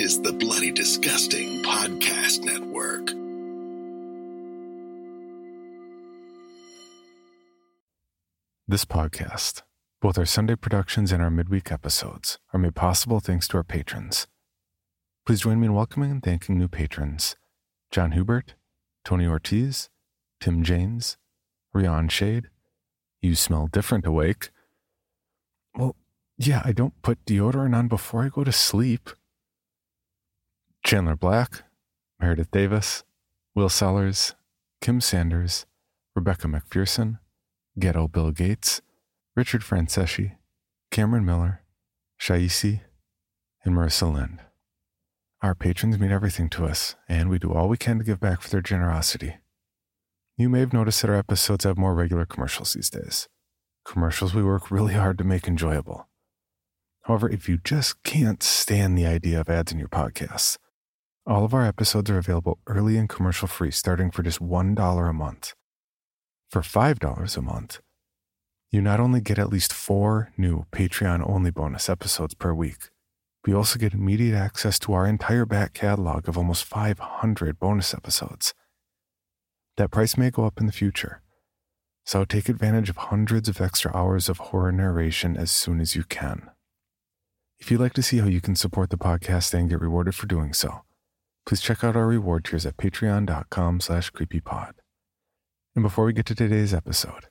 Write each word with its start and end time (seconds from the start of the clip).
Is 0.00 0.22
the 0.22 0.32
Bloody 0.32 0.70
Disgusting 0.70 1.62
Podcast 1.62 2.42
Network. 2.42 3.08
This 8.66 8.86
podcast, 8.86 9.60
both 10.00 10.16
our 10.16 10.24
Sunday 10.24 10.54
productions 10.54 11.12
and 11.12 11.22
our 11.22 11.28
midweek 11.28 11.70
episodes, 11.70 12.38
are 12.54 12.58
made 12.58 12.74
possible 12.74 13.20
thanks 13.20 13.46
to 13.48 13.58
our 13.58 13.62
patrons. 13.62 14.26
Please 15.26 15.42
join 15.42 15.60
me 15.60 15.66
in 15.66 15.74
welcoming 15.74 16.10
and 16.10 16.22
thanking 16.22 16.56
new 16.56 16.68
patrons 16.68 17.36
John 17.90 18.12
Hubert, 18.12 18.54
Tony 19.04 19.26
Ortiz, 19.26 19.90
Tim 20.40 20.62
James, 20.62 21.18
Rion 21.74 22.08
Shade. 22.08 22.48
You 23.20 23.34
smell 23.34 23.66
different 23.66 24.06
awake. 24.06 24.48
Well, 25.76 25.94
yeah, 26.38 26.62
I 26.64 26.72
don't 26.72 27.02
put 27.02 27.22
deodorant 27.26 27.76
on 27.76 27.88
before 27.88 28.24
I 28.24 28.30
go 28.30 28.44
to 28.44 28.52
sleep. 28.52 29.10
Chandler 30.84 31.16
Black, 31.16 31.62
Meredith 32.20 32.50
Davis, 32.50 33.04
Will 33.54 33.68
Sellers, 33.68 34.34
Kim 34.80 35.00
Sanders, 35.00 35.66
Rebecca 36.14 36.48
McPherson, 36.48 37.18
Ghetto 37.78 38.08
Bill 38.08 38.30
Gates, 38.30 38.80
Richard 39.36 39.62
Franceschi, 39.62 40.36
Cameron 40.90 41.24
Miller, 41.24 41.62
Shaisi, 42.20 42.80
and 43.64 43.74
Marissa 43.74 44.12
Lind. 44.12 44.40
Our 45.42 45.54
patrons 45.54 45.98
mean 45.98 46.10
everything 46.10 46.48
to 46.50 46.66
us, 46.66 46.96
and 47.08 47.30
we 47.30 47.38
do 47.38 47.52
all 47.52 47.68
we 47.68 47.78
can 47.78 47.98
to 47.98 48.04
give 48.04 48.20
back 48.20 48.42
for 48.42 48.50
their 48.50 48.60
generosity. 48.60 49.36
You 50.36 50.48
may 50.48 50.60
have 50.60 50.72
noticed 50.72 51.02
that 51.02 51.10
our 51.10 51.16
episodes 51.16 51.64
have 51.64 51.78
more 51.78 51.94
regular 51.94 52.26
commercials 52.26 52.74
these 52.74 52.90
days. 52.90 53.28
Commercials 53.84 54.34
we 54.34 54.42
work 54.42 54.70
really 54.70 54.94
hard 54.94 55.18
to 55.18 55.24
make 55.24 55.46
enjoyable. 55.46 56.08
However, 57.02 57.30
if 57.30 57.48
you 57.48 57.58
just 57.58 58.02
can't 58.02 58.42
stand 58.42 58.96
the 58.96 59.06
idea 59.06 59.40
of 59.40 59.48
ads 59.48 59.72
in 59.72 59.78
your 59.78 59.88
podcasts, 59.88 60.58
all 61.30 61.44
of 61.44 61.54
our 61.54 61.64
episodes 61.64 62.10
are 62.10 62.18
available 62.18 62.58
early 62.66 62.96
and 62.96 63.08
commercial 63.08 63.46
free, 63.46 63.70
starting 63.70 64.10
for 64.10 64.24
just 64.24 64.40
$1 64.40 65.08
a 65.08 65.12
month. 65.12 65.54
For 66.50 66.60
$5 66.60 67.36
a 67.36 67.40
month, 67.40 67.78
you 68.72 68.80
not 68.80 68.98
only 68.98 69.20
get 69.20 69.38
at 69.38 69.48
least 69.48 69.72
four 69.72 70.32
new 70.36 70.66
Patreon 70.72 71.24
only 71.24 71.52
bonus 71.52 71.88
episodes 71.88 72.34
per 72.34 72.52
week, 72.52 72.88
but 73.42 73.52
you 73.52 73.56
also 73.56 73.78
get 73.78 73.94
immediate 73.94 74.36
access 74.36 74.78
to 74.80 74.92
our 74.92 75.06
entire 75.06 75.46
back 75.46 75.72
catalog 75.72 76.28
of 76.28 76.36
almost 76.36 76.64
500 76.64 77.60
bonus 77.60 77.94
episodes. 77.94 78.52
That 79.76 79.92
price 79.92 80.16
may 80.16 80.30
go 80.30 80.44
up 80.46 80.58
in 80.58 80.66
the 80.66 80.72
future, 80.72 81.22
so 82.04 82.24
take 82.24 82.48
advantage 82.48 82.90
of 82.90 82.96
hundreds 82.96 83.48
of 83.48 83.60
extra 83.60 83.96
hours 83.96 84.28
of 84.28 84.38
horror 84.38 84.72
narration 84.72 85.36
as 85.36 85.52
soon 85.52 85.80
as 85.80 85.94
you 85.94 86.02
can. 86.02 86.50
If 87.60 87.70
you'd 87.70 87.80
like 87.80 87.94
to 87.94 88.02
see 88.02 88.18
how 88.18 88.26
you 88.26 88.40
can 88.40 88.56
support 88.56 88.90
the 88.90 88.98
podcast 88.98 89.54
and 89.54 89.70
get 89.70 89.80
rewarded 89.80 90.16
for 90.16 90.26
doing 90.26 90.52
so, 90.52 90.82
please 91.50 91.60
check 91.60 91.82
out 91.82 91.96
our 91.96 92.06
reward 92.06 92.44
tiers 92.44 92.64
at 92.64 92.76
patreon.com 92.76 93.80
slash 93.80 94.12
creepypod. 94.12 94.74
And 95.74 95.82
before 95.82 96.04
we 96.04 96.12
get 96.12 96.24
to 96.26 96.34
today's 96.36 96.72
episode, 96.72 97.26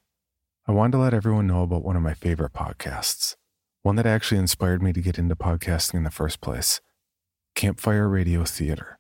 I 0.68 0.74
wanted 0.74 0.92
to 0.92 0.98
let 0.98 1.14
everyone 1.14 1.48
know 1.48 1.64
about 1.64 1.86
one 1.86 1.96
of 1.96 2.02
my 2.02 2.14
favorite 2.14 2.52
podcasts, 2.52 3.38
one 3.82 3.96
that 3.96 4.06
actually 4.06 4.40
inspired 4.40 4.84
me 4.84 4.92
to 4.92 5.00
get 5.00 5.18
into 5.18 5.38
podcasting 5.38 5.94
in 5.94 6.04
the 6.04 6.12
first 6.12 6.42
place, 6.42 6.82
Campfire 7.56 8.10
Radio 8.10 8.44
Theater. 8.44 9.00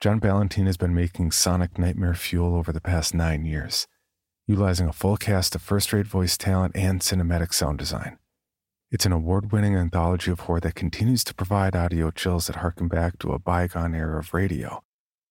John 0.00 0.18
Ballantine 0.18 0.66
has 0.66 0.76
been 0.76 0.96
making 0.96 1.30
Sonic 1.30 1.78
Nightmare 1.78 2.14
fuel 2.14 2.56
over 2.56 2.72
the 2.72 2.80
past 2.80 3.14
nine 3.14 3.44
years, 3.44 3.86
utilizing 4.48 4.88
a 4.88 4.92
full 4.92 5.16
cast 5.16 5.54
of 5.54 5.62
first-rate 5.62 6.08
voice 6.08 6.36
talent 6.36 6.74
and 6.74 7.00
cinematic 7.00 7.54
sound 7.54 7.78
design. 7.78 8.18
It's 8.92 9.06
an 9.06 9.12
award 9.12 9.52
winning 9.52 9.74
anthology 9.74 10.30
of 10.30 10.40
horror 10.40 10.60
that 10.60 10.74
continues 10.74 11.24
to 11.24 11.32
provide 11.32 11.74
audio 11.74 12.10
chills 12.10 12.46
that 12.46 12.56
harken 12.56 12.88
back 12.88 13.18
to 13.20 13.32
a 13.32 13.38
bygone 13.38 13.94
era 13.94 14.18
of 14.18 14.34
radio, 14.34 14.84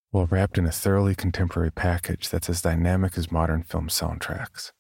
while 0.10 0.26
wrapped 0.26 0.58
in 0.58 0.66
a 0.66 0.72
thoroughly 0.72 1.14
contemporary 1.14 1.72
package 1.72 2.28
that's 2.28 2.50
as 2.50 2.64
dynamic 2.64 3.20
as 3.20 3.32
modern 3.32 3.62
film 3.62 3.88
soundtracks. 3.88 4.72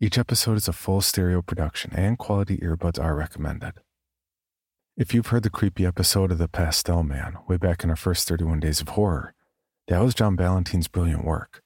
Each 0.00 0.16
episode 0.16 0.56
is 0.56 0.66
a 0.66 0.72
full 0.72 1.02
stereo 1.02 1.42
production, 1.42 1.92
and 1.94 2.16
quality 2.16 2.56
earbuds 2.56 2.98
are 2.98 3.14
recommended. 3.14 3.74
If 4.96 5.12
you've 5.12 5.26
heard 5.26 5.42
the 5.42 5.50
creepy 5.50 5.84
episode 5.84 6.32
of 6.32 6.38
The 6.38 6.48
Pastel 6.48 7.02
Man 7.02 7.36
way 7.48 7.58
back 7.58 7.84
in 7.84 7.90
our 7.90 7.96
first 7.96 8.26
31 8.26 8.60
Days 8.60 8.80
of 8.80 8.88
Horror, 8.88 9.34
that 9.88 10.00
was 10.00 10.14
John 10.14 10.36
Ballantine's 10.36 10.88
brilliant 10.88 11.22
work. 11.22 11.62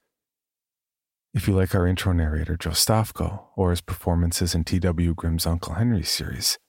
If 1.34 1.48
you 1.48 1.54
like 1.54 1.74
our 1.74 1.84
intro 1.84 2.12
narrator, 2.12 2.56
Joe 2.56 2.70
Stofko, 2.70 3.46
or 3.56 3.70
his 3.70 3.80
performances 3.80 4.54
in 4.54 4.62
T.W. 4.62 5.14
Grimm's 5.14 5.46
Uncle 5.46 5.74
Henry 5.74 6.04
series, 6.04 6.60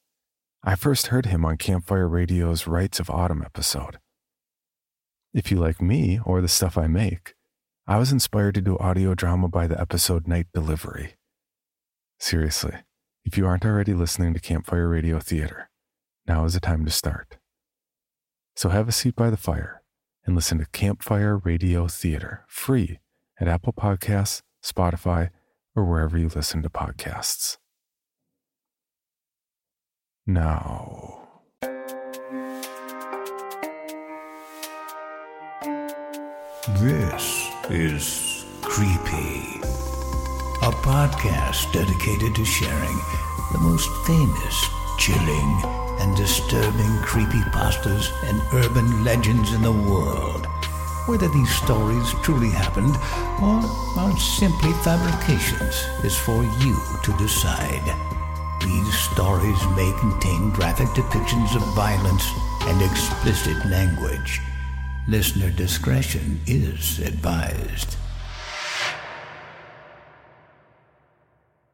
I 0.63 0.73
first 0.73 1.07
heard 1.07 1.27
him 1.27 1.45
on 1.45 1.57
Campfire 1.57 2.07
Radio's 2.07 2.65
Rites 2.65 2.99
of 2.99 3.11
Autumn 3.11 3.43
episode. 3.45 3.99
If 5.35 5.51
you 5.51 5.59
like 5.59 5.83
me 5.83 6.19
or 6.25 6.41
the 6.41 6.47
stuff 6.47 6.79
I 6.79 6.87
make, 6.87 7.35
I 7.85 7.99
was 7.99 8.11
inspired 8.11 8.55
to 8.55 8.61
do 8.61 8.75
audio 8.79 9.13
drama 9.13 9.49
by 9.49 9.67
the 9.67 9.79
episode 9.79 10.27
Night 10.27 10.47
Delivery. 10.51 11.13
Seriously, 12.17 12.73
if 13.23 13.37
you 13.37 13.45
aren't 13.45 13.65
already 13.65 13.93
listening 13.93 14.33
to 14.33 14.39
Campfire 14.39 14.89
Radio 14.89 15.19
Theater, 15.19 15.69
now 16.25 16.43
is 16.43 16.55
the 16.55 16.59
time 16.59 16.85
to 16.85 16.91
start. 16.91 17.37
So 18.55 18.69
have 18.69 18.87
a 18.87 18.91
seat 18.91 19.15
by 19.15 19.29
the 19.29 19.37
fire 19.37 19.83
and 20.25 20.35
listen 20.35 20.57
to 20.57 20.65
Campfire 20.65 21.37
Radio 21.37 21.87
Theater 21.87 22.45
free 22.47 22.97
at 23.39 23.47
Apple 23.47 23.73
Podcasts, 23.73 24.41
Spotify, 24.65 25.29
or 25.75 25.85
wherever 25.85 26.17
you 26.17 26.27
listen 26.27 26.63
to 26.63 26.69
podcasts. 26.69 27.57
Now, 30.25 31.25
This 36.79 37.51
is 37.69 38.43
Creepy, 38.63 39.61
a 40.63 40.71
podcast 40.81 41.71
dedicated 41.71 42.33
to 42.33 42.43
sharing 42.43 42.97
the 43.51 43.59
most 43.59 43.87
famous, 44.07 44.65
chilling, 44.97 45.61
and 45.99 46.17
disturbing 46.17 46.91
creepypastas 47.05 48.11
and 48.23 48.41
urban 48.53 49.03
legends 49.03 49.53
in 49.53 49.61
the 49.61 49.71
world. 49.71 50.44
Whether 51.07 51.27
these 51.27 51.53
stories 51.55 52.13
truly 52.23 52.49
happened 52.49 52.95
or 53.39 53.61
are 53.99 54.17
simply 54.17 54.73
fabrications 54.83 55.85
is 56.03 56.17
for 56.17 56.43
you 56.43 56.75
to 57.03 57.17
decide. 57.17 57.85
These 58.61 58.97
stories 59.11 59.61
may 59.75 59.93
contain 59.99 60.49
graphic 60.49 60.87
depictions 60.89 61.55
of 61.55 61.61
violence 61.75 62.25
and 62.61 62.81
explicit 62.81 63.63
language. 63.67 64.41
Listener 65.07 65.51
discretion 65.51 66.41
is 66.47 66.97
advised. 66.97 67.97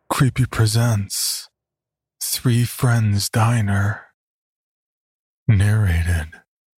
Creepy 0.10 0.46
presents 0.46 1.48
Three 2.22 2.66
Friends 2.66 3.30
Diner. 3.30 4.08
Narrated 5.48 6.28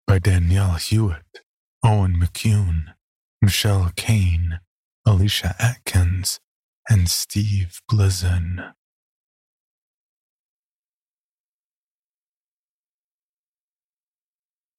by 0.06 0.19
Danielle 0.19 0.75
Hewitt, 0.75 1.42
Owen 1.85 2.15
McCuen, 2.15 2.94
Michelle 3.41 3.91
Kane, 3.97 4.59
Alicia 5.06 5.53
Atkins, 5.59 6.39
and 6.89 7.09
Steve 7.09 7.81
Blizin. 7.91 8.71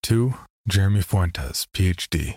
Two, 0.02 0.34
Jeremy 0.66 1.02
Fuentes, 1.02 1.66
PhD, 1.74 2.36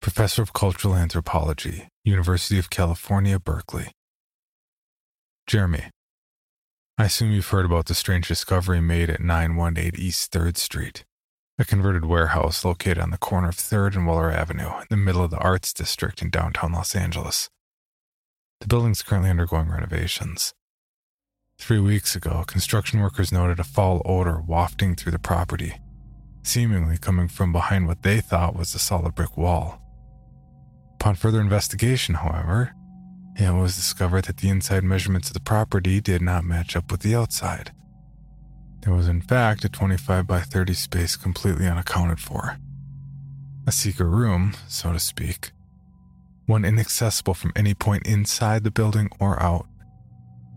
Professor 0.00 0.40
of 0.40 0.54
Cultural 0.54 0.94
Anthropology, 0.94 1.88
University 2.02 2.58
of 2.58 2.70
California, 2.70 3.38
Berkeley. 3.38 3.92
Jeremy, 5.46 5.90
I 6.96 7.04
assume 7.04 7.30
you've 7.30 7.48
heard 7.48 7.66
about 7.66 7.86
the 7.86 7.94
strange 7.94 8.26
discovery 8.26 8.80
made 8.80 9.10
at 9.10 9.20
918 9.20 10.00
East 10.00 10.32
3rd 10.32 10.56
Street, 10.56 11.04
a 11.60 11.64
converted 11.64 12.04
warehouse 12.04 12.64
located 12.64 12.98
on 12.98 13.10
the 13.10 13.18
corner 13.18 13.48
of 13.48 13.56
3rd 13.56 13.96
and 13.96 14.06
Weller 14.06 14.30
Avenue 14.30 14.78
in 14.78 14.86
the 14.90 14.96
middle 14.96 15.24
of 15.24 15.32
the 15.32 15.38
Arts 15.38 15.72
District 15.72 16.22
in 16.22 16.30
downtown 16.30 16.72
Los 16.72 16.94
Angeles. 16.94 17.50
The 18.60 18.68
building's 18.68 19.02
currently 19.02 19.30
undergoing 19.30 19.68
renovations. 19.68 20.54
Three 21.58 21.80
weeks 21.80 22.14
ago, 22.14 22.44
construction 22.46 23.00
workers 23.00 23.32
noted 23.32 23.58
a 23.58 23.64
foul 23.64 24.02
odor 24.04 24.40
wafting 24.40 24.94
through 24.94 25.10
the 25.10 25.18
property, 25.18 25.74
seemingly 26.44 26.96
coming 26.96 27.26
from 27.26 27.50
behind 27.50 27.88
what 27.88 28.04
they 28.04 28.20
thought 28.20 28.54
was 28.54 28.72
a 28.74 28.78
solid 28.78 29.16
brick 29.16 29.36
wall. 29.36 29.82
Upon 30.94 31.16
further 31.16 31.40
investigation, 31.40 32.14
however, 32.14 32.72
it 33.34 33.52
was 33.52 33.74
discovered 33.74 34.26
that 34.26 34.36
the 34.36 34.48
inside 34.48 34.84
measurements 34.84 35.28
of 35.28 35.34
the 35.34 35.40
property 35.40 36.00
did 36.00 36.22
not 36.22 36.44
match 36.44 36.76
up 36.76 36.92
with 36.92 37.00
the 37.00 37.16
outside. 37.16 37.72
There 38.80 38.94
was, 38.94 39.08
in 39.08 39.20
fact, 39.20 39.64
a 39.64 39.68
25 39.68 40.26
by 40.26 40.40
30 40.40 40.74
space 40.74 41.16
completely 41.16 41.66
unaccounted 41.66 42.20
for. 42.20 42.58
A 43.66 43.72
secret 43.72 44.06
room, 44.06 44.54
so 44.66 44.92
to 44.92 45.00
speak, 45.00 45.50
one 46.46 46.64
inaccessible 46.64 47.34
from 47.34 47.52
any 47.54 47.74
point 47.74 48.06
inside 48.06 48.64
the 48.64 48.70
building 48.70 49.10
or 49.20 49.42
out. 49.42 49.66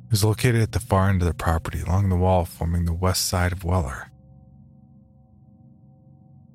It 0.05 0.11
was 0.11 0.23
located 0.23 0.61
at 0.61 0.71
the 0.71 0.79
far 0.79 1.09
end 1.09 1.21
of 1.21 1.27
the 1.27 1.33
property 1.33 1.81
along 1.81 2.09
the 2.09 2.15
wall 2.15 2.45
forming 2.45 2.85
the 2.85 2.93
west 2.93 3.25
side 3.25 3.51
of 3.51 3.63
Weller. 3.63 4.09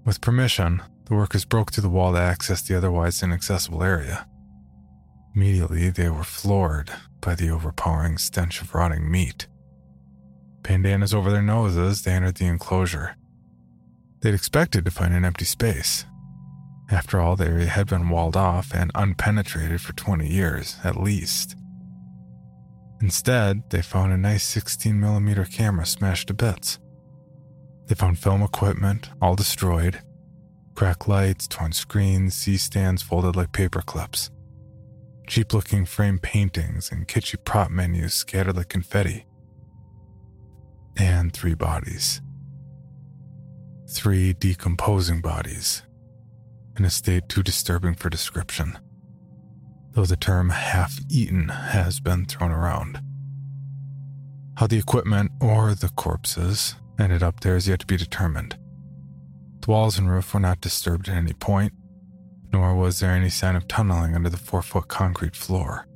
With 0.04 0.20
permission, 0.20 0.82
the 1.06 1.14
workers 1.14 1.44
broke 1.44 1.72
through 1.72 1.82
the 1.82 1.88
wall 1.88 2.12
to 2.12 2.18
access 2.18 2.62
the 2.62 2.76
otherwise 2.76 3.22
inaccessible 3.22 3.82
area. 3.82 4.26
Immediately, 5.34 5.90
they 5.90 6.08
were 6.08 6.24
floored 6.24 6.90
by 7.20 7.34
the 7.34 7.50
overpowering 7.50 8.16
stench 8.16 8.62
of 8.62 8.74
rotting 8.74 9.10
meat. 9.10 9.46
Bandanas 10.66 11.14
over 11.14 11.30
their 11.30 11.42
noses, 11.42 12.02
they 12.02 12.12
entered 12.12 12.36
the 12.36 12.46
enclosure. 12.46 13.16
They'd 14.20 14.34
expected 14.34 14.84
to 14.84 14.90
find 14.90 15.14
an 15.14 15.24
empty 15.24 15.44
space, 15.44 16.06
after 16.88 17.20
all, 17.20 17.34
the 17.34 17.46
area 17.46 17.66
had 17.66 17.88
been 17.88 18.08
walled 18.08 18.36
off 18.36 18.72
and 18.72 18.92
unpenetrated 18.94 19.80
for 19.80 19.92
20 19.94 20.28
years, 20.28 20.76
at 20.84 21.00
least. 21.00 21.56
Instead, 23.00 23.68
they 23.70 23.82
found 23.82 24.12
a 24.12 24.16
nice 24.16 24.54
16mm 24.54 25.52
camera 25.52 25.84
smashed 25.84 26.28
to 26.28 26.34
bits. 26.34 26.78
They 27.88 27.94
found 27.94 28.18
film 28.18 28.42
equipment, 28.42 29.10
all 29.20 29.34
destroyed, 29.34 30.00
cracked 30.74 31.08
lights, 31.08 31.48
torn 31.48 31.72
screens, 31.72 32.34
C 32.34 32.56
stands 32.56 33.02
folded 33.02 33.36
like 33.36 33.52
paper 33.52 33.82
clips, 33.82 34.30
cheap 35.26 35.52
looking 35.52 35.86
frame 35.86 36.18
paintings, 36.18 36.90
and 36.90 37.08
kitschy 37.08 37.36
prop 37.44 37.70
menus 37.70 38.14
scattered 38.14 38.56
like 38.56 38.68
confetti. 38.68 39.26
And 40.96 41.32
three 41.32 41.54
bodies. 41.54 42.20
Three 43.88 44.32
decomposing 44.32 45.20
bodies 45.20 45.82
in 46.78 46.84
a 46.84 46.90
state 46.90 47.28
too 47.28 47.42
disturbing 47.42 47.94
for 47.94 48.10
description, 48.10 48.78
though 49.92 50.04
the 50.04 50.16
term 50.16 50.50
half 50.50 50.98
eaten 51.08 51.48
has 51.48 52.00
been 52.00 52.26
thrown 52.26 52.50
around. 52.50 53.00
How 54.56 54.66
the 54.66 54.78
equipment 54.78 55.32
or 55.40 55.74
the 55.74 55.88
corpses 55.88 56.74
ended 56.98 57.22
up 57.22 57.40
there 57.40 57.56
is 57.56 57.68
yet 57.68 57.80
to 57.80 57.86
be 57.86 57.96
determined. 57.96 58.56
The 59.60 59.70
walls 59.70 59.98
and 59.98 60.10
roof 60.10 60.32
were 60.32 60.40
not 60.40 60.60
disturbed 60.60 61.08
at 61.08 61.16
any 61.16 61.32
point, 61.32 61.72
nor 62.52 62.74
was 62.74 63.00
there 63.00 63.10
any 63.10 63.30
sign 63.30 63.56
of 63.56 63.68
tunneling 63.68 64.14
under 64.14 64.28
the 64.28 64.36
four 64.36 64.62
foot 64.62 64.88
concrete 64.88 65.36
floor. 65.36 65.86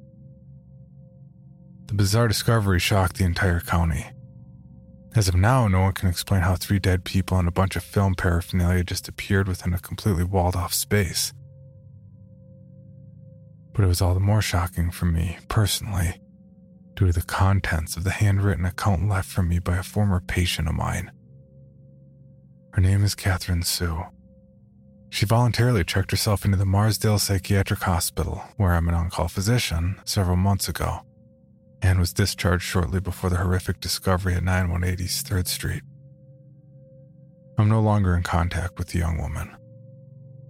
The 1.87 1.95
bizarre 1.95 2.29
discovery 2.29 2.79
shocked 2.79 3.17
the 3.17 3.25
entire 3.25 3.61
county. 3.61 4.07
As 5.17 5.27
of 5.27 5.35
now, 5.35 5.67
no 5.67 5.81
one 5.81 5.93
can 5.93 6.09
explain 6.09 6.43
how 6.43 6.55
three 6.55 6.79
dead 6.79 7.05
people 7.05 7.37
and 7.37 7.49
a 7.49 7.53
bunch 7.53 7.75
of 7.75 7.83
film 7.83 8.15
paraphernalia 8.15 8.85
just 8.85 9.09
appeared 9.09 9.49
within 9.49 9.75
a 9.75 9.79
completely 9.79 10.23
walled 10.23 10.55
off 10.55 10.73
space. 10.73 11.33
But 13.73 13.85
it 13.85 13.89
was 13.89 14.01
all 14.01 14.15
the 14.15 14.21
more 14.21 14.43
shocking 14.43 14.93
for 14.93 15.07
me, 15.07 15.39
personally, 15.49 16.21
due 16.95 17.07
to 17.07 17.13
the 17.13 17.23
contents 17.23 17.97
of 17.97 18.05
the 18.05 18.11
handwritten 18.11 18.65
account 18.65 19.09
left 19.09 19.29
for 19.29 19.43
me 19.43 19.59
by 19.59 19.79
a 19.79 19.83
former 19.83 20.21
patient 20.21 20.69
of 20.69 20.75
mine. 20.75 21.11
Her 22.73 22.81
name 22.81 23.03
is 23.03 23.17
Catherine 23.17 23.65
Sue. 23.65 24.05
She 25.09 25.27
voluntarily 25.27 25.83
checked 25.83 26.13
herself 26.13 26.45
into 26.45 26.57
the 26.57 26.65
Marsdale 26.65 27.19
Psychiatric 27.19 27.81
Hospital, 27.81 28.45
where 28.59 28.75
I'm 28.75 28.89
an 28.89 28.95
on 28.95 29.11
call 29.11 29.27
physician, 29.27 30.01
several 30.05 30.37
months 30.37 30.69
ago 30.69 31.01
and 31.83 31.99
was 31.99 32.13
discharged 32.13 32.65
shortly 32.65 33.01
before 33.01 33.31
the 33.31 33.37
horrific 33.37 33.81
discovery 33.81 34.35
at 34.35 34.45
9180 34.45 35.05
3rd 35.05 35.47
Street. 35.47 35.83
I'm 37.59 37.69
no 37.69 37.81
longer 37.81 38.15
in 38.15 38.23
contact 38.23 38.79
with 38.79 38.89
the 38.89 38.99
young 38.99 39.19
woman. 39.19 39.57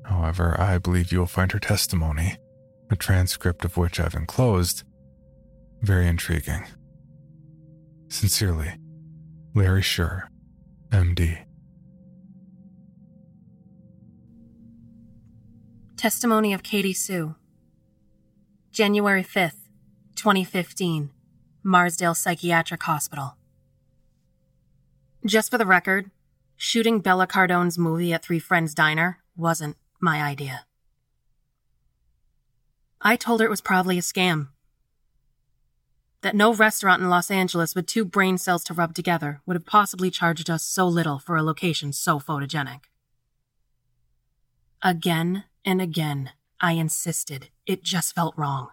However, 0.05 0.56
I 0.61 0.79
believe 0.79 1.12
you 1.12 1.19
will 1.19 1.27
find 1.27 1.53
her 1.53 1.59
testimony, 1.59 2.37
a 2.91 2.97
transcript 2.97 3.65
of 3.65 3.77
which 3.77 4.00
I've 4.00 4.15
enclosed, 4.15 4.85
very 5.82 6.06
intriguing. 6.06 6.65
Sincerely, 8.09 8.75
Larry 9.55 9.83
Scher, 9.83 10.25
MD. 10.91 11.44
Testimony 15.97 16.53
of 16.53 16.62
Katie 16.62 16.93
Sue. 16.93 17.35
January 18.73 19.23
5th, 19.23 19.69
2015. 20.17 21.11
Marsdale 21.62 22.15
Psychiatric 22.15 22.83
Hospital. 22.83 23.37
Just 25.25 25.51
for 25.51 25.59
the 25.59 25.67
record, 25.67 26.11
shooting 26.57 27.01
Bella 27.01 27.27
Cardone's 27.27 27.79
movie 27.79 28.12
at 28.12 28.25
Three 28.25 28.39
Friends 28.39 28.75
Diner 28.75 29.19
wasn't 29.37 29.77
my 30.01 30.23
idea. 30.23 30.65
I 33.03 33.17
told 33.17 33.41
her 33.41 33.47
it 33.47 33.51
was 33.51 33.61
probably 33.61 33.99
a 33.99 34.03
scam. 34.03 34.49
That 36.23 36.35
no 36.35 36.53
restaurant 36.53 37.03
in 37.03 37.09
Los 37.09 37.31
Angeles 37.31 37.75
with 37.75 37.87
two 37.87 38.05
brain 38.05 38.37
cells 38.37 38.62
to 38.65 38.75
rub 38.75 38.95
together 38.95 39.41
would 39.47 39.57
have 39.57 39.65
possibly 39.65 40.11
charged 40.11 40.51
us 40.51 40.62
so 40.62 40.87
little 40.87 41.19
for 41.19 41.37
a 41.37 41.43
location 41.43 41.93
so 41.93 42.19
photogenic. 42.19 42.81
Again 44.83 45.45
and 45.65 45.81
again, 45.81 46.31
I 46.61 46.73
insisted. 46.73 47.49
It 47.67 47.83
just 47.83 48.15
felt 48.15 48.37
wrong. 48.37 48.69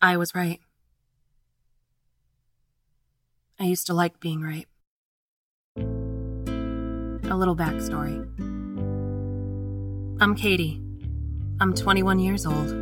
I 0.00 0.16
was 0.16 0.34
right. 0.34 0.60
I 3.60 3.64
used 3.64 3.88
to 3.88 3.94
like 3.94 4.20
being 4.20 4.40
right. 4.40 4.68
A 5.76 7.36
little 7.36 7.56
backstory. 7.56 8.24
I'm 10.20 10.36
Katie. 10.36 10.80
I'm 11.60 11.74
21 11.74 12.20
years 12.20 12.46
old. 12.46 12.72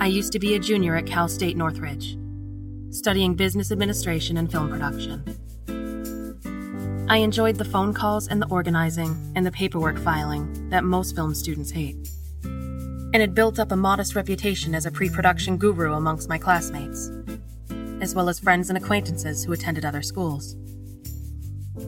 I 0.00 0.06
used 0.06 0.32
to 0.32 0.40
be 0.40 0.56
a 0.56 0.58
junior 0.58 0.96
at 0.96 1.06
Cal 1.06 1.28
State 1.28 1.56
Northridge, 1.56 2.18
studying 2.90 3.36
business 3.36 3.70
administration 3.70 4.36
and 4.36 4.50
film 4.50 4.68
production. 4.68 5.22
I 7.08 7.18
enjoyed 7.18 7.54
the 7.54 7.64
phone 7.64 7.94
calls 7.94 8.26
and 8.26 8.42
the 8.42 8.48
organizing 8.48 9.32
and 9.36 9.46
the 9.46 9.52
paperwork 9.52 9.98
filing 9.98 10.70
that 10.70 10.82
most 10.82 11.14
film 11.14 11.36
students 11.36 11.70
hate, 11.70 12.10
and 12.42 13.14
had 13.20 13.32
built 13.32 13.60
up 13.60 13.70
a 13.70 13.76
modest 13.76 14.16
reputation 14.16 14.74
as 14.74 14.86
a 14.86 14.90
pre 14.90 15.08
production 15.08 15.56
guru 15.56 15.92
amongst 15.92 16.28
my 16.28 16.36
classmates 16.38 17.12
as 18.02 18.16
well 18.16 18.28
as 18.28 18.40
friends 18.40 18.68
and 18.68 18.76
acquaintances 18.76 19.44
who 19.44 19.52
attended 19.52 19.84
other 19.84 20.02
schools. 20.02 20.56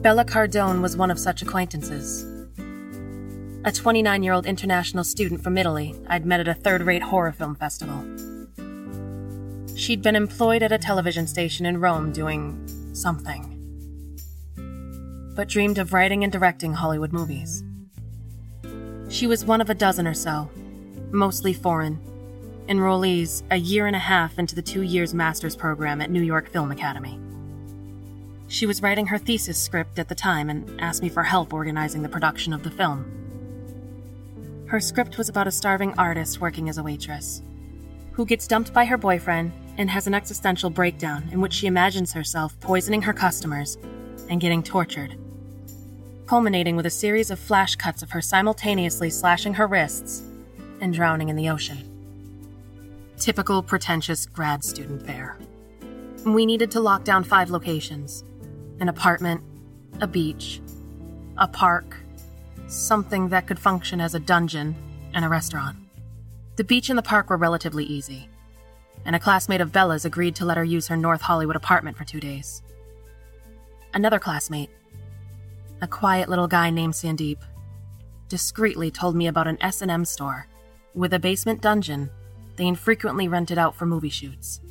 Bella 0.01 0.23
Cardone 0.23 0.81
was 0.81 0.95
one 0.95 1.11
of 1.11 1.19
such 1.19 1.41
acquaintances. 1.41 2.25
A 3.65 3.71
29 3.71 4.23
year 4.23 4.31
old 4.31 4.45
international 4.45 5.03
student 5.03 5.43
from 5.43 5.57
Italy 5.57 5.93
I'd 6.07 6.25
met 6.25 6.39
at 6.39 6.47
a 6.47 6.53
third 6.53 6.83
rate 6.83 7.01
horror 7.03 7.33
film 7.33 7.55
festival. 7.55 8.01
She'd 9.75 10.01
been 10.01 10.15
employed 10.15 10.63
at 10.63 10.71
a 10.71 10.77
television 10.77 11.27
station 11.27 11.65
in 11.65 11.81
Rome 11.81 12.13
doing 12.13 12.65
something, 12.93 13.51
but 15.35 15.49
dreamed 15.49 15.77
of 15.77 15.91
writing 15.91 16.23
and 16.23 16.31
directing 16.31 16.73
Hollywood 16.73 17.11
movies. 17.11 17.61
She 19.09 19.27
was 19.27 19.43
one 19.43 19.59
of 19.59 19.69
a 19.69 19.75
dozen 19.75 20.07
or 20.07 20.13
so, 20.13 20.49
mostly 21.11 21.51
foreign, 21.51 21.99
enrollees 22.67 23.43
a 23.51 23.57
year 23.57 23.85
and 23.85 23.95
a 23.95 23.99
half 23.99 24.39
into 24.39 24.55
the 24.55 24.61
two 24.61 24.81
years 24.81 25.13
master's 25.13 25.55
program 25.55 26.01
at 26.01 26.09
New 26.09 26.21
York 26.21 26.49
Film 26.49 26.71
Academy. 26.71 27.19
She 28.47 28.65
was 28.65 28.81
writing 28.81 29.07
her 29.07 29.17
thesis 29.17 29.61
script 29.61 29.99
at 29.99 30.09
the 30.09 30.15
time 30.15 30.49
and 30.49 30.79
asked 30.81 31.01
me 31.01 31.09
for 31.09 31.23
help 31.23 31.53
organizing 31.53 32.01
the 32.01 32.09
production 32.09 32.53
of 32.53 32.63
the 32.63 32.71
film. 32.71 33.11
Her 34.67 34.79
script 34.79 35.17
was 35.17 35.29
about 35.29 35.47
a 35.47 35.51
starving 35.51 35.93
artist 35.97 36.41
working 36.41 36.69
as 36.69 36.77
a 36.77 36.83
waitress, 36.83 37.41
who 38.13 38.25
gets 38.25 38.47
dumped 38.47 38.73
by 38.73 38.85
her 38.85 38.97
boyfriend 38.97 39.51
and 39.77 39.89
has 39.89 40.07
an 40.07 40.13
existential 40.13 40.69
breakdown 40.69 41.27
in 41.31 41.41
which 41.41 41.53
she 41.53 41.67
imagines 41.67 42.13
herself 42.13 42.59
poisoning 42.61 43.01
her 43.03 43.13
customers 43.13 43.77
and 44.29 44.41
getting 44.41 44.63
tortured, 44.63 45.17
culminating 46.25 46.75
with 46.75 46.85
a 46.87 46.91
series 46.91 47.29
of 47.29 47.39
flash 47.39 47.75
cuts 47.75 48.01
of 48.01 48.11
her 48.11 48.21
simultaneously 48.21 49.09
slashing 49.09 49.53
her 49.53 49.67
wrists 49.67 50.23
and 50.81 50.93
drowning 50.93 51.29
in 51.29 51.35
the 51.35 51.49
ocean. 51.49 51.94
Typical 53.25 53.63
pretentious 53.63 54.27
grad 54.27 54.63
student 54.63 55.03
fare. 55.03 55.39
We 56.27 56.45
needed 56.45 56.69
to 56.69 56.79
lock 56.79 57.03
down 57.03 57.23
five 57.23 57.49
locations 57.49 58.23
an 58.79 58.87
apartment, 58.87 59.41
a 59.99 60.05
beach, 60.05 60.61
a 61.39 61.47
park, 61.47 61.97
something 62.67 63.29
that 63.29 63.47
could 63.47 63.57
function 63.57 63.99
as 63.99 64.13
a 64.13 64.19
dungeon, 64.19 64.75
and 65.15 65.25
a 65.25 65.27
restaurant. 65.27 65.75
The 66.57 66.63
beach 66.63 66.89
and 66.89 66.99
the 66.99 67.01
park 67.01 67.31
were 67.31 67.37
relatively 67.37 67.83
easy. 67.85 68.29
and 69.05 69.15
a 69.15 69.19
classmate 69.19 69.59
of 69.59 69.71
Bella's 69.71 70.05
agreed 70.05 70.35
to 70.35 70.45
let 70.45 70.57
her 70.57 70.63
use 70.63 70.87
her 70.89 70.95
North 70.95 71.21
Hollywood 71.21 71.55
apartment 71.55 71.97
for 71.97 72.03
two 72.03 72.19
days. 72.19 72.61
Another 73.95 74.19
classmate, 74.19 74.69
a 75.81 75.87
quiet 75.87 76.29
little 76.29 76.47
guy 76.47 76.69
named 76.69 76.93
Sandeep, 76.93 77.39
discreetly 78.29 78.91
told 78.91 79.15
me 79.15 79.25
about 79.25 79.47
an 79.47 79.57
S&M 79.61 80.05
store 80.05 80.45
with 80.93 81.11
a 81.11 81.19
basement 81.19 81.63
dungeon 81.63 82.11
they 82.55 82.67
infrequently 82.67 83.27
rented 83.27 83.57
out 83.57 83.75
for 83.75 83.85
movie 83.85 84.09
shoots. 84.09 84.61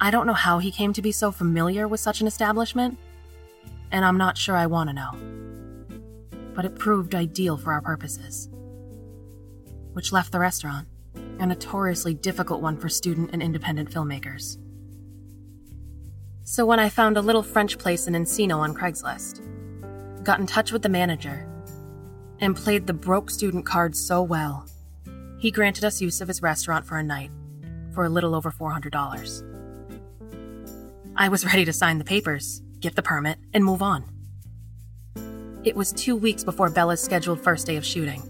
I 0.00 0.10
don't 0.10 0.26
know 0.26 0.32
how 0.32 0.58
he 0.58 0.70
came 0.70 0.92
to 0.92 1.02
be 1.02 1.12
so 1.12 1.30
familiar 1.30 1.86
with 1.86 2.00
such 2.00 2.20
an 2.20 2.26
establishment, 2.26 2.98
and 3.90 4.04
I'm 4.04 4.18
not 4.18 4.36
sure 4.36 4.56
I 4.56 4.66
want 4.66 4.90
to 4.90 4.94
know. 4.94 5.12
But 6.54 6.64
it 6.64 6.78
proved 6.78 7.14
ideal 7.14 7.56
for 7.56 7.72
our 7.72 7.80
purposes. 7.80 8.48
Which 9.92 10.12
left 10.12 10.32
the 10.32 10.40
restaurant, 10.40 10.88
a 11.38 11.46
notoriously 11.46 12.14
difficult 12.14 12.60
one 12.60 12.76
for 12.76 12.88
student 12.88 13.30
and 13.32 13.42
independent 13.42 13.90
filmmakers. 13.90 14.58
So 16.42 16.66
when 16.66 16.78
I 16.78 16.88
found 16.88 17.16
a 17.16 17.22
little 17.22 17.42
French 17.42 17.78
place 17.78 18.06
in 18.06 18.14
Encino 18.14 18.58
on 18.58 18.74
Craigslist, 18.74 19.40
got 20.24 20.40
in 20.40 20.46
touch 20.46 20.72
with 20.72 20.82
the 20.82 20.88
manager, 20.88 21.48
and 22.40 22.56
played 22.56 22.86
the 22.86 22.92
broke 22.92 23.30
student 23.30 23.64
card 23.64 23.96
so 23.96 24.22
well, 24.22 24.66
he 25.44 25.50
granted 25.50 25.84
us 25.84 26.00
use 26.00 26.22
of 26.22 26.28
his 26.28 26.40
restaurant 26.40 26.86
for 26.86 26.96
a 26.96 27.02
night 27.02 27.30
for 27.92 28.06
a 28.06 28.08
little 28.08 28.34
over 28.34 28.50
$400. 28.50 29.42
I 31.16 31.28
was 31.28 31.44
ready 31.44 31.66
to 31.66 31.72
sign 31.74 31.98
the 31.98 32.04
papers, 32.04 32.62
get 32.80 32.96
the 32.96 33.02
permit, 33.02 33.36
and 33.52 33.62
move 33.62 33.82
on. 33.82 34.06
It 35.62 35.76
was 35.76 35.92
two 35.92 36.16
weeks 36.16 36.44
before 36.44 36.70
Bella's 36.70 37.02
scheduled 37.02 37.42
first 37.42 37.66
day 37.66 37.76
of 37.76 37.84
shooting, 37.84 38.22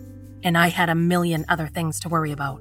and 0.43 0.59
I 0.59 0.67
had 0.67 0.89
a 0.89 0.97
million 0.97 1.45
other 1.49 1.69
things 1.69 2.01
to 2.01 2.09
worry 2.09 2.33
about. 2.33 2.61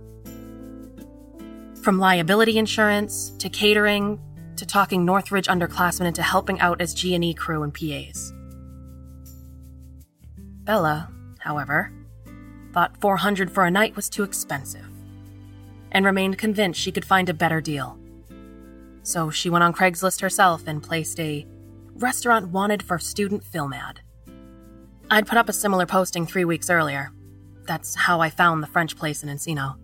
From 1.82 1.98
liability 1.98 2.60
insurance 2.60 3.32
to 3.40 3.50
catering 3.50 4.22
to 4.58 4.68
talking 4.68 5.04
Northridge 5.04 5.48
underclassmen 5.48 6.06
into 6.06 6.22
helping 6.22 6.60
out 6.60 6.80
as 6.80 6.94
G&E 6.94 7.34
crew 7.34 7.64
and 7.64 7.74
PAs. 7.74 8.32
Bella, 10.64 11.12
however, 11.40 11.92
thought 12.74 13.00
400 13.00 13.52
for 13.52 13.66
a 13.66 13.72
night 13.72 13.96
was 13.96 14.10
too 14.10 14.24
expensive 14.24 14.86
and 15.92 16.06
remained 16.06 16.38
convinced 16.38 16.80
she 16.80 16.92
could 16.92 17.06
find 17.06 17.30
a 17.30 17.34
better 17.34 17.62
deal. 17.62 17.98
So 19.04 19.30
she 19.30 19.50
went 19.50 19.64
on 19.64 19.74
Craigslist 19.74 20.22
herself 20.22 20.68
and 20.68 20.82
placed 20.82 21.20
a 21.20 21.46
restaurant 21.96 22.50
wanted 22.50 22.82
for 22.82 22.98
student 22.98 23.44
film 23.44 23.74
ad. 23.74 24.02
I'd 25.12 25.28
put 25.28 25.38
up 25.38 25.50
a 25.50 25.54
similar 25.54 25.86
posting 25.86 26.26
three 26.26 26.46
weeks 26.46 26.70
earlier. 26.70 27.12
That's 27.68 27.96
how 27.96 28.22
I 28.22 28.30
found 28.30 28.64
the 28.64 28.68
French 28.68 28.98
place 28.98 29.22
in 29.22 29.30
Encino. 29.30 29.76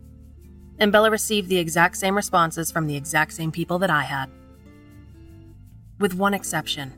And 0.79 0.91
Bella 0.91 1.12
received 1.12 1.50
the 1.50 1.58
exact 1.58 1.98
same 1.98 2.15
responses 2.15 2.72
from 2.72 2.88
the 2.88 2.96
exact 2.96 3.34
same 3.34 3.51
people 3.51 3.77
that 3.79 3.91
I 3.91 4.03
had. 4.03 4.29
With 6.00 6.15
one 6.15 6.34
exception 6.34 6.93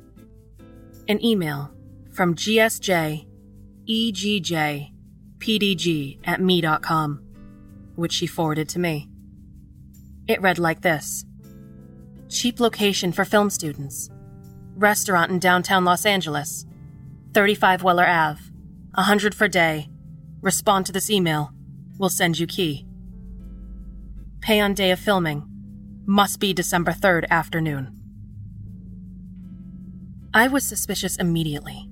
an 1.08 1.24
email 1.26 1.72
from 2.12 2.36
GSJ 2.36 3.26
EGJ 3.90 4.92
PDG 5.42 6.20
at 6.24 6.40
me.com, 6.40 7.22
which 7.96 8.14
she 8.14 8.28
forwarded 8.28 8.70
to 8.70 8.80
me. 8.80 9.10
It 10.28 10.42
read 10.42 10.60
like 10.60 10.82
this 10.82 11.26
Cheap 12.30 12.60
location 12.62 13.12
for 13.12 13.26
film 13.26 13.50
students. 13.50 14.10
Restaurant 14.76 15.32
in 15.32 15.40
downtown 15.40 15.84
Los 15.84 16.06
Angeles. 16.06 16.66
35 17.34 17.84
Weller 17.84 18.08
Ave. 18.08 18.42
100 18.94 19.36
for 19.36 19.48
day. 19.48 19.90
Respond 20.42 20.86
to 20.86 20.92
this 20.92 21.10
email. 21.10 21.52
We'll 21.98 22.10
send 22.10 22.40
you 22.40 22.48
key. 22.48 22.86
Pay 24.40 24.62
on 24.62 24.74
day 24.74 24.92
of 24.92 25.00
filming. 25.00 25.44
Must 26.06 26.40
be 26.40 26.54
December 26.54 26.92
3rd 26.92 27.28
afternoon. 27.30 27.98
I 30.34 30.48
was 30.48 30.66
suspicious 30.66 31.18
immediately. 31.18 31.90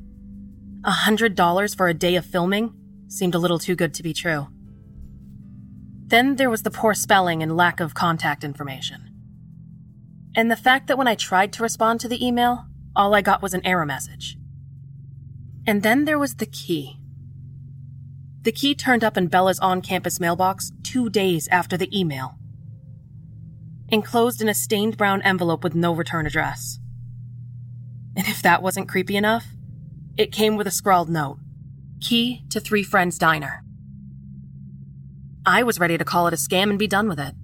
$100 0.81 1.75
for 1.75 1.87
a 1.89 1.93
day 1.93 2.15
of 2.15 2.25
filming 2.25 2.73
seemed 3.09 3.35
a 3.35 3.39
little 3.39 3.59
too 3.59 3.75
good 3.75 3.93
to 3.95 4.03
be 4.03 4.13
true. 4.13 4.47
Then 6.05 6.37
there 6.37 6.49
was 6.49 6.63
the 6.63 6.71
poor 6.71 6.93
spelling 6.93 7.43
and 7.43 7.57
lack 7.57 7.79
of 7.79 7.93
contact 7.93 8.43
information. 8.43 9.09
And 10.35 10.49
the 10.49 10.55
fact 10.55 10.87
that 10.87 10.97
when 10.97 11.07
I 11.07 11.15
tried 11.15 11.51
to 11.53 11.63
respond 11.63 11.99
to 11.99 12.07
the 12.07 12.25
email, 12.25 12.65
all 12.95 13.13
I 13.13 13.21
got 13.21 13.41
was 13.41 13.53
an 13.53 13.65
error 13.65 13.85
message. 13.85 14.37
And 15.67 15.83
then 15.83 16.05
there 16.05 16.19
was 16.19 16.35
the 16.35 16.45
key. 16.45 16.97
The 18.43 18.51
key 18.51 18.73
turned 18.73 19.03
up 19.03 19.17
in 19.17 19.27
Bella's 19.27 19.59
on 19.59 19.81
campus 19.81 20.19
mailbox 20.19 20.71
two 20.83 21.09
days 21.09 21.47
after 21.49 21.75
the 21.75 21.99
email, 21.99 22.35
enclosed 23.89 24.41
in 24.41 24.47
a 24.47 24.53
stained 24.53 24.97
brown 24.97 25.21
envelope 25.23 25.63
with 25.63 25.75
no 25.75 25.93
return 25.93 26.25
address. 26.25 26.79
And 28.15 28.27
if 28.27 28.41
that 28.41 28.63
wasn't 28.63 28.87
creepy 28.87 29.17
enough, 29.17 29.47
it 30.17 30.31
came 30.31 30.55
with 30.55 30.67
a 30.67 30.71
scrawled 30.71 31.09
note 31.09 31.39
Key 32.01 32.43
to 32.49 32.59
Three 32.59 32.83
Friends 32.83 33.17
Diner. 33.17 33.63
I 35.45 35.63
was 35.63 35.79
ready 35.79 35.97
to 35.97 36.05
call 36.05 36.27
it 36.27 36.33
a 36.33 36.37
scam 36.37 36.69
and 36.69 36.79
be 36.79 36.87
done 36.87 37.07
with 37.07 37.19
it 37.19 37.35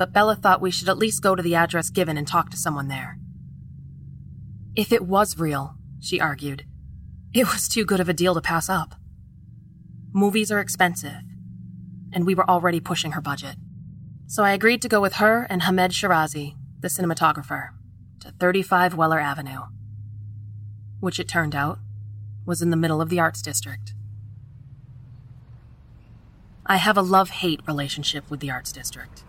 but 0.00 0.14
Bella 0.14 0.34
thought 0.34 0.62
we 0.62 0.70
should 0.70 0.88
at 0.88 0.96
least 0.96 1.22
go 1.22 1.34
to 1.34 1.42
the 1.42 1.54
address 1.54 1.90
given 1.90 2.16
and 2.16 2.26
talk 2.26 2.48
to 2.48 2.56
someone 2.56 2.88
there. 2.88 3.18
If 4.74 4.92
it 4.92 5.02
was 5.02 5.38
real, 5.38 5.74
she 6.00 6.18
argued, 6.18 6.64
it 7.34 7.46
was 7.46 7.68
too 7.68 7.84
good 7.84 8.00
of 8.00 8.08
a 8.08 8.14
deal 8.14 8.32
to 8.32 8.40
pass 8.40 8.70
up. 8.70 8.94
Movies 10.14 10.50
are 10.50 10.58
expensive, 10.58 11.20
and 12.14 12.24
we 12.24 12.34
were 12.34 12.48
already 12.48 12.80
pushing 12.80 13.12
her 13.12 13.20
budget. 13.20 13.56
So 14.26 14.42
I 14.42 14.52
agreed 14.52 14.80
to 14.80 14.88
go 14.88 15.02
with 15.02 15.16
her 15.16 15.46
and 15.50 15.64
Hamed 15.64 15.92
Shirazi, 15.92 16.54
the 16.80 16.88
cinematographer, 16.88 17.68
to 18.20 18.30
35 18.30 18.94
Weller 18.94 19.20
Avenue, 19.20 19.64
which 21.00 21.20
it 21.20 21.28
turned 21.28 21.54
out 21.54 21.78
was 22.46 22.62
in 22.62 22.70
the 22.70 22.76
middle 22.76 23.00
of 23.00 23.08
the 23.08 23.20
arts 23.20 23.42
district. 23.42 23.94
I 26.66 26.76
have 26.76 26.96
a 26.96 27.02
love 27.02 27.30
hate 27.30 27.60
relationship 27.66 28.30
with 28.30 28.40
the 28.40 28.50
arts 28.50 28.72
district. 28.72 29.24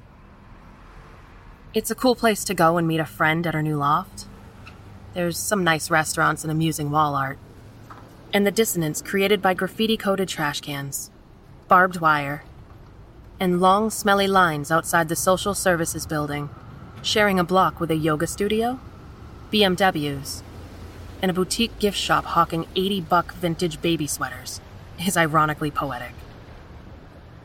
It's 1.73 1.89
a 1.89 1.95
cool 1.95 2.15
place 2.15 2.43
to 2.43 2.53
go 2.53 2.77
and 2.77 2.87
meet 2.87 2.99
a 2.99 3.05
friend 3.05 3.47
at 3.47 3.55
our 3.55 3.63
new 3.63 3.77
loft. 3.77 4.25
There's 5.13 5.37
some 5.37 5.63
nice 5.63 5.89
restaurants 5.89 6.43
and 6.43 6.51
amusing 6.51 6.91
wall 6.91 7.15
art. 7.15 7.39
And 8.33 8.45
the 8.45 8.51
dissonance 8.51 9.01
created 9.01 9.41
by 9.41 9.53
graffiti 9.53 9.97
coated 9.97 10.27
trash 10.27 10.61
cans, 10.61 11.09
barbed 11.67 11.99
wire, 11.99 12.43
and 13.39 13.59
long, 13.59 13.89
smelly 13.89 14.27
lines 14.27 14.71
outside 14.71 15.09
the 15.09 15.15
social 15.15 15.55
services 15.55 16.05
building, 16.05 16.49
sharing 17.01 17.39
a 17.39 17.43
block 17.43 17.79
with 17.79 17.89
a 17.89 17.95
yoga 17.95 18.27
studio, 18.27 18.79
BMWs, 19.51 20.43
and 21.21 21.29
a 21.29 21.33
boutique 21.33 21.77
gift 21.79 21.97
shop 21.97 22.25
hawking 22.25 22.67
80 22.75 23.01
buck 23.01 23.33
vintage 23.33 23.81
baby 23.81 24.07
sweaters, 24.07 24.61
is 24.99 25.17
ironically 25.17 25.71
poetic. 25.71 26.13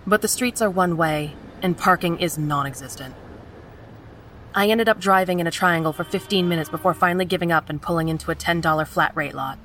But 0.06 0.22
the 0.22 0.28
streets 0.28 0.62
are 0.62 0.70
one 0.70 0.96
way, 0.96 1.34
and 1.62 1.76
parking 1.76 2.18
is 2.18 2.38
non 2.38 2.66
existent. 2.66 3.14
I 4.54 4.68
ended 4.68 4.88
up 4.88 4.98
driving 4.98 5.40
in 5.40 5.46
a 5.46 5.50
triangle 5.50 5.92
for 5.92 6.04
15 6.04 6.48
minutes 6.48 6.70
before 6.70 6.94
finally 6.94 7.26
giving 7.26 7.52
up 7.52 7.68
and 7.68 7.82
pulling 7.82 8.08
into 8.08 8.30
a 8.30 8.34
$10 8.34 8.86
flat 8.86 9.14
rate 9.14 9.34
lot. 9.34 9.58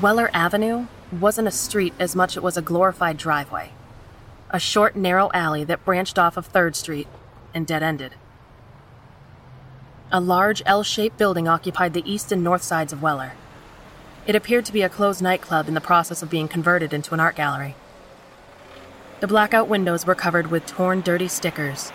Weller 0.00 0.30
Avenue 0.32 0.86
wasn't 1.12 1.48
a 1.48 1.50
street 1.50 1.92
as 1.98 2.14
much 2.16 2.32
as 2.32 2.36
it 2.38 2.42
was 2.42 2.56
a 2.56 2.62
glorified 2.62 3.16
driveway. 3.16 3.72
A 4.50 4.60
short, 4.60 4.96
narrow 4.96 5.30
alley 5.34 5.64
that 5.64 5.84
branched 5.84 6.18
off 6.18 6.36
of 6.36 6.50
3rd 6.50 6.74
Street 6.74 7.08
and 7.52 7.66
dead 7.66 7.82
ended. 7.82 8.14
A 10.12 10.20
large 10.20 10.60
L 10.66 10.82
shaped 10.82 11.18
building 11.18 11.46
occupied 11.46 11.94
the 11.94 12.10
east 12.10 12.32
and 12.32 12.42
north 12.42 12.64
sides 12.64 12.92
of 12.92 13.00
Weller. 13.00 13.34
It 14.26 14.34
appeared 14.34 14.64
to 14.64 14.72
be 14.72 14.82
a 14.82 14.88
closed 14.88 15.22
nightclub 15.22 15.68
in 15.68 15.74
the 15.74 15.80
process 15.80 16.20
of 16.20 16.28
being 16.28 16.48
converted 16.48 16.92
into 16.92 17.14
an 17.14 17.20
art 17.20 17.36
gallery. 17.36 17.76
The 19.20 19.28
blackout 19.28 19.68
windows 19.68 20.04
were 20.04 20.16
covered 20.16 20.48
with 20.48 20.66
torn, 20.66 21.02
dirty 21.02 21.28
stickers, 21.28 21.92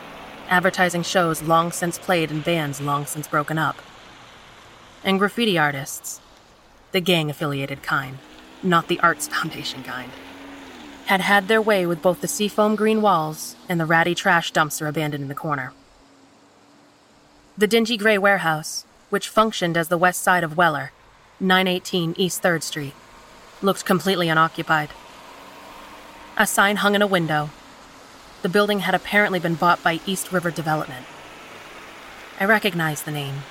advertising 0.48 1.04
shows 1.04 1.42
long 1.42 1.74
since 1.74 2.00
played 2.00 2.32
and 2.32 2.42
bands 2.42 2.80
long 2.80 3.06
since 3.06 3.28
broken 3.28 3.58
up. 3.58 3.82
And 5.04 5.20
graffiti 5.20 5.58
artists, 5.58 6.22
the 6.94 7.02
gang 7.02 7.30
affiliated 7.30 7.84
kind, 7.84 8.20
not 8.64 8.88
the 8.88 9.00
Arts 9.02 9.28
Foundation 9.36 9.84
kind, 9.84 10.12
had 11.08 11.20
had 11.20 11.50
their 11.50 11.62
way 11.62 11.86
with 11.86 12.02
both 12.02 12.22
the 12.22 12.30
seafoam 12.30 12.78
green 12.78 13.02
walls 13.02 13.58
and 13.68 13.78
the 13.78 13.86
ratty 13.86 14.16
trash 14.16 14.54
dumpster 14.54 14.88
abandoned 14.88 15.24
in 15.24 15.28
the 15.28 15.36
corner. 15.36 15.74
The 17.58 17.68
dingy 17.68 17.96
gray 17.96 18.18
warehouse, 18.18 18.86
which 19.10 19.30
functioned 19.30 19.78
as 19.78 19.88
the 19.88 19.98
west 19.98 20.22
side 20.22 20.44
of 20.44 20.58
Weller, 20.58 20.92
918 21.40 22.14
East 22.18 22.44
3rd 22.44 22.64
Street, 22.64 22.94
looked 23.62 23.86
completely 23.86 24.28
unoccupied. 24.28 24.90
A 26.36 26.46
sign 26.46 26.76
hung 26.76 26.96
in 26.96 27.02
a 27.02 27.08
window. 27.08 27.52
The 28.42 28.50
building 28.50 28.80
had 28.80 28.94
apparently 28.94 29.40
been 29.40 29.56
bought 29.56 29.82
by 29.82 30.02
East 30.06 30.34
River 30.34 30.52
Development. 30.52 31.06
I 32.42 32.44
recognized 32.44 33.06
the 33.06 33.12
name. 33.12 33.44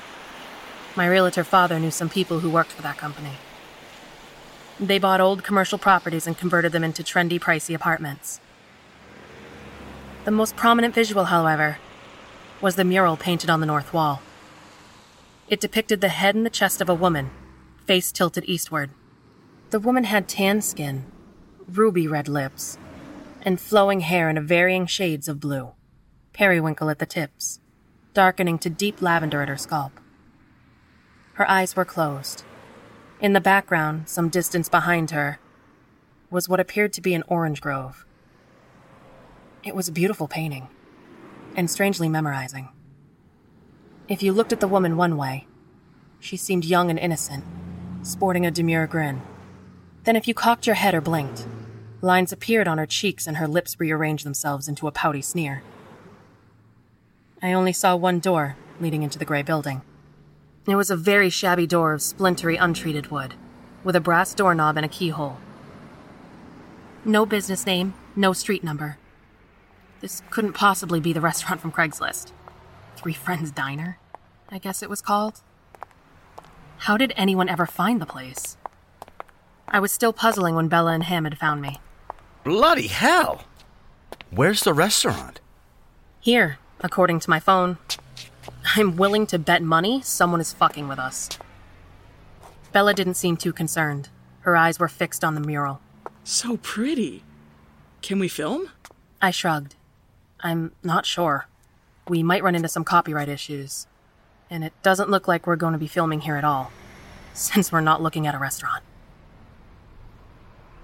My 0.95 1.07
realtor 1.07 1.43
father 1.43 1.81
knew 1.81 1.91
some 1.91 2.11
people 2.11 2.41
who 2.41 2.51
worked 2.51 2.73
for 2.73 2.83
that 2.83 2.99
company. 2.99 3.39
They 4.79 4.99
bought 4.99 5.23
old 5.23 5.43
commercial 5.43 5.79
properties 5.79 6.27
and 6.27 6.37
converted 6.37 6.73
them 6.73 6.85
into 6.85 7.03
trendy, 7.03 7.41
pricey 7.41 7.75
apartments. 7.75 8.39
The 10.27 10.31
most 10.31 10.57
prominent 10.57 10.95
visual, 10.95 11.25
however, 11.25 11.79
was 12.65 12.77
the 12.77 12.83
mural 12.85 13.19
painted 13.19 13.51
on 13.51 13.61
the 13.61 13.67
north 13.67 13.93
wall. 13.93 14.23
It 15.49 15.61
depicted 15.61 16.01
the 16.01 16.09
head 16.09 16.35
and 16.35 16.47
the 16.47 16.51
chest 16.51 16.81
of 16.81 16.89
a 16.89 16.95
woman, 16.95 17.31
face 17.85 18.11
tilted 18.11 18.43
eastward. 18.47 18.89
The 19.69 19.79
woman 19.79 20.05
had 20.05 20.31
tan 20.31 20.63
skin, 20.63 21.05
ruby 21.69 22.09
red 22.09 22.27
lips, 22.27 22.79
and 23.43 23.61
flowing 23.61 24.01
hair 24.01 24.31
in 24.31 24.39
a 24.39 24.41
varying 24.41 24.87
shades 24.87 25.29
of 25.29 25.41
blue, 25.41 25.73
periwinkle 26.33 26.89
at 26.89 27.01
the 27.01 27.05
tips, 27.05 27.61
darkening 28.15 28.57
to 28.61 28.71
deep 28.71 29.03
lavender 29.03 29.43
at 29.43 29.51
her 29.51 29.59
scalp. 29.59 30.01
Her 31.35 31.47
eyes 31.51 31.77
were 31.77 31.85
closed. 31.85 32.45
In 33.21 33.35
the 33.35 33.43
background, 33.43 34.09
some 34.09 34.31
distance 34.31 34.71
behind 34.71 35.11
her, 35.11 35.39
was 36.31 36.49
what 36.49 36.61
appeared 36.61 36.95
to 36.95 37.03
be 37.03 37.13
an 37.13 37.25
orange 37.29 37.61
grove. 37.61 38.07
It 39.63 39.77
was 39.77 39.87
a 39.87 39.93
beautiful 39.93 40.29
painting, 40.29 40.69
and 41.57 41.71
strangely 41.71 42.09
memorizing. 42.09 42.69
If 44.09 44.23
you 44.23 44.33
looked 44.33 44.53
at 44.53 44.61
the 44.61 44.69
woman 44.69 44.97
one 44.97 45.17
way, 45.17 45.47
she 46.21 46.37
seemed 46.37 46.65
young 46.65 46.91
and 46.91 46.99
innocent, 46.99 47.45
sporting 48.03 48.47
a 48.47 48.51
demure 48.51 48.87
grin. 48.87 49.23
Then, 50.05 50.17
if 50.17 50.29
you 50.29 50.35
cocked 50.35 50.67
your 50.67 50.77
head 50.77 50.95
or 50.95 51.01
blinked, 51.01 51.47
lines 52.03 52.33
appeared 52.33 52.69
on 52.69 52.79
her 52.79 52.87
cheeks 52.87 53.27
and 53.27 53.39
her 53.39 53.49
lips 53.49 53.81
rearranged 53.81 54.27
themselves 54.27 54.69
into 54.69 54.87
a 54.87 54.93
pouty 54.93 55.23
sneer. 55.23 55.63
I 57.43 57.53
only 57.53 57.73
saw 57.73 57.97
one 57.97 58.21
door 58.21 58.57
leading 58.81 59.03
into 59.03 59.19
the 59.19 59.25
gray 59.25 59.43
building. 59.43 59.83
It 60.67 60.77
was 60.77 60.91
a 60.91 60.97
very 60.97 61.29
shabby 61.29 61.67
door 61.67 61.93
of 61.93 62.01
splintery, 62.01 62.57
untreated 62.57 63.11
wood, 63.11 63.35
with 63.83 63.97
a 63.97 64.01
brass 64.01 64.35
doorknob 64.35 64.77
and 64.77 64.87
a 64.87 64.89
keyhole. 64.89 65.39
No 67.05 67.27
business 67.27 67.67
name, 67.67 67.93
no 68.17 68.33
street 68.33 68.65
number. 68.65 68.99
This 70.05 70.23
couldn't 70.29 70.53
possibly 70.53 71.01
be 71.01 71.15
the 71.15 71.23
restaurant 71.23 71.63
from 71.63 71.73
Craigslist. 71.73 72.33
Three 72.95 73.15
Friends 73.15 73.51
Diner, 73.51 73.97
I 74.51 74.59
guess 74.59 74.83
it 74.83 74.91
was 74.91 75.01
called. 75.01 75.41
How 76.77 76.99
did 76.99 77.15
anyone 77.17 77.49
ever 77.49 77.65
find 77.65 78.03
the 78.03 78.05
place? 78.05 78.59
I 79.67 79.81
was 79.81 79.93
still 79.93 80.13
puzzling 80.13 80.57
when 80.57 80.69
Bella 80.69 80.93
and 80.93 81.05
Hammond 81.05 81.39
found 81.39 81.63
me. 81.63 81.81
Bloody 82.45 82.89
hell! 82.89 83.45
Where's 84.31 84.61
the 84.61 84.75
restaurant? 84.75 85.41
Here, 86.21 86.59
according 86.81 87.21
to 87.21 87.31
my 87.31 87.41
phone. 87.41 87.79
I'm 88.77 88.99
willing 88.99 89.27
to 89.29 89.39
bet 89.39 89.63
money 89.63 90.03
someone 90.03 90.43
is 90.43 90.53
fucking 90.53 90.87
with 90.87 90.99
us. 90.99 91.31
Bella 92.73 92.93
didn't 92.93 93.15
seem 93.15 93.39
too 93.39 93.55
concerned. 93.55 94.11
Her 94.41 94.55
eyes 94.55 94.79
were 94.79 94.89
fixed 94.89 95.25
on 95.25 95.35
the 95.35 95.41
mural. 95.41 95.81
So 96.25 96.59
pretty. 96.59 97.25
Can 98.03 98.19
we 98.19 98.29
film? 98.29 98.69
I 99.23 99.31
shrugged. 99.31 99.77
I'm 100.45 100.73
not 100.83 101.07
sure. 101.07 101.49
We 102.07 102.23
might 102.23 102.43
run 102.43 102.55
into 102.55 102.69
some 102.69 102.85
copyright 102.85 103.31
issues. 103.31 103.87
And 104.51 104.63
it 104.63 104.75
doesn't 104.83 105.09
look 105.09 105.27
like 105.27 105.47
we're 105.47 105.57
going 105.57 105.73
to 105.73 105.79
be 105.79 105.87
filming 105.87 106.21
here 106.21 106.37
at 106.37 106.45
all, 106.45 106.71
since 107.33 107.73
we're 107.73 107.81
not 107.81 108.03
looking 108.03 108.27
at 108.27 108.35
a 108.35 108.39
restaurant. 108.39 108.85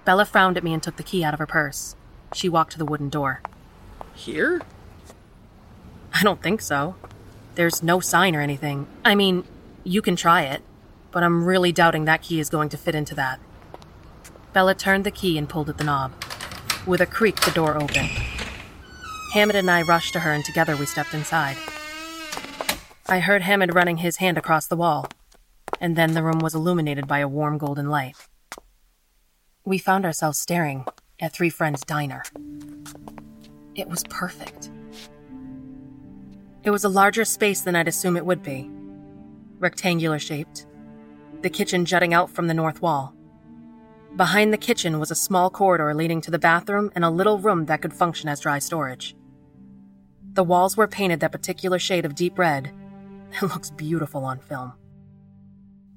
Bella 0.03 0.25
frowned 0.25 0.57
at 0.57 0.63
me 0.63 0.73
and 0.73 0.81
took 0.81 0.97
the 0.97 1.03
key 1.03 1.23
out 1.23 1.35
of 1.35 1.39
her 1.39 1.45
purse. 1.45 1.95
She 2.33 2.49
walked 2.49 2.71
to 2.71 2.79
the 2.79 2.85
wooden 2.85 3.09
door. 3.09 3.41
Here? 4.15 4.61
I 6.11 6.23
don't 6.23 6.41
think 6.41 6.59
so. 6.59 6.95
There's 7.53 7.83
no 7.83 7.99
sign 7.99 8.35
or 8.35 8.41
anything. 8.41 8.87
I 9.05 9.13
mean, 9.13 9.43
you 9.83 10.01
can 10.01 10.15
try 10.15 10.41
it, 10.41 10.63
but 11.11 11.21
I'm 11.21 11.45
really 11.45 11.71
doubting 11.71 12.05
that 12.05 12.23
key 12.23 12.39
is 12.39 12.49
going 12.49 12.69
to 12.69 12.77
fit 12.77 12.95
into 12.95 13.13
that. 13.15 13.39
Bella 14.53 14.73
turned 14.73 15.03
the 15.03 15.11
key 15.11 15.37
and 15.37 15.47
pulled 15.47 15.69
at 15.69 15.77
the 15.77 15.83
knob. 15.83 16.13
With 16.87 16.99
a 16.99 17.05
creak, 17.05 17.39
the 17.41 17.51
door 17.51 17.77
opened. 17.77 18.09
Hammond 19.31 19.57
and 19.57 19.71
I 19.71 19.81
rushed 19.83 20.11
to 20.13 20.19
her, 20.19 20.33
and 20.33 20.43
together 20.43 20.75
we 20.75 20.85
stepped 20.85 21.13
inside. 21.13 21.55
I 23.07 23.19
heard 23.19 23.41
Hammond 23.41 23.73
running 23.73 23.97
his 23.97 24.17
hand 24.17 24.37
across 24.37 24.67
the 24.67 24.75
wall, 24.75 25.07
and 25.79 25.95
then 25.95 26.13
the 26.13 26.21
room 26.21 26.39
was 26.39 26.53
illuminated 26.53 27.07
by 27.07 27.19
a 27.19 27.29
warm 27.29 27.57
golden 27.57 27.89
light. 27.89 28.17
We 29.63 29.77
found 29.77 30.03
ourselves 30.03 30.37
staring 30.37 30.85
at 31.21 31.31
Three 31.31 31.49
Friends 31.49 31.81
Diner. 31.85 32.23
It 33.73 33.87
was 33.87 34.03
perfect. 34.09 34.69
It 36.63 36.71
was 36.71 36.83
a 36.83 36.89
larger 36.89 37.23
space 37.23 37.61
than 37.61 37.75
I'd 37.75 37.87
assume 37.87 38.17
it 38.17 38.25
would 38.25 38.43
be. 38.43 38.69
Rectangular 39.59 40.19
shaped, 40.19 40.65
the 41.41 41.49
kitchen 41.49 41.85
jutting 41.85 42.13
out 42.13 42.29
from 42.29 42.47
the 42.47 42.53
north 42.53 42.81
wall. 42.81 43.15
Behind 44.17 44.51
the 44.51 44.57
kitchen 44.57 44.99
was 44.99 45.09
a 45.09 45.15
small 45.15 45.49
corridor 45.49 45.93
leading 45.93 46.19
to 46.19 46.31
the 46.31 46.37
bathroom 46.37 46.91
and 46.95 47.05
a 47.05 47.09
little 47.09 47.39
room 47.39 47.67
that 47.67 47.81
could 47.81 47.93
function 47.93 48.27
as 48.27 48.41
dry 48.41 48.59
storage. 48.59 49.15
The 50.33 50.43
walls 50.43 50.77
were 50.77 50.87
painted 50.87 51.19
that 51.19 51.31
particular 51.31 51.79
shade 51.79 52.05
of 52.05 52.15
deep 52.15 52.37
red 52.37 52.71
It 53.41 53.43
looks 53.43 53.69
beautiful 53.71 54.25
on 54.25 54.39
film. 54.39 54.73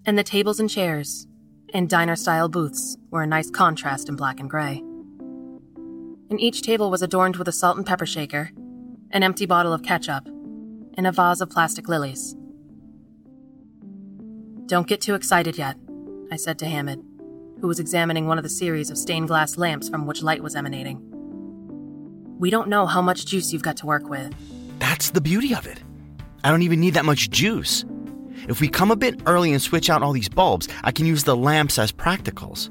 And 0.07 0.19
the 0.19 0.25
tables 0.25 0.61
and 0.61 0.71
chairs 0.71 1.27
and 1.73 1.89
diner 1.89 2.15
style 2.15 2.49
booths 2.49 2.97
were 3.11 3.23
a 3.23 3.27
nice 3.27 3.51
contrast 3.51 4.09
in 4.09 4.17
black 4.17 4.39
and 4.39 4.49
gray. 4.49 4.83
And 6.31 6.41
each 6.41 6.63
table 6.63 6.91
was 6.91 7.03
adorned 7.03 7.37
with 7.37 7.49
a 7.49 7.53
salt 7.53 7.77
and 7.77 7.87
pepper 7.87 8.07
shaker, 8.07 8.51
an 9.11 9.23
empty 9.23 9.47
bottle 9.47 9.73
of 9.73 9.83
ketchup, 9.83 10.27
and 10.97 11.07
a 11.07 11.13
vase 11.13 11.41
of 11.41 11.51
plastic 11.51 11.89
lilies. 11.89 12.37
Don't 14.67 14.87
get 14.87 15.01
too 15.01 15.15
excited 15.15 15.59
yet, 15.59 15.77
I 16.31 16.37
said 16.37 16.59
to 16.61 16.67
Hammond, 16.67 17.05
who 17.61 17.67
was 17.67 17.81
examining 17.81 18.27
one 18.27 18.39
of 18.39 18.45
the 18.45 18.51
series 18.51 18.91
of 18.91 18.99
stained 18.99 19.29
glass 19.29 19.57
lamps 19.59 19.89
from 19.89 20.07
which 20.07 20.23
light 20.23 20.43
was 20.43 20.55
emanating. 20.55 21.14
We 22.39 22.51
don't 22.51 22.69
know 22.69 22.87
how 22.87 23.01
much 23.01 23.27
juice 23.27 23.53
you've 23.53 23.63
got 23.63 23.77
to 23.79 23.87
work 23.87 24.09
with. 24.09 24.35
That's 24.79 25.11
the 25.11 25.21
beauty 25.21 25.55
of 25.55 25.67
it. 25.67 25.83
I 26.43 26.51
don't 26.51 26.63
even 26.63 26.81
need 26.81 26.95
that 26.95 27.05
much 27.05 27.31
juice. 27.31 27.85
If 28.49 28.61
we 28.61 28.69
come 28.69 28.91
a 28.91 28.97
bit 28.97 29.23
early 29.27 29.53
and 29.53 29.63
switch 29.63 29.89
out 29.89 30.03
all 30.03 30.13
these 30.13 30.29
bulbs, 30.29 30.69
I 30.83 30.93
can 30.93 31.07
use 31.07 31.25
the 31.25 31.37
lamps 31.37 31.79
as 31.79 31.93
practicals. 31.93 32.71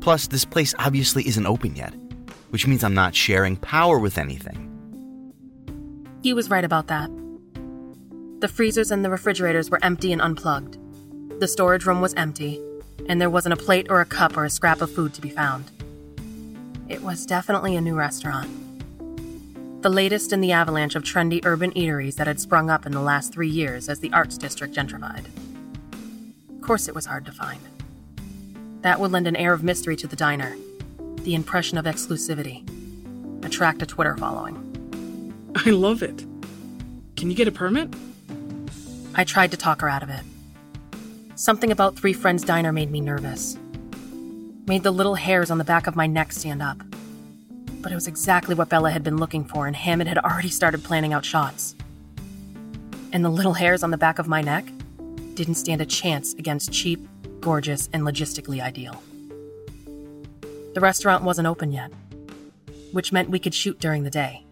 Plus, 0.00 0.28
this 0.28 0.44
place 0.44 0.74
obviously 0.78 1.26
isn't 1.26 1.46
open 1.46 1.76
yet, 1.76 1.94
which 2.50 2.66
means 2.66 2.82
I'm 2.82 2.94
not 2.94 3.14
sharing 3.14 3.56
power 3.56 3.98
with 3.98 4.16
anything. 4.16 4.66
He 6.22 6.32
was 6.32 6.48
right 6.48 6.64
about 6.64 6.86
that. 6.86 7.10
The 8.40 8.48
freezers 8.48 8.90
and 8.90 9.04
the 9.04 9.10
refrigerators 9.10 9.68
were 9.68 9.84
empty 9.84 10.12
and 10.12 10.22
unplugged. 10.22 10.78
The 11.40 11.48
storage 11.48 11.84
room 11.84 12.00
was 12.00 12.14
empty, 12.14 12.62
and 13.08 13.20
there 13.20 13.30
wasn't 13.30 13.52
a 13.52 13.56
plate 13.56 13.88
or 13.90 14.00
a 14.00 14.06
cup 14.06 14.36
or 14.36 14.44
a 14.44 14.50
scrap 14.50 14.80
of 14.80 14.90
food 14.90 15.12
to 15.14 15.20
be 15.20 15.30
found. 15.30 15.70
It 16.90 17.02
was 17.02 17.24
definitely 17.24 17.76
a 17.76 17.80
new 17.80 17.94
restaurant. 17.94 18.50
The 19.82 19.88
latest 19.88 20.32
in 20.32 20.40
the 20.40 20.50
avalanche 20.50 20.96
of 20.96 21.04
trendy 21.04 21.40
urban 21.44 21.70
eateries 21.74 22.16
that 22.16 22.26
had 22.26 22.40
sprung 22.40 22.68
up 22.68 22.84
in 22.84 22.90
the 22.90 23.00
last 23.00 23.32
three 23.32 23.48
years 23.48 23.88
as 23.88 24.00
the 24.00 24.12
arts 24.12 24.36
district 24.36 24.74
gentrified. 24.74 25.26
Of 26.48 26.62
course, 26.62 26.88
it 26.88 26.94
was 26.96 27.06
hard 27.06 27.24
to 27.26 27.32
find. 27.32 27.60
That 28.82 28.98
would 28.98 29.12
lend 29.12 29.28
an 29.28 29.36
air 29.36 29.52
of 29.52 29.62
mystery 29.62 29.94
to 29.98 30.08
the 30.08 30.16
diner, 30.16 30.56
the 31.22 31.36
impression 31.36 31.78
of 31.78 31.84
exclusivity, 31.84 32.66
attract 33.44 33.82
a 33.82 33.86
Twitter 33.86 34.16
following. 34.16 34.56
I 35.64 35.70
love 35.70 36.02
it. 36.02 36.26
Can 37.14 37.30
you 37.30 37.36
get 37.36 37.46
a 37.46 37.52
permit? 37.52 37.94
I 39.14 39.22
tried 39.22 39.52
to 39.52 39.56
talk 39.56 39.80
her 39.82 39.88
out 39.88 40.02
of 40.02 40.10
it. 40.10 40.22
Something 41.36 41.70
about 41.70 41.96
Three 41.96 42.12
Friends 42.12 42.42
Diner 42.42 42.72
made 42.72 42.90
me 42.90 43.00
nervous. 43.00 43.56
Made 44.70 44.84
the 44.84 44.92
little 44.92 45.16
hairs 45.16 45.50
on 45.50 45.58
the 45.58 45.64
back 45.64 45.88
of 45.88 45.96
my 45.96 46.06
neck 46.06 46.30
stand 46.30 46.62
up. 46.62 46.80
But 47.82 47.90
it 47.90 47.96
was 47.96 48.06
exactly 48.06 48.54
what 48.54 48.68
Bella 48.68 48.92
had 48.92 49.02
been 49.02 49.16
looking 49.16 49.44
for, 49.44 49.66
and 49.66 49.74
Hammond 49.74 50.08
had 50.08 50.18
already 50.18 50.48
started 50.48 50.84
planning 50.84 51.12
out 51.12 51.24
shots. 51.24 51.74
And 53.12 53.24
the 53.24 53.30
little 53.30 53.54
hairs 53.54 53.82
on 53.82 53.90
the 53.90 53.98
back 53.98 54.20
of 54.20 54.28
my 54.28 54.42
neck 54.42 54.64
didn't 55.34 55.56
stand 55.56 55.80
a 55.80 55.86
chance 55.86 56.34
against 56.34 56.72
cheap, 56.72 57.04
gorgeous, 57.40 57.88
and 57.92 58.04
logistically 58.04 58.62
ideal. 58.62 59.02
The 60.74 60.80
restaurant 60.80 61.24
wasn't 61.24 61.48
open 61.48 61.72
yet, 61.72 61.90
which 62.92 63.10
meant 63.10 63.28
we 63.28 63.40
could 63.40 63.54
shoot 63.54 63.80
during 63.80 64.04
the 64.04 64.08
day, 64.08 64.44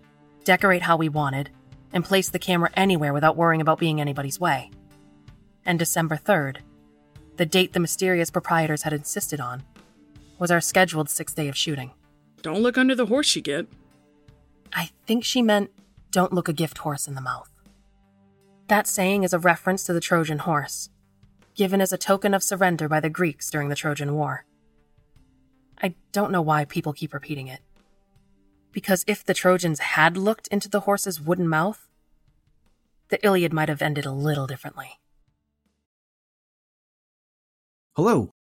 decorate 0.43 0.83
how 0.83 0.97
we 0.97 1.09
wanted, 1.09 1.51
and 1.93 2.05
place 2.05 2.29
the 2.29 2.41
camera 2.41 2.71
anywhere 2.75 3.13
without 3.13 3.37
worrying 3.37 3.61
about 3.61 3.79
being 3.79 4.01
anybody's 4.01 4.41
way. 4.41 4.73
And 5.65 5.79
December 5.79 6.17
3rd, 6.17 6.57
the 7.37 7.47
date 7.47 7.73
the 7.73 7.79
mysterious 7.79 8.33
proprietors 8.33 8.83
had 8.83 8.93
insisted 8.93 9.39
on, 9.39 9.63
was 10.39 10.51
our 10.51 10.61
scheduled 10.61 11.11
sixth 11.11 11.37
day 11.37 11.49
of 11.49 11.57
shooting. 11.57 11.93
Don't 12.43 12.63
look 12.63 12.79
under 12.79 12.95
the 12.95 13.07
horse 13.07 13.35
you 13.35 13.43
get. 13.43 13.67
I 14.73 14.91
think 15.07 15.25
she 15.25 15.43
meant, 15.43 15.71
don't 16.11 16.33
look 16.33 16.49
a 16.49 16.53
gift 16.53 16.79
horse 16.79 17.09
in 17.09 17.15
the 17.15 17.21
mouth. 17.21 17.51
That 18.69 18.87
saying 18.87 19.25
is 19.25 19.33
a 19.33 19.39
reference 19.39 19.85
to 19.85 19.93
the 19.93 20.01
Trojan 20.01 20.39
horse, 20.39 20.91
given 21.55 21.81
as 21.81 21.93
a 21.93 21.99
token 21.99 22.35
of 22.35 22.43
surrender 22.43 22.89
by 22.89 23.01
the 23.01 23.11
Greeks 23.11 23.51
during 23.51 23.69
the 23.69 23.75
Trojan 23.75 24.15
War. 24.15 24.45
I 25.83 25.95
don't 26.13 26.33
know 26.33 26.43
why 26.43 26.65
people 26.65 26.93
keep 26.93 27.15
repeating 27.15 27.49
it. 27.49 27.61
Because 28.73 29.05
if 29.07 29.25
the 29.25 29.35
Trojans 29.35 29.81
had 29.81 30.17
looked 30.17 30.49
into 30.49 30.69
the 30.69 30.81
horse's 30.81 31.21
wooden 31.21 31.49
mouth, 31.49 31.89
the 33.09 33.25
Iliad 33.25 33.53
might 33.53 33.69
have 33.69 33.83
ended 33.83 34.05
a 34.05 34.13
little 34.13 34.47
differently. 34.47 34.99
Hello, 37.97 38.31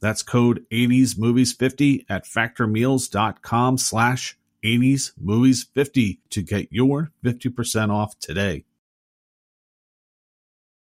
That's 0.00 0.22
code 0.22 0.64
80smovies50 0.70 2.04
at 2.08 2.24
factormeals.com 2.24 3.78
slash 3.78 4.38
80smovies50 4.64 6.18
to 6.30 6.42
get 6.42 6.68
your 6.70 7.12
50% 7.24 7.90
off 7.90 8.18
today. 8.18 8.64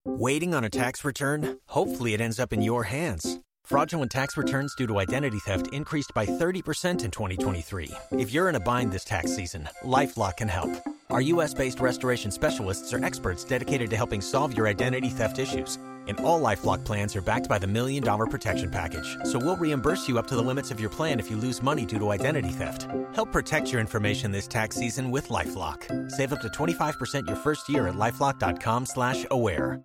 Waiting 0.04 0.54
on 0.54 0.62
a 0.62 0.70
tax 0.70 1.04
return? 1.04 1.58
Hopefully 1.66 2.14
it 2.14 2.20
ends 2.20 2.38
up 2.38 2.52
in 2.52 2.62
your 2.62 2.84
hands. 2.84 3.40
Fraudulent 3.64 4.12
tax 4.12 4.36
returns 4.36 4.72
due 4.76 4.86
to 4.86 5.00
identity 5.00 5.40
theft 5.40 5.66
increased 5.72 6.12
by 6.14 6.24
30% 6.24 7.04
in 7.04 7.10
2023. 7.10 7.90
If 8.12 8.30
you're 8.30 8.48
in 8.48 8.54
a 8.54 8.60
bind 8.60 8.92
this 8.92 9.02
tax 9.02 9.34
season, 9.34 9.68
LifeLock 9.82 10.36
can 10.36 10.46
help. 10.46 10.70
Our 11.10 11.20
US-based 11.20 11.80
restoration 11.80 12.30
specialists 12.30 12.92
are 12.92 13.04
experts 13.04 13.42
dedicated 13.42 13.90
to 13.90 13.96
helping 13.96 14.20
solve 14.20 14.56
your 14.56 14.68
identity 14.68 15.08
theft 15.08 15.40
issues. 15.40 15.80
And 16.06 16.20
all 16.20 16.40
LifeLock 16.40 16.84
plans 16.84 17.14
are 17.16 17.20
backed 17.20 17.48
by 17.48 17.58
the 17.58 17.66
Million 17.66 18.02
Dollar 18.02 18.26
Protection 18.26 18.70
Package. 18.70 19.16
So 19.24 19.38
we'll 19.38 19.56
reimburse 19.56 20.08
you 20.08 20.18
up 20.18 20.26
to 20.28 20.36
the 20.36 20.42
limits 20.42 20.70
of 20.70 20.80
your 20.80 20.90
plan 20.90 21.20
if 21.20 21.30
you 21.30 21.36
lose 21.36 21.62
money 21.62 21.86
due 21.86 21.98
to 21.98 22.10
identity 22.10 22.50
theft. 22.50 22.86
Help 23.14 23.32
protect 23.32 23.72
your 23.72 23.80
information 23.80 24.32
this 24.32 24.48
tax 24.48 24.76
season 24.76 25.10
with 25.10 25.28
LifeLock. 25.28 26.10
Save 26.10 26.32
up 26.32 26.40
to 26.42 26.48
25% 26.48 27.26
your 27.26 27.36
first 27.36 27.68
year 27.68 27.88
at 27.88 27.94
LifeLock.com 27.94 28.86
slash 28.86 29.26
aware. 29.30 29.82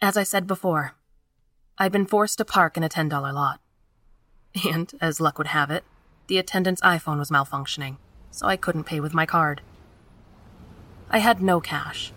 As 0.00 0.16
I 0.16 0.22
said 0.22 0.46
before, 0.46 0.94
I'd 1.76 1.92
been 1.92 2.06
forced 2.06 2.38
to 2.38 2.44
park 2.44 2.76
in 2.76 2.84
a 2.84 2.88
$10 2.88 3.10
lot. 3.34 3.60
And, 4.68 4.92
as 5.00 5.20
luck 5.20 5.38
would 5.38 5.48
have 5.48 5.70
it, 5.70 5.84
the 6.28 6.38
attendant's 6.38 6.82
iPhone 6.82 7.18
was 7.18 7.30
malfunctioning, 7.30 7.96
so 8.30 8.46
I 8.46 8.56
couldn't 8.56 8.84
pay 8.84 9.00
with 9.00 9.14
my 9.14 9.26
card. 9.26 9.60
I 11.10 11.18
had 11.18 11.42
no 11.42 11.60
cash. 11.60 12.12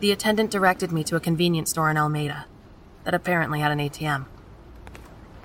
The 0.00 0.12
attendant 0.12 0.50
directed 0.50 0.92
me 0.92 1.04
to 1.04 1.16
a 1.16 1.20
convenience 1.20 1.70
store 1.70 1.90
in 1.90 1.96
Alameda 1.96 2.46
that 3.04 3.14
apparently 3.14 3.60
had 3.60 3.72
an 3.72 3.78
ATM. 3.78 4.26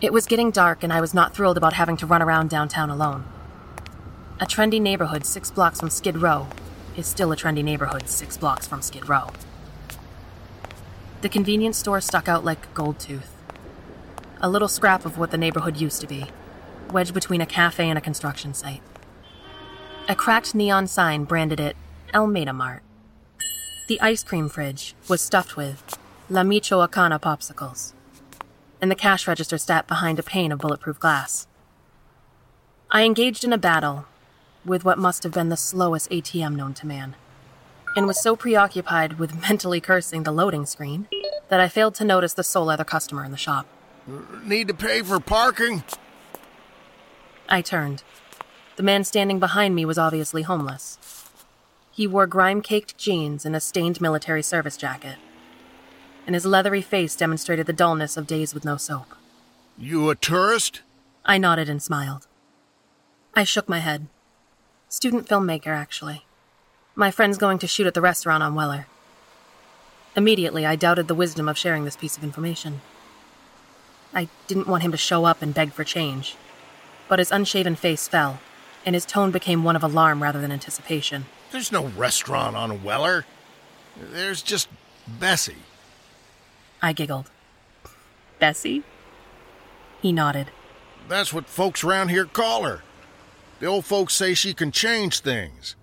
It 0.02 0.14
was 0.14 0.26
getting 0.26 0.52
dark, 0.52 0.84
and 0.84 0.94
I 0.94 1.02
was 1.02 1.14
not 1.14 1.36
thrilled 1.36 1.58
about 1.58 1.74
having 1.74 1.98
to 1.98 2.06
run 2.06 2.22
around 2.22 2.50
downtown 2.50 2.90
alone. 2.90 3.26
A 4.40 4.46
trendy 4.46 4.82
neighborhood 4.82 5.26
six 5.26 5.52
blocks 5.52 5.80
from 5.80 5.90
Skid 5.90 6.18
Row 6.18 6.48
is 6.96 7.06
still 7.06 7.32
a 7.32 7.36
trendy 7.36 7.64
neighborhood 7.64 8.08
six 8.08 8.38
blocks 8.38 8.66
from 8.66 8.82
Skid 8.82 9.10
Row. 9.10 9.30
The 11.22 11.30
convenience 11.30 11.78
store 11.78 12.00
stuck 12.00 12.30
out 12.30 12.46
like 12.46 12.66
a 12.66 12.74
gold 12.74 12.98
tooth. 13.00 13.36
A 14.40 14.50
little 14.50 14.70
scrap 14.70 15.06
of 15.06 15.18
what 15.18 15.32
the 15.32 15.38
neighborhood 15.38 15.76
used 15.76 16.00
to 16.00 16.08
be, 16.08 16.28
wedged 16.92 17.14
between 17.14 17.42
a 17.42 17.46
cafe 17.46 17.90
and 17.90 17.98
a 17.98 18.02
construction 18.02 18.54
site. 18.54 18.82
A 20.08 20.16
cracked 20.16 20.56
neon 20.56 20.88
sign 20.88 21.26
branded 21.26 21.60
it 21.60 21.76
Alameda 22.14 22.54
Mart. 22.54 22.84
The 23.90 24.00
ice 24.02 24.24
cream 24.24 24.50
fridge 24.50 24.94
was 25.08 25.20
stuffed 25.20 25.58
with 25.58 25.98
La 26.30 26.44
Michoacana 26.44 27.20
popsicles, 27.20 27.94
and 28.80 28.92
the 28.92 28.96
cash 28.96 29.28
register 29.28 29.58
sat 29.58 29.88
behind 29.88 30.20
a 30.20 30.22
pane 30.22 30.52
of 30.52 30.60
bulletproof 30.60 31.00
glass. 31.00 31.48
I 32.92 33.02
engaged 33.02 33.44
in 33.44 33.52
a 33.52 33.58
battle 33.58 34.06
with 34.64 34.86
what 34.86 35.00
must 35.00 35.24
have 35.24 35.34
been 35.34 35.50
the 35.50 35.58
slowest 35.58 36.08
ATM 36.12 36.56
known 36.56 36.76
to 36.76 36.86
man 36.86 37.16
and 37.96 38.06
was 38.06 38.22
so 38.22 38.36
preoccupied 38.36 39.18
with 39.18 39.42
mentally 39.50 39.82
cursing 39.82 40.22
the 40.22 40.32
loading 40.32 40.68
screen 40.68 41.08
that 41.48 41.60
I 41.60 41.68
failed 41.68 41.96
to 41.96 42.06
notice 42.06 42.36
the 42.36 42.44
sole 42.44 42.70
other 42.70 42.84
customer 42.84 43.26
in 43.26 43.32
the 43.32 43.38
shop. 43.38 43.66
Need 44.44 44.68
to 44.68 44.76
pay 44.76 45.02
for 45.02 45.20
parking? 45.20 45.84
I 47.50 47.64
turned. 47.64 48.04
The 48.76 48.84
man 48.84 49.04
standing 49.04 49.40
behind 49.40 49.74
me 49.74 49.84
was 49.84 49.98
obviously 49.98 50.44
homeless. 50.44 51.00
He 52.00 52.08
wore 52.08 52.28
grime 52.28 52.62
caked 52.62 52.98
jeans 52.98 53.46
and 53.46 53.54
a 53.54 53.60
stained 53.60 54.00
military 54.00 54.42
service 54.42 54.78
jacket, 54.78 55.18
and 56.26 56.34
his 56.34 56.46
leathery 56.46 56.82
face 56.82 57.14
demonstrated 57.14 57.66
the 57.66 57.74
dullness 57.74 58.16
of 58.16 58.26
days 58.26 58.54
with 58.54 58.64
no 58.64 58.78
soap. 58.78 59.16
You 59.78 60.10
a 60.10 60.16
tourist? 60.16 60.80
I 61.26 61.38
nodded 61.38 61.68
and 61.68 61.84
smiled. 61.84 62.26
I 63.36 63.44
shook 63.44 63.68
my 63.68 63.80
head. 63.80 64.08
Student 64.88 65.28
filmmaker, 65.28 65.76
actually. 65.76 66.24
My 66.96 67.12
friend's 67.12 67.38
going 67.38 67.60
to 67.60 67.68
shoot 67.68 67.86
at 67.86 67.96
the 67.96 68.00
restaurant 68.00 68.44
on 68.44 68.56
Weller. 68.56 68.88
Immediately, 70.16 70.66
I 70.66 70.78
doubted 70.78 71.10
the 71.10 71.14
wisdom 71.14 71.50
of 71.50 71.58
sharing 71.58 71.84
this 71.84 71.98
piece 71.98 72.16
of 72.16 72.24
information. 72.24 72.80
I 74.14 74.30
didn't 74.48 74.68
want 74.68 74.84
him 74.84 74.92
to 74.92 74.98
show 74.98 75.26
up 75.26 75.42
and 75.42 75.54
beg 75.54 75.74
for 75.74 75.84
change. 75.84 76.38
But 77.10 77.20
his 77.20 77.30
unshaven 77.30 77.76
face 77.76 78.08
fell, 78.08 78.40
and 78.86 78.96
his 78.96 79.06
tone 79.06 79.32
became 79.32 79.66
one 79.66 79.76
of 79.76 79.84
alarm 79.84 80.24
rather 80.24 80.40
than 80.40 80.54
anticipation. 80.54 81.26
There's 81.52 81.72
no 81.72 81.88
restaurant 81.88 82.56
on 82.56 82.84
Weller. 82.84 83.26
There's 84.12 84.42
just 84.42 84.70
Bessie. 85.08 85.56
I 86.82 86.94
giggled. 86.94 87.30
Bessie? 88.40 88.84
He 90.02 90.12
nodded. 90.12 90.52
That's 91.08 91.34
what 91.34 91.48
folks 91.48 91.84
around 91.84 92.10
here 92.10 92.26
call 92.26 92.64
her. 92.64 92.82
The 93.60 93.66
old 93.66 93.86
folks 93.86 94.14
say 94.14 94.34
she 94.34 94.54
can 94.54 94.72
change 94.72 95.20
things, 95.20 95.76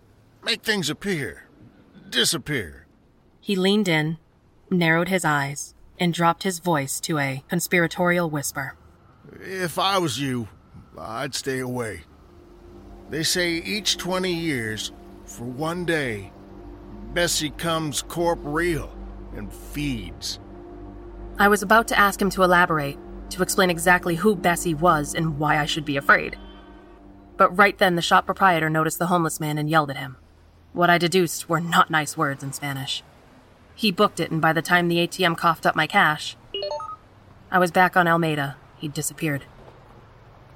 make 0.43 0.63
things 0.63 0.89
appear, 0.89 1.49
disappear. 2.09 2.87
He 3.41 3.55
leaned 3.55 3.89
in, 3.89 4.17
narrowed 4.71 5.09
his 5.09 5.25
eyes, 5.25 5.75
and 5.99 6.15
dropped 6.15 6.45
his 6.45 6.59
voice 6.59 7.01
to 7.01 7.19
a 7.19 7.45
conspiratorial 7.49 8.31
whisper. 8.31 8.77
If 9.41 9.79
I 9.79 9.99
was 9.99 10.19
you, 10.19 10.49
I'd 10.97 11.35
stay 11.35 11.59
away. 11.59 12.03
They 13.11 13.23
say 13.23 13.51
each 13.51 13.99
20 13.99 14.33
years, 14.33 14.93
for 15.37 15.45
one 15.45 15.85
day, 15.85 16.33
Bessie 17.13 17.51
comes 17.51 18.01
corporeal 18.01 18.91
and 19.37 19.53
feeds. 19.53 20.41
I 21.39 21.49
was 21.49 21.61
about 21.61 21.89
to 21.89 21.99
ask 21.99 22.23
him 22.23 22.31
to 22.31 22.43
elaborate, 22.43 22.97
to 23.31 23.43
explain 23.43 23.69
exactly 23.69 24.15
who 24.15 24.35
Bessie 24.35 24.73
was 24.73 25.15
and 25.15 25.39
why 25.39 25.59
I 25.59 25.67
should 25.67 25.85
be 25.85 25.99
afraid. 25.99 26.39
But 27.37 27.55
right 27.55 27.77
then, 27.77 27.97
the 27.97 28.03
shop 28.03 28.25
proprietor 28.25 28.71
noticed 28.71 28.99
the 28.99 29.09
homeless 29.09 29.39
man 29.39 29.59
and 29.59 29.69
yelled 29.69 29.91
at 29.91 29.99
him. 29.99 30.17
What 30.73 30.89
I 30.89 30.97
deduced 30.97 31.51
were 31.51 31.61
not 31.61 31.91
nice 31.91 32.17
words 32.17 32.43
in 32.43 32.55
Spanish. 32.55 33.03
He 33.75 33.93
booked 33.93 34.21
it, 34.21 34.31
and 34.31 34.41
by 34.41 34.55
the 34.55 34.63
time 34.63 34.89
the 34.89 35.07
ATM 35.07 35.37
coughed 35.37 35.67
up 35.67 35.77
my 35.77 35.87
cash, 35.87 36.35
I 37.51 37.59
was 37.59 37.71
back 37.71 37.95
on 37.95 38.09
Alameda. 38.09 38.57
He'd 38.79 38.95
disappeared. 38.95 39.45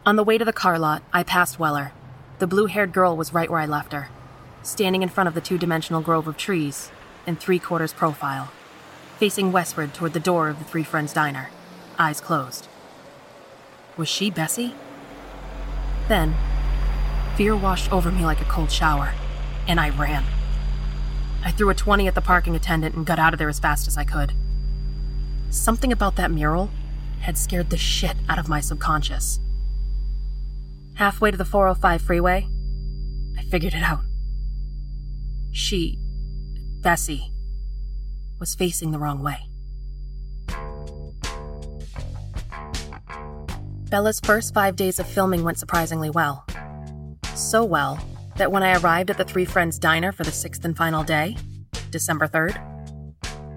On 0.06 0.16
the 0.16 0.24
way 0.24 0.38
to 0.38 0.44
the 0.46 0.54
car 0.54 0.78
lot, 0.78 1.02
I 1.12 1.22
passed 1.22 1.58
Weller. 1.58 1.92
The 2.38 2.46
blue 2.46 2.64
haired 2.64 2.94
girl 2.94 3.14
was 3.14 3.34
right 3.34 3.50
where 3.50 3.60
I 3.60 3.66
left 3.66 3.92
her, 3.92 4.08
standing 4.62 5.02
in 5.02 5.08
front 5.08 5.28
of 5.28 5.34
the 5.34 5.40
two 5.40 5.58
dimensional 5.58 6.00
grove 6.00 6.26
of 6.26 6.36
trees, 6.36 6.90
in 7.26 7.36
three 7.36 7.58
quarters 7.58 7.92
profile, 7.92 8.50
facing 9.18 9.52
westward 9.52 9.94
toward 9.94 10.12
the 10.12 10.20
door 10.20 10.48
of 10.48 10.58
the 10.58 10.64
Three 10.64 10.82
Friends 10.82 11.12
Diner, 11.12 11.50
eyes 11.98 12.20
closed. 12.20 12.68
Was 13.96 14.08
she 14.08 14.30
Bessie? 14.30 14.74
Then, 16.08 16.34
fear 17.36 17.54
washed 17.54 17.92
over 17.92 18.10
me 18.10 18.24
like 18.24 18.40
a 18.40 18.44
cold 18.44 18.70
shower, 18.70 19.12
and 19.68 19.78
I 19.78 19.90
ran. 19.90 20.24
I 21.44 21.50
threw 21.50 21.70
a 21.70 21.74
20 21.74 22.06
at 22.06 22.14
the 22.14 22.20
parking 22.20 22.54
attendant 22.54 22.94
and 22.94 23.06
got 23.06 23.18
out 23.18 23.32
of 23.32 23.38
there 23.38 23.48
as 23.48 23.60
fast 23.60 23.88
as 23.88 23.96
I 23.96 24.04
could. 24.04 24.32
Something 25.50 25.92
about 25.92 26.16
that 26.16 26.30
mural 26.30 26.70
had 27.20 27.36
scared 27.36 27.70
the 27.70 27.76
shit 27.76 28.16
out 28.28 28.38
of 28.38 28.48
my 28.48 28.60
subconscious. 28.60 29.40
Halfway 30.94 31.30
to 31.30 31.36
the 31.36 31.44
405 31.44 32.02
freeway, 32.02 32.46
I 33.38 33.42
figured 33.42 33.74
it 33.74 33.82
out. 33.82 34.00
She, 35.52 35.98
Bessie, 36.80 37.32
was 38.38 38.54
facing 38.54 38.90
the 38.90 38.98
wrong 38.98 39.22
way. 39.22 39.38
Bella's 43.90 44.20
first 44.20 44.54
five 44.54 44.76
days 44.76 45.00
of 45.00 45.06
filming 45.06 45.42
went 45.42 45.58
surprisingly 45.58 46.10
well. 46.10 46.44
So 47.34 47.64
well 47.64 47.98
that 48.36 48.52
when 48.52 48.62
I 48.62 48.78
arrived 48.78 49.10
at 49.10 49.18
the 49.18 49.24
Three 49.24 49.44
Friends 49.44 49.78
Diner 49.78 50.12
for 50.12 50.22
the 50.22 50.30
sixth 50.30 50.64
and 50.64 50.76
final 50.76 51.02
day, 51.02 51.36
December 51.90 52.28
3rd, 52.28 52.56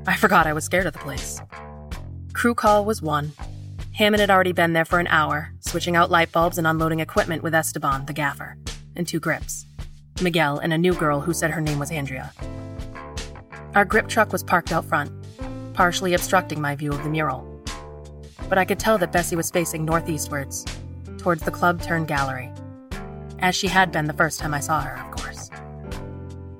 I 0.08 0.16
forgot 0.16 0.48
I 0.48 0.54
was 0.54 0.66
scared 0.66 0.88
of 0.88 0.94
the 0.94 1.00
place. 1.00 1.40
Crew 2.34 2.56
call 2.56 2.84
was 2.84 3.02
one. 3.02 3.34
Hammond 3.94 4.22
had 4.22 4.32
already 4.32 4.52
been 4.52 4.74
there 4.74 4.86
for 4.86 5.00
an 5.00 5.08
hour, 5.08 5.54
switching 5.60 5.96
out 5.96 6.10
light 6.10 6.32
bulbs 6.32 6.58
and 6.58 6.66
unloading 6.66 7.00
equipment 7.00 7.44
with 7.44 7.54
Esteban, 7.54 8.08
the 8.08 8.14
gaffer, 8.14 8.58
and 8.96 9.08
two 9.08 9.20
grips 9.20 9.68
Miguel 10.22 10.60
and 10.60 10.74
a 10.74 10.78
new 10.78 10.94
girl 10.94 11.20
who 11.20 11.34
said 11.34 11.52
her 11.52 11.62
name 11.62 11.80
was 11.80 11.92
Andrea. 11.92 12.32
Our 13.76 13.86
grip 13.86 14.08
truck 14.08 14.32
was 14.32 14.44
parked 14.44 14.72
out 14.72 14.86
front, 14.86 15.12
partially 15.74 16.14
obstructing 16.14 16.62
my 16.62 16.76
view 16.76 16.92
of 16.92 17.04
the 17.04 17.10
mural. 17.10 17.50
But 18.48 18.58
I 18.58 18.66
could 18.66 18.80
tell 18.80 18.98
that 19.00 19.12
Bessie 19.12 19.36
was 19.36 19.50
facing 19.50 19.86
northeastwards, 19.86 20.66
towards 21.18 21.44
the 21.44 21.52
club 21.52 21.82
turned 21.82 22.08
gallery, 22.08 22.52
as 23.40 23.56
she 23.56 23.68
had 23.68 23.92
been 23.92 24.06
the 24.06 24.14
first 24.14 24.40
time 24.40 24.54
I 24.54 24.60
saw 24.60 24.82
her, 24.82 25.04
of 25.04 25.12
course. 25.12 25.50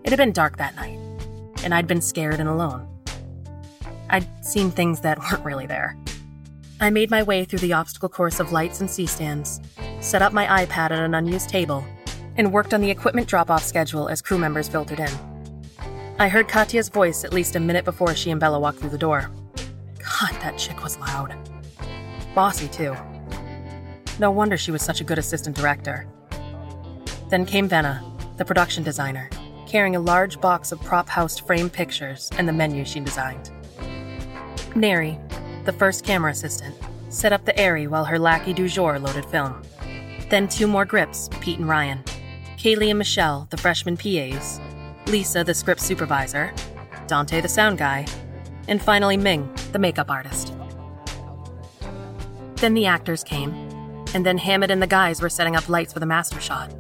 It 0.04 0.10
had 0.10 0.18
been 0.18 0.32
dark 0.32 0.58
that 0.58 0.76
night, 0.76 1.00
and 1.64 1.74
I'd 1.74 1.88
been 1.88 2.02
scared 2.02 2.40
and 2.40 2.50
alone. 2.50 2.88
I'd 4.10 4.28
seen 4.44 4.72
things 4.72 5.02
that 5.02 5.20
weren't 5.20 5.46
really 5.46 5.68
there. 5.68 5.96
I 6.80 6.90
made 6.90 7.12
my 7.12 7.24
way 7.24 7.46
through 7.46 7.60
the 7.60 7.74
obstacle 7.74 8.10
course 8.10 8.40
of 8.40 8.52
lights 8.52 8.82
and 8.82 8.90
C 8.90 9.06
stands, 9.06 9.62
set 10.02 10.22
up 10.22 10.34
my 10.34 10.66
iPad 10.66 10.92
at 10.92 10.92
an 10.94 11.14
unused 11.14 11.50
table, 11.50 11.86
and 12.38 12.52
worked 12.52 12.74
on 12.74 12.82
the 12.82 12.90
equipment 12.92 13.28
drop 13.28 13.50
off 13.50 13.64
schedule 13.64 14.10
as 14.10 14.22
crew 14.22 14.38
members 14.38 14.68
filtered 14.68 15.00
in. 15.00 15.10
I 16.20 16.30
heard 16.30 16.48
Katya's 16.48 16.90
voice 16.90 17.24
at 17.24 17.34
least 17.34 17.56
a 17.56 17.60
minute 17.60 17.86
before 17.86 18.16
she 18.16 18.32
and 18.32 18.40
Bella 18.40 18.60
walked 18.60 18.80
through 18.80 18.92
the 18.92 18.98
door. 18.98 19.32
God, 19.98 20.32
that 20.42 20.58
chick 20.58 20.84
was 20.84 20.98
loud. 21.00 21.36
Bossy, 22.36 22.68
too. 22.68 22.96
No 24.20 24.30
wonder 24.30 24.58
she 24.58 24.72
was 24.72 24.82
such 24.82 25.02
a 25.02 25.04
good 25.04 25.18
assistant 25.18 25.56
director. 25.56 26.08
Then 27.30 27.46
came 27.46 27.68
Venna, 27.68 28.02
the 28.38 28.46
production 28.46 28.84
designer, 28.84 29.30
carrying 29.68 29.96
a 29.96 30.00
large 30.00 30.40
box 30.40 30.72
of 30.72 30.82
prop 30.82 31.10
housed 31.10 31.46
frame 31.48 31.70
pictures 31.70 32.30
and 32.38 32.48
the 32.48 32.54
menu 32.54 32.86
she 32.86 33.00
designed. 33.00 33.52
Neri, 34.76 35.20
the 35.66 35.74
first 35.74 36.06
camera 36.06 36.32
assistant, 36.32 36.76
set 37.10 37.34
up 37.34 37.46
the 37.46 37.60
ARRI 37.60 37.88
while 37.88 38.06
her 38.06 38.20
lackey 38.20 38.54
du 38.54 38.68
jour 38.68 39.00
loaded 39.00 39.26
film. 39.26 39.62
Then 40.30 40.48
two 40.48 40.68
more 40.68 40.86
grips, 40.86 41.30
Pete 41.42 41.60
and 41.60 41.68
Ryan. 41.68 42.04
Kaylee 42.64 42.92
and 42.92 42.98
Michelle, 42.98 43.46
the 43.50 43.58
freshman 43.58 43.98
PAs. 43.98 44.62
Lisa, 45.08 45.44
the 45.44 45.54
script 45.54 45.82
supervisor. 45.82 46.54
Dante, 47.08 47.42
the 47.42 47.50
sound 47.50 47.78
guy. 47.78 48.08
And 48.70 48.82
finally, 48.82 49.18
Ming, 49.18 49.54
the 49.74 49.80
makeup 49.80 50.10
artist. 50.10 50.54
Then 52.56 52.74
the 52.74 52.86
actors 52.86 53.22
came, 53.22 53.52
and 54.14 54.26
then 54.26 54.38
Hammond 54.38 54.72
and 54.72 54.82
the 54.82 54.88
guys 54.88 55.22
were 55.22 55.28
setting 55.28 55.58
up 55.58 55.68
lights 55.68 55.92
for 55.92 56.00
the 56.00 56.06
master 56.06 56.40
shot. 56.40 56.74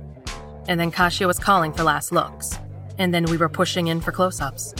And 0.69 0.79
then 0.79 0.89
Kasia 0.89 1.27
was 1.27 1.37
calling 1.37 1.73
for 1.73 1.83
last 1.83 2.13
looks, 2.13 2.57
and 2.97 3.13
then 3.13 3.25
we 3.25 3.35
were 3.35 3.49
pushing 3.49 3.87
in 3.87 3.99
for 3.99 4.13
close 4.13 4.39
ups. 4.39 4.73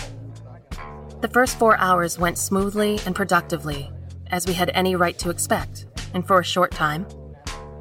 The 1.20 1.28
first 1.28 1.60
four 1.60 1.76
hours 1.80 2.18
went 2.18 2.38
smoothly 2.38 3.02
and 3.06 3.14
productively, 3.14 3.92
as 4.28 4.48
we 4.48 4.54
had 4.54 4.72
any 4.74 4.96
right 4.96 5.20
to 5.20 5.32
expect, 5.32 5.86
and 6.14 6.26
for 6.26 6.40
a 6.40 6.46
short 6.46 6.72
time, 6.72 7.06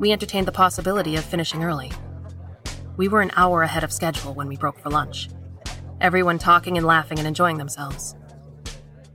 we 0.01 0.11
entertained 0.11 0.49
the 0.49 0.51
possibility 0.51 1.15
of 1.15 1.25
finishing 1.25 1.63
early. 1.63 1.93
We 2.97 3.09
were 3.09 3.23
an 3.23 3.31
hour 3.37 3.63
ahead 3.63 3.85
of 3.85 3.93
schedule 3.93 4.35
when 4.35 4.49
we 4.49 4.57
broke 4.57 4.79
for 4.79 4.91
lunch, 4.91 5.31
everyone 6.01 6.39
talking 6.39 6.77
and 6.77 6.87
laughing 6.87 7.19
and 7.19 7.27
enjoying 7.27 7.57
themselves. 7.57 8.15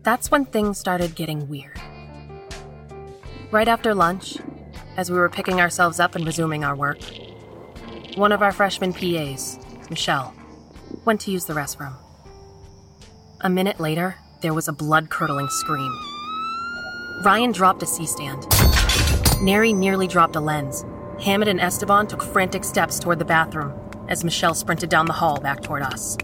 That's 0.01 0.31
when 0.31 0.45
things 0.45 0.79
started 0.79 1.13
getting 1.13 1.47
weird. 1.47 1.79
Right 3.51 3.67
after 3.67 3.93
lunch, 3.93 4.37
as 4.95 5.11
we 5.11 5.17
were 5.17 5.29
picking 5.29 5.61
ourselves 5.61 5.99
up 5.99 6.15
and 6.15 6.25
resuming 6.25 6.63
our 6.63 6.75
work, 6.75 6.97
one 8.15 8.31
of 8.31 8.41
our 8.41 8.51
freshman 8.51 8.93
PAs, 8.93 9.59
Michelle, 9.91 10.33
went 11.05 11.21
to 11.21 11.31
use 11.31 11.45
the 11.45 11.53
restroom. 11.53 11.93
A 13.41 13.49
minute 13.49 13.79
later, 13.79 14.15
there 14.41 14.55
was 14.55 14.67
a 14.67 14.73
blood 14.73 15.11
curdling 15.11 15.49
scream. 15.49 15.95
Ryan 17.23 17.51
dropped 17.51 17.83
a 17.83 17.85
C 17.85 18.07
stand. 18.07 18.47
Neri 19.41 19.71
nearly 19.71 20.07
dropped 20.07 20.35
a 20.35 20.39
lens. 20.39 20.83
Hammond 21.21 21.49
and 21.49 21.59
Esteban 21.59 22.07
took 22.07 22.21
frantic 22.21 22.63
steps 22.63 22.99
toward 22.99 23.19
the 23.19 23.25
bathroom 23.25 23.73
as 24.07 24.23
Michelle 24.23 24.53
sprinted 24.53 24.89
down 24.89 25.05
the 25.05 25.13
hall 25.13 25.39
back 25.39 25.61
toward 25.61 25.81
us. 25.81 26.17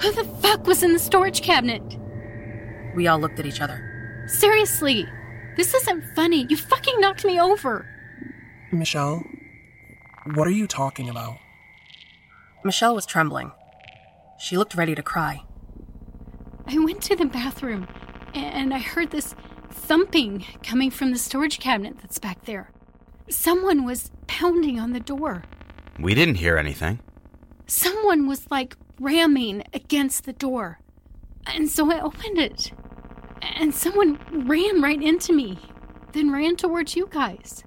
Who 0.00 0.12
the 0.12 0.24
fuck 0.40 0.66
was 0.66 0.82
in 0.82 0.92
the 0.92 0.98
storage 0.98 1.42
cabinet? 1.42 1.82
We 2.94 3.06
all 3.08 3.18
looked 3.18 3.38
at 3.38 3.46
each 3.46 3.60
other. 3.60 4.24
Seriously, 4.26 5.06
this 5.56 5.74
isn't 5.74 6.04
funny. 6.14 6.46
You 6.48 6.56
fucking 6.56 7.00
knocked 7.00 7.24
me 7.24 7.40
over. 7.40 7.86
Michelle, 8.72 9.22
what 10.34 10.46
are 10.46 10.52
you 10.52 10.66
talking 10.66 11.08
about? 11.08 11.36
Michelle 12.64 12.94
was 12.94 13.06
trembling. 13.06 13.52
She 14.38 14.56
looked 14.56 14.74
ready 14.74 14.94
to 14.94 15.02
cry. 15.02 15.42
I 16.66 16.78
went 16.78 17.02
to 17.02 17.16
the 17.16 17.26
bathroom 17.26 17.86
and 18.34 18.74
I 18.74 18.78
heard 18.78 19.10
this 19.10 19.34
thumping 19.70 20.44
coming 20.62 20.90
from 20.90 21.12
the 21.12 21.18
storage 21.18 21.58
cabinet 21.58 21.98
that's 22.00 22.18
back 22.18 22.44
there. 22.44 22.70
Someone 23.28 23.84
was 23.84 24.10
pounding 24.26 24.78
on 24.78 24.92
the 24.92 25.00
door. 25.00 25.42
We 25.98 26.14
didn't 26.14 26.36
hear 26.36 26.56
anything. 26.56 27.00
Someone 27.66 28.28
was 28.28 28.48
like 28.50 28.76
ramming 29.00 29.64
against 29.72 30.24
the 30.24 30.32
door. 30.32 30.78
And 31.46 31.68
so 31.68 31.90
I 31.90 32.00
opened 32.00 32.38
it. 32.38 32.72
And 33.42 33.74
someone 33.74 34.18
ran 34.46 34.80
right 34.80 35.02
into 35.02 35.32
me, 35.32 35.58
then 36.12 36.30
ran 36.30 36.56
towards 36.56 36.94
you 36.96 37.08
guys. 37.10 37.64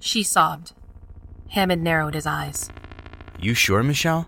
She 0.00 0.22
sobbed. 0.22 0.72
Hammond 1.50 1.82
narrowed 1.82 2.14
his 2.14 2.26
eyes. 2.26 2.70
You 3.38 3.54
sure, 3.54 3.82
Michelle? 3.82 4.26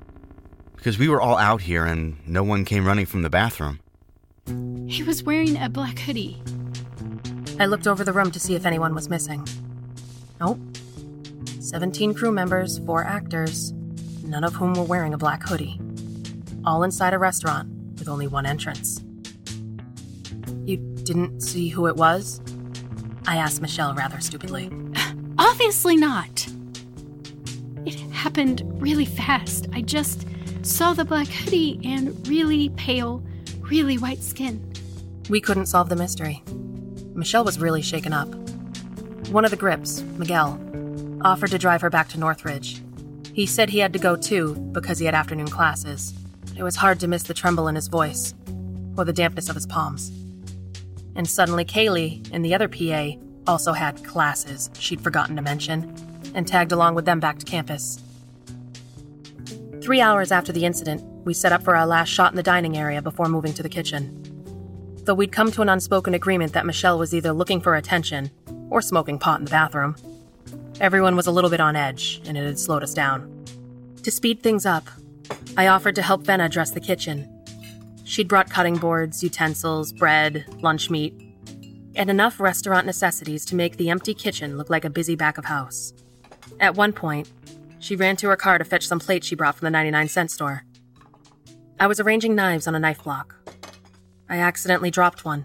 Because 0.77 0.99
we 0.99 1.09
were 1.09 1.21
all 1.21 1.39
out 1.39 1.63
here 1.63 1.85
and 1.85 2.17
no 2.27 2.43
one 2.43 2.65
came 2.65 2.87
running 2.87 3.07
from 3.07 3.23
the 3.23 3.31
bathroom. 3.31 3.81
He 4.87 5.03
was 5.03 5.23
wearing 5.23 5.57
a 5.57 5.69
black 5.69 5.99
hoodie. 5.99 6.43
I 7.59 7.67
looked 7.67 7.87
over 7.87 8.05
the 8.05 8.13
room 8.13 8.31
to 8.31 8.41
see 8.41 8.55
if 8.55 8.65
anyone 8.65 8.95
was 8.95 9.09
missing. 9.09 9.47
Nope. 10.41 10.59
17 11.61 12.15
crew 12.15 12.33
members, 12.33 12.79
four 12.81 13.05
actors, 13.05 13.73
none 14.23 14.45
of 14.45 14.55
whom 14.55 14.75
were 14.75 14.85
wearing 14.85 15.15
a 15.15 15.19
black 15.19 15.47
hoodie. 15.47 15.81
All 16.65 16.83
inside 16.83 17.15
a 17.15 17.19
restaurant 17.19 17.69
with 17.99 18.09
only 18.09 18.27
one 18.27 18.47
entrance. 18.47 19.03
You 20.65 20.77
didn't 20.77 21.41
see 21.41 21.69
who 21.69 21.87
it 21.87 21.97
was? 21.97 22.41
I 23.27 23.37
asked 23.37 23.61
Michelle 23.61 23.95
rather 23.95 24.21
stupidly. 24.21 24.71
Obviously 25.39 25.97
not. 25.97 26.47
It 27.85 27.99
happened 28.13 28.63
really 28.81 29.05
fast. 29.05 29.67
I 29.73 29.83
just 29.83 30.27
saw 30.63 30.93
the 30.93 31.05
black 31.05 31.29
hoodie 31.29 31.81
and 31.85 32.27
really 32.29 32.69
pale, 32.71 33.23
really 33.61 33.99
white 33.99 34.23
skin. 34.23 34.73
We 35.31 35.41
couldn't 35.41 35.67
solve 35.67 35.89
the 35.89 35.97
mystery. 35.97 36.43
Michelle 37.15 37.45
was 37.45 37.59
really 37.59 37.83
shaken 37.83 38.13
up. 38.13 38.29
One 39.31 39.45
of 39.45 39.51
the 39.51 39.59
grips, 39.59 40.01
Miguel, 40.17 40.59
offered 41.23 41.51
to 41.51 41.59
drive 41.59 41.83
her 41.83 41.91
back 41.91 42.09
to 42.09 42.19
Northridge. 42.19 42.81
He 43.35 43.45
said 43.45 43.69
he 43.69 43.79
had 43.79 43.93
to 43.93 43.99
go 43.99 44.17
too 44.17 44.55
because 44.73 44.99
he 44.99 45.05
had 45.05 45.15
afternoon 45.15 45.49
classes. 45.49 46.15
It 46.57 46.63
was 46.63 46.77
hard 46.77 46.99
to 47.01 47.09
miss 47.09 47.25
the 47.25 47.35
tremble 47.35 47.69
in 47.69 47.75
his 47.75 47.89
voice 47.89 48.35
or 48.97 49.05
the 49.05 49.13
dampness 49.13 49.51
of 49.51 49.55
his 49.55 49.67
palms. 49.67 50.11
And 51.15 51.29
suddenly, 51.29 51.67
Kaylee 51.67 52.27
and 52.33 52.43
the 52.43 52.55
other 52.55 52.69
PA 52.69 53.21
also 53.47 53.75
had 53.75 54.03
classes 54.03 54.71
she'd 54.79 55.03
forgotten 55.03 55.37
to 55.37 55.43
mention 55.43 55.95
and 56.35 56.49
tagged 56.49 56.73
along 56.73 56.95
with 56.95 57.05
them 57.05 57.21
back 57.21 57.39
to 57.39 57.45
campus. 57.45 58.03
Three 59.83 60.01
hours 60.01 60.33
after 60.33 60.53
the 60.53 60.65
incident, 60.65 61.05
we 61.27 61.35
set 61.35 61.53
up 61.53 61.63
for 61.63 61.77
our 61.77 61.87
last 61.87 62.09
shot 62.09 62.33
in 62.33 62.37
the 62.37 62.43
dining 62.43 62.79
area 62.79 63.03
before 63.03 63.29
moving 63.29 63.53
to 63.53 63.63
the 63.63 63.69
kitchen. 63.69 64.25
Though 65.05 65.15
we'd 65.15 65.33
come 65.33 65.53
to 65.53 65.63
an 65.63 65.69
unspoken 65.69 66.15
agreement 66.15 66.55
that 66.55 66.67
Michelle 66.67 66.99
was 66.99 67.15
either 67.15 67.33
looking 67.33 67.61
for 67.61 67.75
attention 67.75 68.31
or 68.71 68.83
smoking 68.83 69.19
pot 69.19 69.39
in 69.39 69.45
the 69.45 69.51
bathroom, 69.51 69.97
everyone 70.81 71.17
was 71.17 71.27
a 71.27 71.31
little 71.31 71.51
bit 71.51 71.61
on 71.61 71.77
edge, 71.77 72.21
and 72.27 72.37
it 72.37 72.45
had 72.45 72.59
slowed 72.59 72.83
us 72.83 72.95
down. 72.95 73.45
To 74.03 74.11
speed 74.11 74.43
things 74.43 74.67
up, 74.67 74.89
I 75.57 75.67
offered 75.67 75.95
to 75.97 76.03
help 76.03 76.25
Venna 76.25 76.51
dress 76.51 76.71
the 76.71 76.81
kitchen. 76.81 77.29
She'd 78.05 78.29
brought 78.29 78.51
cutting 78.51 78.77
boards, 78.77 79.23
utensils, 79.23 79.93
bread, 79.93 80.45
lunch 80.63 80.89
meat, 80.89 81.15
and 81.95 82.09
enough 82.09 82.41
restaurant 82.41 82.87
necessities 82.87 83.45
to 83.47 83.57
make 83.57 83.77
the 83.77 83.91
empty 83.91 84.15
kitchen 84.15 84.57
look 84.57 84.71
like 84.71 84.85
a 84.85 84.91
busy 84.91 85.17
back 85.17 85.37
of 85.37 85.47
house. 85.47 85.93
At 86.61 86.77
one 86.77 86.93
point, 86.93 87.31
she 87.81 87.97
ran 87.97 88.17
to 88.17 88.29
her 88.29 88.37
car 88.37 88.59
to 88.59 88.65
fetch 88.65 88.87
some 88.87 89.01
plates 89.01 89.27
she 89.27 89.35
brought 89.35 89.57
from 89.57 89.67
the 89.67 89.71
99 89.71 90.09
cent 90.09 90.31
store. 90.31 90.65
I 91.81 91.87
was 91.87 92.01
arranging 92.01 92.35
knives 92.35 92.67
on 92.67 92.75
a 92.75 92.81
knife 92.81 93.03
block. 93.03 93.35
I 94.29 94.39
accidentally 94.39 94.91
dropped 94.91 95.25
one. 95.25 95.45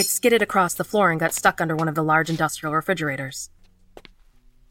It 0.00 0.06
skidded 0.06 0.40
across 0.40 0.72
the 0.72 0.82
floor 0.82 1.10
and 1.10 1.20
got 1.20 1.34
stuck 1.34 1.60
under 1.60 1.76
one 1.76 1.86
of 1.86 1.94
the 1.94 2.02
large 2.02 2.30
industrial 2.30 2.74
refrigerators. 2.74 3.50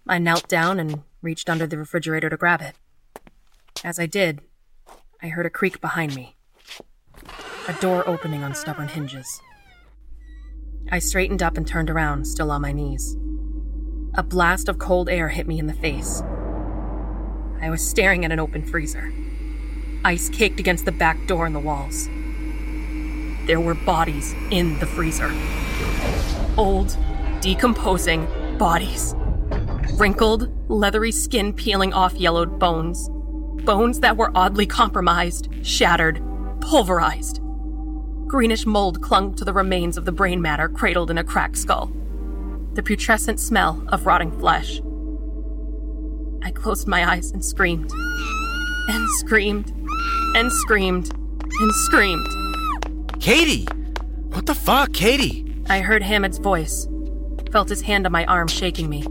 I 0.08 0.18
knelt 0.18 0.48
down 0.48 0.80
and 0.80 1.04
reached 1.22 1.52
under 1.52 1.68
the 1.68 1.78
refrigerator 1.78 2.32
to 2.32 2.36
grab 2.36 2.62
it. 2.64 2.76
As 3.84 4.00
I 4.00 4.08
did, 4.08 4.42
I 5.22 5.28
heard 5.28 5.46
a 5.46 5.52
creak 5.52 5.82
behind 5.82 6.16
me 6.16 6.36
a 7.68 7.74
door 7.74 8.10
opening 8.10 8.44
on 8.44 8.56
stubborn 8.56 8.88
hinges. 8.88 9.40
I 10.92 10.98
straightened 10.98 11.44
up 11.44 11.58
and 11.58 11.68
turned 11.68 11.92
around, 11.92 12.26
still 12.26 12.50
on 12.50 12.64
my 12.64 12.72
knees. 12.72 13.16
A 14.16 14.24
blast 14.24 14.68
of 14.68 14.80
cold 14.80 15.10
air 15.10 15.30
hit 15.30 15.48
me 15.48 15.60
in 15.60 15.68
the 15.68 15.74
face. 15.74 16.24
I 17.62 17.70
was 17.70 17.88
staring 17.88 18.26
at 18.26 18.32
an 18.32 18.40
open 18.40 18.66
freezer. 18.66 19.14
Ice 20.04 20.28
caked 20.28 20.60
against 20.60 20.86
the 20.86 20.92
back 20.92 21.28
door 21.28 21.46
and 21.46 21.54
the 21.54 21.60
walls. 21.60 22.10
There 23.50 23.60
were 23.60 23.74
bodies 23.74 24.36
in 24.52 24.78
the 24.78 24.86
freezer. 24.86 25.34
Old, 26.56 26.96
decomposing 27.42 28.28
bodies. 28.60 29.16
Wrinkled, 29.96 30.52
leathery 30.70 31.12
skin 31.12 31.52
peeling 31.52 31.92
off 31.92 32.14
yellowed 32.14 32.60
bones. 32.60 33.10
Bones 33.66 34.02
that 34.02 34.18
were 34.18 34.32
oddly 34.36 34.68
compromised, 34.68 35.50
shattered, 35.64 36.22
pulverized. 36.62 37.42
Greenish 38.28 38.68
mold 38.68 39.02
clung 39.02 39.34
to 39.34 39.44
the 39.44 39.52
remains 39.52 39.98
of 39.98 40.06
the 40.06 40.12
brain 40.12 40.44
matter 40.44 40.70
cradled 40.70 41.10
in 41.10 41.18
a 41.18 41.24
cracked 41.24 41.58
skull. 41.58 41.92
The 42.76 42.84
putrescent 42.84 43.40
smell 43.40 43.84
of 43.88 44.06
rotting 44.06 44.32
flesh. 44.40 44.80
I 46.44 46.52
closed 46.52 46.88
my 46.88 47.14
eyes 47.14 47.32
and 47.32 47.44
screamed. 47.44 47.92
And 48.90 49.10
screamed. 49.18 49.74
And 50.36 50.52
screamed. 50.52 51.12
And 51.16 51.72
screamed. 51.88 52.39
Katie! 53.20 53.66
What 54.30 54.46
the 54.46 54.56
fuck, 54.56 54.94
Katie? 54.94 55.46
I 55.70 55.82
heard 55.82 56.02
Hamid's 56.02 56.38
voice, 56.38 56.88
felt 57.52 57.68
his 57.68 57.82
hand 57.82 58.06
on 58.06 58.14
my 58.14 58.26
arm 58.26 58.48
shaking 58.48 58.90
me. 58.90 59.06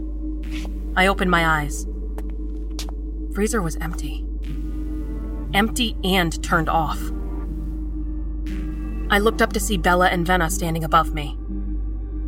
I 0.95 1.05
opened 1.05 1.29
my 1.29 1.45
eyes. 1.45 1.85
Freezer 3.35 3.61
was 3.61 3.75
empty. 3.77 4.25
Empty 5.53 5.95
and 6.03 6.43
turned 6.43 6.69
off. 6.69 6.99
I 9.11 9.19
looked 9.19 9.41
up 9.43 9.53
to 9.53 9.59
see 9.59 9.77
Bella 9.77 10.07
and 10.07 10.25
Venna 10.25 10.49
standing 10.49 10.83
above 10.83 11.13
me. 11.13 11.37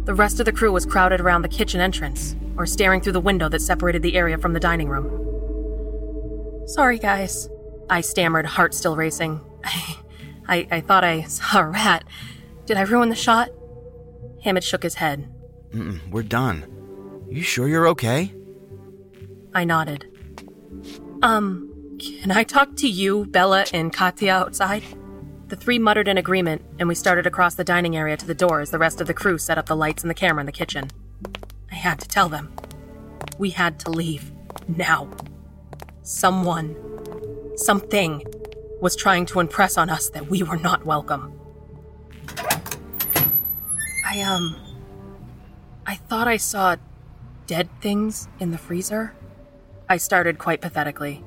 The 0.06 0.14
rest 0.14 0.40
of 0.40 0.46
the 0.46 0.52
crew 0.52 0.72
was 0.72 0.86
crowded 0.86 1.20
around 1.20 1.42
the 1.42 1.50
kitchen 1.50 1.82
entrance, 1.82 2.36
or 2.58 2.66
staring 2.68 3.02
through 3.02 3.14
the 3.14 3.20
window 3.20 3.50
that 3.50 3.62
separated 3.62 4.04
the 4.04 4.16
area 4.16 4.38
from 4.38 4.54
the 4.54 4.60
dining 4.60 4.88
room. 4.88 6.68
Sorry, 6.68 7.00
guys, 7.00 7.50
I 7.90 8.02
stammered, 8.02 8.46
heart 8.46 8.76
still 8.76 8.96
racing. 8.96 9.42
I, 10.52 10.68
I 10.70 10.82
thought 10.82 11.06
I 11.06 11.24
saw 11.24 11.62
a 11.62 11.66
rat. 11.66 12.04
Did 12.66 12.76
I 12.76 12.82
ruin 12.82 13.10
the 13.10 13.16
shot? 13.16 13.50
Hamid 14.44 14.64
shook 14.64 14.84
his 14.84 14.96
head. 14.96 15.34
Mm-mm, 15.70 16.00
we're 16.12 16.24
done. 16.24 16.66
You 17.30 17.42
sure 17.42 17.70
you're 17.70 17.88
okay? 17.88 18.34
I 19.54 19.64
nodded. 19.64 20.06
Um, 21.22 21.98
can 22.00 22.32
I 22.32 22.44
talk 22.44 22.76
to 22.78 22.88
you, 22.88 23.26
Bella, 23.28 23.66
and 23.74 23.94
Katya 23.94 24.34
outside? 24.34 24.84
The 25.48 25.56
three 25.56 25.80
muttered 25.80 26.10
in 26.10 26.18
agreement, 26.18 26.62
and 26.80 26.90
we 26.90 26.96
started 26.96 27.26
across 27.26 27.56
the 27.56 27.64
dining 27.64 27.96
area 27.96 28.18
to 28.18 28.26
the 28.26 28.34
door 28.34 28.60
as 28.60 28.72
the 28.72 28.80
rest 28.80 29.00
of 29.00 29.08
the 29.08 29.14
crew 29.14 29.38
set 29.38 29.58
up 29.58 29.68
the 29.68 29.76
lights 29.76 30.04
and 30.04 30.10
the 30.10 30.16
camera 30.16 30.42
in 30.42 30.46
the 30.46 30.52
kitchen. 30.52 30.90
I 31.72 31.76
had 31.76 32.00
to 32.02 32.08
tell 32.08 32.28
them. 32.28 32.54
We 33.38 33.52
had 33.52 33.80
to 33.82 33.92
leave. 33.92 34.32
Now. 34.68 35.10
Someone, 36.04 36.76
something, 37.56 38.24
was 38.82 38.96
trying 38.96 39.26
to 39.28 39.40
impress 39.40 39.78
on 39.78 39.90
us 39.90 40.10
that 40.10 40.28
we 40.28 40.44
were 40.44 40.58
not 40.58 40.86
welcome. 40.86 41.40
I, 44.06 44.22
um. 44.22 44.58
I 45.86 45.96
thought 45.96 46.28
I 46.28 46.38
saw 46.38 46.76
dead 47.48 47.70
things 47.80 48.28
in 48.40 48.52
the 48.52 48.58
freezer. 48.58 49.14
I 49.90 49.98
started 49.98 50.38
quite 50.38 50.62
pathetically. 50.62 51.24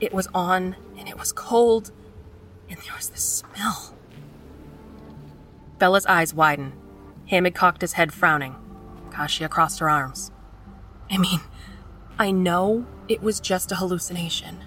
It 0.00 0.12
was 0.12 0.28
on, 0.34 0.76
and 0.98 1.08
it 1.08 1.18
was 1.18 1.32
cold, 1.32 1.92
and 2.68 2.78
there 2.78 2.94
was 2.94 3.08
this 3.08 3.22
smell. 3.22 3.94
Bella's 5.78 6.06
eyes 6.06 6.34
widened. 6.34 6.72
Hamid 7.26 7.54
cocked 7.54 7.80
his 7.80 7.94
head, 7.94 8.12
frowning. 8.12 8.54
Kasia 9.10 9.48
crossed 9.48 9.80
her 9.80 9.90
arms. 9.90 10.30
I 11.10 11.18
mean, 11.18 11.40
I 12.18 12.30
know 12.30 12.86
it 13.08 13.22
was 13.22 13.40
just 13.40 13.72
a 13.72 13.76
hallucination, 13.76 14.58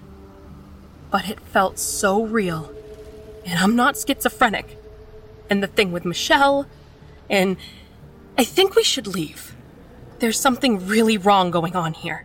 but 1.10 1.28
it 1.28 1.40
felt 1.40 1.78
so 1.78 2.24
real. 2.24 2.72
And 3.44 3.58
I'm 3.58 3.76
not 3.76 3.96
schizophrenic. 3.96 4.78
And 5.48 5.62
the 5.62 5.66
thing 5.66 5.92
with 5.92 6.04
Michelle, 6.04 6.66
and 7.28 7.56
I 8.38 8.44
think 8.44 8.74
we 8.76 8.84
should 8.84 9.06
leave. 9.06 9.54
There's 10.20 10.38
something 10.38 10.86
really 10.86 11.18
wrong 11.18 11.50
going 11.50 11.74
on 11.74 11.94
here. 11.94 12.24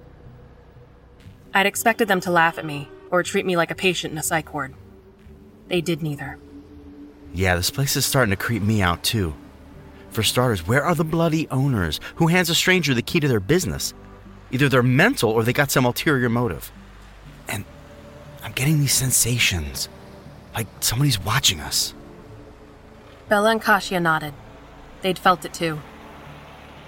I'd 1.53 1.65
expected 1.65 2.07
them 2.07 2.19
to 2.21 2.31
laugh 2.31 2.57
at 2.57 2.65
me 2.65 2.89
or 3.09 3.23
treat 3.23 3.45
me 3.45 3.55
like 3.55 3.71
a 3.71 3.75
patient 3.75 4.11
in 4.11 4.17
a 4.17 4.23
psych 4.23 4.53
ward. 4.53 4.73
They 5.67 5.81
did 5.81 6.03
neither. 6.03 6.37
Yeah, 7.33 7.55
this 7.55 7.71
place 7.71 7.95
is 7.95 8.05
starting 8.05 8.31
to 8.31 8.35
creep 8.35 8.61
me 8.61 8.81
out 8.81 9.03
too. 9.03 9.33
For 10.11 10.23
starters, 10.23 10.67
where 10.67 10.83
are 10.83 10.95
the 10.95 11.03
bloody 11.03 11.49
owners 11.49 11.99
who 12.15 12.27
hands 12.27 12.49
a 12.49 12.55
stranger 12.55 12.93
the 12.93 13.01
key 13.01 13.19
to 13.19 13.27
their 13.27 13.39
business? 13.39 13.93
Either 14.51 14.69
they're 14.69 14.83
mental 14.83 15.31
or 15.31 15.43
they 15.43 15.53
got 15.53 15.71
some 15.71 15.85
ulterior 15.85 16.29
motive. 16.29 16.71
And 17.47 17.65
I'm 18.45 18.51
getting 18.51 18.79
these 18.79 18.93
sensations. 18.93 19.89
Like 20.53 20.67
somebody's 20.79 21.19
watching 21.19 21.59
us. 21.59 21.95
Bella 23.27 23.49
and 23.49 23.61
Kasia 23.61 23.99
nodded. 23.99 24.35
They'd 25.01 25.17
felt 25.17 25.43
it 25.45 25.53
too. 25.53 25.81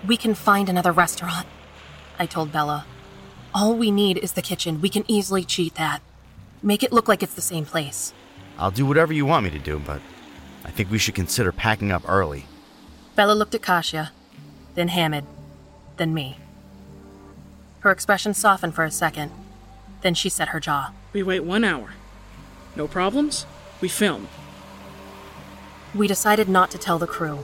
We 0.06 0.18
can 0.18 0.36
find 0.36 0.70
another 0.70 0.92
restaurant, 0.92 1.48
I 2.20 2.28
told 2.28 2.52
Bella. 2.52 2.86
All 3.56 3.76
we 3.76 3.90
need 3.90 4.20
is 4.20 4.34
the 4.34 4.42
kitchen. 4.44 4.82
We 4.82 4.90
can 4.90 5.04
easily 5.08 5.44
cheat 5.44 5.74
that. 5.76 6.04
Make 6.62 6.84
it 6.84 6.94
look 6.94 7.08
like 7.08 7.24
it's 7.24 7.34
the 7.34 7.42
same 7.42 7.66
place. 7.66 8.14
I'll 8.60 8.70
do 8.70 8.86
whatever 8.86 9.12
you 9.12 9.26
want 9.26 9.44
me 9.44 9.50
to 9.50 9.60
do, 9.60 9.80
but 9.80 10.02
I 10.64 10.70
think 10.70 10.92
we 10.92 11.00
should 11.00 11.16
consider 11.16 11.52
packing 11.52 11.92
up 11.92 12.08
early. 12.08 12.46
Bella 13.16 13.34
looked 13.34 13.56
at 13.56 13.64
Kasia, 13.64 14.12
then 14.76 14.90
Hamid, 14.90 15.26
then 15.98 16.14
me. 16.14 16.38
Her 17.80 17.90
expression 17.90 18.36
softened 18.36 18.76
for 18.76 18.84
a 18.84 18.92
second, 18.92 19.32
then 20.02 20.14
she 20.14 20.30
set 20.30 20.50
her 20.50 20.60
jaw. 20.60 20.92
We 21.14 21.24
wait 21.24 21.44
one 21.44 21.64
hour. 21.64 21.92
No 22.76 22.88
problems? 22.88 23.46
We 23.82 23.88
film. 23.88 24.28
We 25.96 26.08
decided 26.08 26.48
not 26.48 26.70
to 26.72 26.78
tell 26.78 27.00
the 27.00 27.08
crew, 27.08 27.44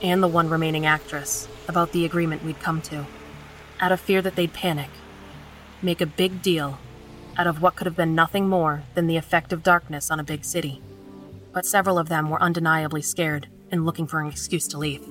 and 0.00 0.22
the 0.22 0.28
one 0.28 0.48
remaining 0.48 0.86
actress, 0.86 1.48
about 1.68 1.92
the 1.92 2.04
agreement 2.04 2.44
we'd 2.44 2.60
come 2.60 2.80
to, 2.82 3.06
out 3.80 3.92
of 3.92 4.00
fear 4.00 4.22
that 4.22 4.36
they'd 4.36 4.52
panic, 4.52 4.90
make 5.82 6.00
a 6.00 6.06
big 6.06 6.42
deal 6.42 6.78
out 7.36 7.46
of 7.46 7.62
what 7.62 7.76
could 7.76 7.86
have 7.86 7.96
been 7.96 8.14
nothing 8.14 8.48
more 8.48 8.82
than 8.94 9.06
the 9.06 9.16
effect 9.16 9.52
of 9.52 9.62
darkness 9.62 10.10
on 10.10 10.20
a 10.20 10.24
big 10.24 10.44
city. 10.44 10.80
But 11.52 11.66
several 11.66 11.98
of 11.98 12.08
them 12.08 12.30
were 12.30 12.42
undeniably 12.42 13.02
scared 13.02 13.48
and 13.70 13.84
looking 13.84 14.06
for 14.06 14.20
an 14.20 14.28
excuse 14.28 14.66
to 14.68 14.78
leave. 14.78 15.02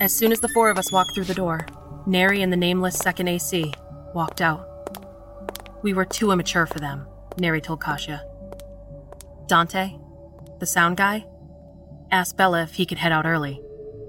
As 0.00 0.12
soon 0.12 0.32
as 0.32 0.40
the 0.40 0.48
four 0.48 0.70
of 0.70 0.78
us 0.78 0.90
walked 0.90 1.14
through 1.14 1.24
the 1.24 1.34
door, 1.34 1.66
Neri 2.06 2.42
and 2.42 2.52
the 2.52 2.56
nameless 2.56 2.96
second 2.96 3.28
AC 3.28 3.72
walked 4.14 4.40
out. 4.40 4.66
We 5.82 5.94
were 5.94 6.04
too 6.04 6.30
immature 6.30 6.66
for 6.66 6.78
them, 6.78 7.06
Neri 7.38 7.60
told 7.60 7.80
Kasia. 7.80 8.24
Dante, 9.46 9.96
the 10.58 10.66
sound 10.66 10.96
guy, 10.96 11.26
asked 12.10 12.36
Bella 12.36 12.62
if 12.62 12.74
he 12.74 12.86
could 12.86 12.98
head 12.98 13.12
out 13.12 13.26
early, 13.26 13.60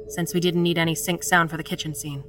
since 0.08 0.34
we 0.34 0.40
didn't 0.40 0.64
need 0.64 0.78
any 0.78 0.96
sync 0.96 1.24
sound 1.24 1.50
for 1.50 1.58
the 1.58 1.64
kitchen 1.64 1.96
scene. 1.96 2.24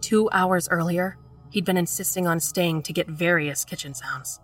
Two 0.00 0.28
hours 0.32 0.68
earlier, 0.70 1.18
he'd 1.50 1.64
been 1.64 1.76
insisting 1.76 2.26
on 2.26 2.40
staying 2.40 2.82
to 2.82 2.92
get 2.92 3.08
various 3.08 3.64
kitchen 3.64 3.94
sounds. 3.94 4.40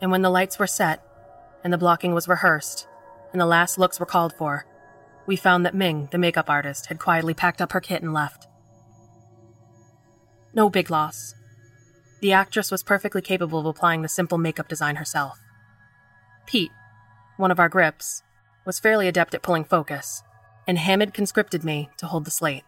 And 0.00 0.10
when 0.10 0.22
the 0.22 0.30
lights 0.30 0.58
were 0.58 0.66
set, 0.66 1.02
and 1.64 1.72
the 1.72 1.78
blocking 1.78 2.14
was 2.14 2.28
rehearsed, 2.28 2.86
and 3.32 3.40
the 3.40 3.46
last 3.46 3.78
looks 3.78 3.98
were 3.98 4.06
called 4.06 4.32
for, 4.32 4.66
we 5.26 5.34
found 5.34 5.66
that 5.66 5.74
Ming, 5.74 6.08
the 6.12 6.18
makeup 6.18 6.48
artist, 6.48 6.86
had 6.86 7.00
quietly 7.00 7.34
packed 7.34 7.60
up 7.60 7.72
her 7.72 7.80
kit 7.80 8.02
and 8.02 8.14
left. 8.14 8.46
No 10.56 10.70
big 10.70 10.90
loss. 10.90 11.34
The 12.22 12.32
actress 12.32 12.70
was 12.70 12.82
perfectly 12.82 13.20
capable 13.20 13.58
of 13.58 13.66
applying 13.66 14.00
the 14.00 14.08
simple 14.08 14.38
makeup 14.38 14.68
design 14.68 14.96
herself. 14.96 15.38
Pete, 16.46 16.72
one 17.36 17.50
of 17.50 17.60
our 17.60 17.68
grips, 17.68 18.22
was 18.64 18.78
fairly 18.78 19.06
adept 19.06 19.34
at 19.34 19.42
pulling 19.42 19.64
focus, 19.64 20.22
and 20.66 20.78
Hamid 20.78 21.12
conscripted 21.12 21.62
me 21.62 21.90
to 21.98 22.06
hold 22.06 22.24
the 22.24 22.30
slate. 22.30 22.64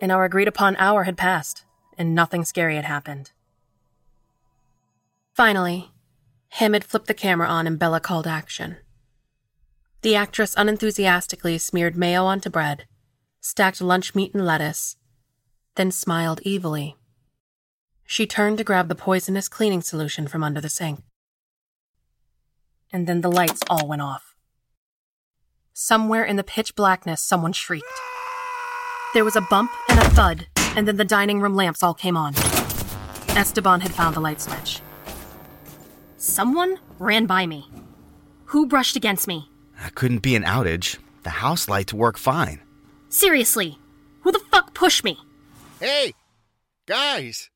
And 0.00 0.10
our 0.10 0.24
agreed 0.24 0.48
upon 0.48 0.74
hour 0.76 1.04
had 1.04 1.18
passed, 1.18 1.66
and 1.98 2.14
nothing 2.14 2.42
scary 2.42 2.76
had 2.76 2.86
happened. 2.86 3.32
Finally, 5.34 5.92
Hamid 6.52 6.84
flipped 6.84 7.06
the 7.06 7.12
camera 7.12 7.48
on 7.48 7.66
and 7.66 7.78
Bella 7.78 8.00
called 8.00 8.26
action. 8.26 8.78
The 10.00 10.16
actress 10.16 10.54
unenthusiastically 10.56 11.58
smeared 11.58 11.98
mayo 11.98 12.24
onto 12.24 12.48
bread, 12.48 12.86
stacked 13.42 13.82
lunch 13.82 14.14
meat 14.14 14.32
and 14.32 14.46
lettuce, 14.46 14.96
then 15.76 15.90
smiled 15.90 16.40
evilly. 16.46 16.96
She 18.04 18.26
turned 18.26 18.58
to 18.58 18.64
grab 18.64 18.88
the 18.88 18.94
poisonous 18.94 19.48
cleaning 19.48 19.82
solution 19.82 20.28
from 20.28 20.44
under 20.44 20.60
the 20.60 20.68
sink. 20.68 21.00
And 22.92 23.06
then 23.06 23.22
the 23.22 23.30
lights 23.30 23.60
all 23.70 23.88
went 23.88 24.02
off. 24.02 24.34
Somewhere 25.72 26.24
in 26.24 26.36
the 26.36 26.44
pitch 26.44 26.74
blackness, 26.74 27.22
someone 27.22 27.54
shrieked. 27.54 27.86
There 29.14 29.24
was 29.24 29.36
a 29.36 29.40
bump 29.40 29.70
and 29.88 29.98
a 29.98 30.10
thud, 30.10 30.46
and 30.76 30.86
then 30.86 30.96
the 30.96 31.04
dining 31.04 31.40
room 31.40 31.54
lamps 31.54 31.82
all 31.82 31.94
came 31.94 32.16
on. 32.16 32.34
Esteban 33.30 33.80
had 33.80 33.92
found 33.92 34.14
the 34.14 34.20
light 34.20 34.40
switch. 34.40 34.80
Someone 36.18 36.78
ran 36.98 37.24
by 37.24 37.46
me. 37.46 37.70
Who 38.46 38.66
brushed 38.66 38.96
against 38.96 39.26
me? 39.26 39.50
That 39.82 39.94
couldn't 39.94 40.18
be 40.18 40.36
an 40.36 40.44
outage. 40.44 40.98
The 41.22 41.30
house 41.30 41.68
lights 41.68 41.94
work 41.94 42.18
fine. 42.18 42.60
Seriously, 43.08 43.78
who 44.20 44.32
the 44.32 44.38
fuck 44.50 44.74
pushed 44.74 45.04
me? 45.04 45.18
Hey, 45.82 46.12
guys! 46.86 47.50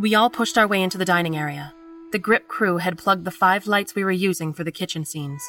We 0.00 0.14
all 0.14 0.30
pushed 0.30 0.56
our 0.56 0.68
way 0.68 0.80
into 0.80 0.96
the 0.96 1.04
dining 1.04 1.36
area, 1.36 1.74
The 2.12 2.20
grip 2.20 2.46
crew 2.46 2.76
had 2.76 2.96
plugged 2.96 3.24
the 3.24 3.32
five 3.32 3.66
lights 3.66 3.96
we 3.96 4.04
were 4.04 4.12
using 4.12 4.52
for 4.52 4.62
the 4.62 4.70
kitchen 4.70 5.04
scenes 5.04 5.42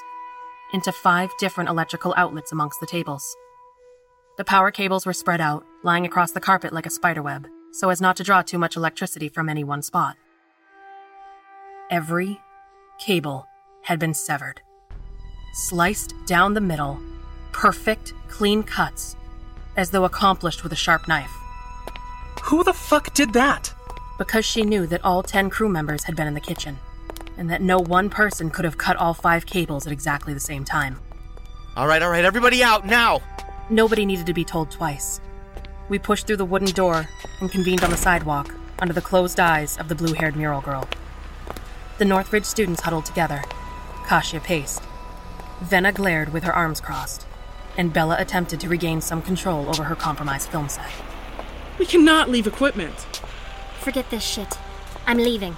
into 0.73 0.91
five 0.91 1.29
different 1.39 1.69
electrical 1.69 2.15
outlets 2.17 2.51
amongst 2.51 2.79
the 2.79 2.87
tables. 2.87 3.35
The 4.39 4.43
power 4.43 4.71
cables 4.71 5.05
were 5.05 5.13
spread 5.13 5.39
out, 5.39 5.63
lying 5.83 6.03
across 6.03 6.31
the 6.31 6.39
carpet 6.39 6.73
like 6.73 6.87
a 6.87 6.89
spiderweb, 6.89 7.45
so 7.73 7.91
as 7.91 8.01
not 8.01 8.17
to 8.17 8.23
draw 8.23 8.41
too 8.41 8.57
much 8.57 8.75
electricity 8.75 9.29
from 9.29 9.47
any 9.47 9.63
one 9.63 9.83
spot. 9.83 10.17
Every 11.91 12.41
cable 12.99 13.45
had 13.83 13.99
been 13.99 14.15
severed, 14.15 14.61
sliced 15.53 16.15
down 16.25 16.55
the 16.55 16.59
middle, 16.59 16.99
perfect, 17.51 18.15
clean 18.29 18.63
cuts, 18.63 19.15
as 19.77 19.91
though 19.91 20.05
accomplished 20.05 20.63
with 20.63 20.73
a 20.73 20.75
sharp 20.75 21.07
knife. 21.07 21.38
Who 22.49 22.63
the 22.63 22.73
fuck 22.73 23.13
did 23.13 23.33
that? 23.33 23.71
Because 24.17 24.43
she 24.43 24.63
knew 24.63 24.87
that 24.87 25.05
all 25.05 25.21
10 25.21 25.51
crew 25.51 25.69
members 25.69 26.05
had 26.05 26.15
been 26.15 26.25
in 26.25 26.33
the 26.33 26.39
kitchen, 26.39 26.79
and 27.37 27.47
that 27.51 27.61
no 27.61 27.77
one 27.77 28.09
person 28.09 28.49
could 28.49 28.65
have 28.65 28.75
cut 28.75 28.97
all 28.97 29.13
five 29.13 29.45
cables 29.45 29.85
at 29.85 29.93
exactly 29.93 30.33
the 30.33 30.39
same 30.39 30.65
time. 30.65 30.99
All 31.77 31.85
right, 31.85 32.01
all 32.01 32.09
right, 32.09 32.25
everybody 32.25 32.63
out 32.63 32.87
now! 32.87 33.21
Nobody 33.69 34.03
needed 34.03 34.25
to 34.25 34.33
be 34.33 34.43
told 34.43 34.71
twice. 34.71 35.21
We 35.89 35.99
pushed 35.99 36.25
through 36.25 36.37
the 36.37 36.45
wooden 36.45 36.71
door 36.71 37.07
and 37.39 37.51
convened 37.51 37.83
on 37.83 37.91
the 37.91 37.97
sidewalk 37.97 38.51
under 38.79 38.95
the 38.95 38.99
closed 38.99 39.39
eyes 39.39 39.77
of 39.77 39.87
the 39.87 39.93
blue 39.93 40.13
haired 40.13 40.35
mural 40.35 40.61
girl. 40.61 40.89
The 41.99 42.05
Northridge 42.05 42.45
students 42.45 42.81
huddled 42.81 43.05
together. 43.05 43.43
Kasia 44.07 44.39
paced. 44.39 44.81
Venna 45.63 45.93
glared 45.93 46.33
with 46.33 46.45
her 46.45 46.55
arms 46.55 46.81
crossed, 46.81 47.27
and 47.77 47.93
Bella 47.93 48.15
attempted 48.17 48.59
to 48.61 48.69
regain 48.69 49.01
some 49.01 49.21
control 49.21 49.69
over 49.69 49.83
her 49.83 49.95
compromised 49.95 50.49
film 50.49 50.67
set. 50.67 50.89
We 51.79 51.85
cannot 51.85 52.29
leave 52.29 52.45
equipment. 52.45 52.93
Forget 53.79 54.09
this 54.09 54.23
shit. 54.23 54.57
I'm 55.07 55.17
leaving. 55.17 55.55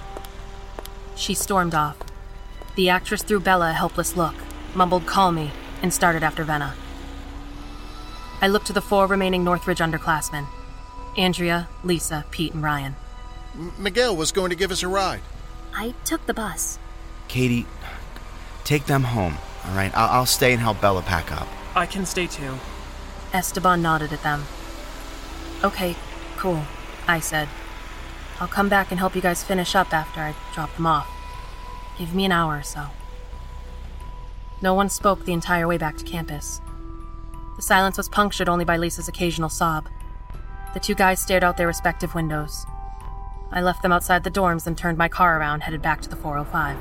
She 1.16 1.34
stormed 1.34 1.74
off. 1.74 1.96
The 2.76 2.88
actress 2.88 3.22
threw 3.22 3.40
Bella 3.40 3.70
a 3.70 3.72
helpless 3.74 4.16
look, 4.16 4.34
mumbled 4.74 5.04
call 5.04 5.32
me, 5.32 5.50
and 5.82 5.92
started 5.92 6.22
after 6.22 6.44
Venna. 6.44 6.72
I 8.40 8.48
looked 8.48 8.66
to 8.68 8.72
the 8.72 8.80
four 8.80 9.06
remaining 9.06 9.44
Northridge 9.44 9.78
underclassmen 9.80 10.46
Andrea, 11.18 11.68
Lisa, 11.84 12.24
Pete, 12.30 12.54
and 12.54 12.62
Ryan. 12.62 12.96
M- 13.54 13.72
Miguel 13.78 14.16
was 14.16 14.32
going 14.32 14.50
to 14.50 14.56
give 14.56 14.70
us 14.70 14.82
a 14.82 14.88
ride. 14.88 15.20
I 15.74 15.94
took 16.04 16.24
the 16.26 16.34
bus. 16.34 16.78
Katie, 17.28 17.66
take 18.64 18.86
them 18.86 19.02
home, 19.02 19.36
all 19.66 19.74
right? 19.74 19.92
I'll, 19.94 20.20
I'll 20.20 20.26
stay 20.26 20.52
and 20.52 20.60
help 20.60 20.80
Bella 20.80 21.02
pack 21.02 21.30
up. 21.32 21.46
I 21.74 21.84
can 21.84 22.06
stay 22.06 22.26
too. 22.26 22.54
Esteban 23.32 23.82
nodded 23.82 24.12
at 24.12 24.22
them. 24.22 24.44
Okay, 25.64 25.94
cool, 26.42 26.64
I 27.06 27.20
said. 27.20 27.48
I'll 28.40 28.48
come 28.48 28.68
back 28.68 28.90
and 28.90 28.98
help 28.98 29.14
you 29.14 29.22
guys 29.22 29.44
finish 29.44 29.76
up 29.76 29.94
after 29.94 30.18
I 30.18 30.34
drop 30.52 30.74
them 30.74 30.88
off. 30.88 31.08
Give 31.96 32.16
me 32.16 32.24
an 32.24 32.32
hour 32.32 32.58
or 32.58 32.64
so. 32.64 32.86
No 34.60 34.74
one 34.74 34.88
spoke 34.88 35.24
the 35.24 35.32
entire 35.32 35.68
way 35.68 35.78
back 35.78 35.96
to 35.98 36.04
campus. 36.04 36.60
The 37.54 37.62
silence 37.62 37.96
was 37.96 38.08
punctured 38.08 38.48
only 38.48 38.64
by 38.64 38.76
Lisa's 38.76 39.06
occasional 39.06 39.50
sob. 39.50 39.88
The 40.74 40.80
two 40.80 40.96
guys 40.96 41.20
stared 41.20 41.44
out 41.44 41.56
their 41.56 41.68
respective 41.68 42.12
windows. 42.12 42.66
I 43.52 43.60
left 43.60 43.82
them 43.82 43.92
outside 43.92 44.24
the 44.24 44.30
dorms 44.30 44.66
and 44.66 44.76
turned 44.76 44.98
my 44.98 45.08
car 45.08 45.38
around, 45.38 45.60
headed 45.60 45.80
back 45.80 46.00
to 46.02 46.08
the 46.08 46.16
405. 46.16 46.76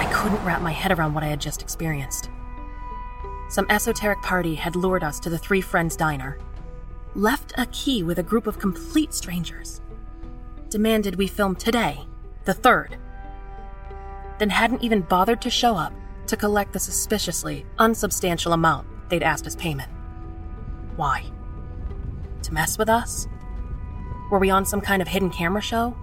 I 0.00 0.12
couldn't 0.12 0.44
wrap 0.44 0.60
my 0.60 0.72
head 0.72 0.92
around 0.92 1.14
what 1.14 1.24
I 1.24 1.28
had 1.28 1.40
just 1.40 1.62
experienced. 1.62 2.28
Some 3.48 3.64
esoteric 3.70 4.20
party 4.20 4.54
had 4.54 4.76
lured 4.76 5.02
us 5.02 5.18
to 5.20 5.30
the 5.30 5.38
Three 5.38 5.62
Friends 5.62 5.96
Diner, 5.96 6.38
left 7.14 7.52
a 7.56 7.66
key 7.66 8.02
with 8.02 8.18
a 8.18 8.22
group 8.22 8.46
of 8.46 8.58
complete 8.58 9.14
strangers, 9.14 9.80
demanded 10.68 11.16
we 11.16 11.26
film 11.26 11.54
today, 11.54 12.00
the 12.44 12.54
3rd, 12.54 12.96
then 14.38 14.50
hadn't 14.50 14.82
even 14.82 15.00
bothered 15.00 15.40
to 15.40 15.50
show 15.50 15.76
up 15.76 15.92
to 16.26 16.36
collect 16.36 16.72
the 16.72 16.80
suspiciously 16.80 17.64
unsubstantial 17.78 18.52
amount 18.52 18.86
they'd 19.08 19.22
asked 19.22 19.46
as 19.46 19.54
payment. 19.54 19.90
Why? 20.96 21.24
To 22.42 22.54
mess 22.54 22.78
with 22.78 22.88
us? 22.88 23.28
Were 24.30 24.38
we 24.38 24.50
on 24.50 24.64
some 24.64 24.80
kind 24.80 25.00
of 25.00 25.08
hidden 25.08 25.30
camera 25.30 25.62
show? 25.62 25.96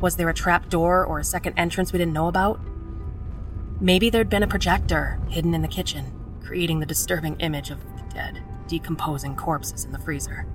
Was 0.00 0.16
there 0.16 0.28
a 0.28 0.34
trap 0.34 0.68
door 0.68 1.04
or 1.04 1.18
a 1.18 1.24
second 1.24 1.54
entrance 1.58 1.92
we 1.92 1.98
didn't 1.98 2.14
know 2.14 2.28
about? 2.28 2.60
Maybe 3.80 4.10
there'd 4.10 4.30
been 4.30 4.42
a 4.42 4.48
projector 4.48 5.18
hidden 5.28 5.54
in 5.54 5.62
the 5.62 5.68
kitchen, 5.68 6.12
creating 6.44 6.80
the 6.80 6.86
disturbing 6.86 7.38
image 7.40 7.70
of 7.70 7.80
the 7.96 8.02
dead, 8.14 8.42
decomposing 8.70 9.34
corpses 9.34 9.84
in 9.84 9.90
the 9.90 9.98
freezer. 9.98 10.46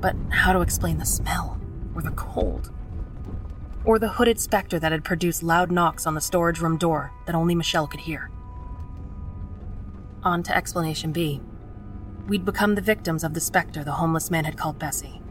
But 0.00 0.16
how 0.30 0.52
to 0.52 0.60
explain 0.60 0.98
the 0.98 1.06
smell, 1.06 1.60
or 1.94 2.02
the 2.02 2.10
cold? 2.10 2.72
Or 3.84 4.00
the 4.00 4.08
hooded 4.08 4.40
specter 4.40 4.80
that 4.80 4.90
had 4.90 5.04
produced 5.04 5.44
loud 5.44 5.70
knocks 5.70 6.06
on 6.06 6.14
the 6.14 6.20
storage 6.20 6.60
room 6.60 6.76
door 6.76 7.12
that 7.26 7.36
only 7.36 7.54
Michelle 7.54 7.86
could 7.86 8.00
hear? 8.00 8.30
On 10.24 10.42
to 10.42 10.56
explanation 10.56 11.12
B. 11.12 11.40
We'd 12.26 12.44
become 12.44 12.74
the 12.74 12.80
victims 12.80 13.22
of 13.22 13.32
the 13.32 13.40
specter 13.40 13.84
the 13.84 13.92
homeless 13.92 14.28
man 14.28 14.44
had 14.44 14.58
called 14.58 14.80
Bessie. 14.80 15.22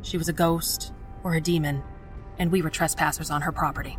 She 0.00 0.16
was 0.16 0.28
a 0.30 0.32
ghost, 0.32 0.94
or 1.22 1.34
a 1.34 1.40
demon, 1.40 1.82
and 2.38 2.50
we 2.50 2.62
were 2.62 2.70
trespassers 2.70 3.30
on 3.30 3.42
her 3.42 3.52
property. 3.52 3.98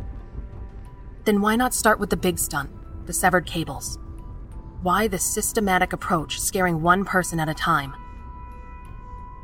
Then 1.24 1.40
why 1.40 1.54
not 1.54 1.72
start 1.72 2.00
with 2.00 2.10
the 2.10 2.16
big 2.16 2.36
stunt, 2.38 2.70
the 3.06 3.12
severed 3.12 3.46
cables? 3.46 3.99
Why 4.82 5.08
the 5.08 5.18
systematic 5.18 5.92
approach, 5.92 6.40
scaring 6.40 6.80
one 6.80 7.04
person 7.04 7.38
at 7.38 7.50
a 7.50 7.54
time? 7.54 7.94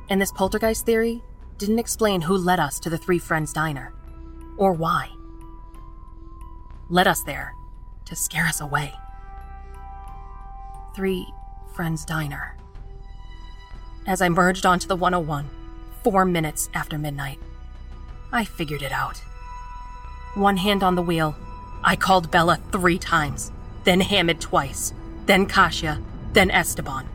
And 0.08 0.18
this 0.18 0.32
poltergeist 0.32 0.86
theory 0.86 1.22
didn't 1.58 1.78
explain 1.78 2.22
who 2.22 2.38
led 2.38 2.58
us 2.58 2.80
to 2.80 2.88
the 2.88 2.96
Three 2.96 3.18
Friends 3.18 3.52
Diner, 3.52 3.92
or 4.56 4.72
why. 4.72 5.10
Led 6.88 7.06
us 7.06 7.22
there 7.22 7.52
to 8.06 8.16
scare 8.16 8.46
us 8.46 8.62
away. 8.62 8.94
Three 10.94 11.26
Friends 11.74 12.06
Diner. 12.06 12.56
As 14.06 14.22
I 14.22 14.30
merged 14.30 14.64
onto 14.64 14.88
the 14.88 14.96
101, 14.96 15.50
four 16.02 16.24
minutes 16.24 16.70
after 16.72 16.96
midnight, 16.96 17.40
I 18.32 18.44
figured 18.44 18.80
it 18.80 18.92
out. 18.92 19.18
One 20.34 20.56
hand 20.56 20.82
on 20.82 20.94
the 20.94 21.02
wheel, 21.02 21.36
I 21.84 21.94
called 21.94 22.30
Bella 22.30 22.58
three 22.72 22.98
times, 22.98 23.52
then 23.84 24.00
Hamid 24.00 24.40
twice, 24.40 24.94
then 25.26 25.46
Kasia, 25.46 26.00
then 26.32 26.50
Esteban. 26.50 27.08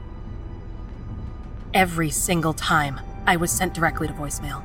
Every 1.74 2.10
single 2.10 2.54
time, 2.54 3.00
I 3.26 3.38
was 3.38 3.52
sent 3.52 3.74
directly 3.74 4.08
to 4.08 4.14
voicemail. 4.14 4.64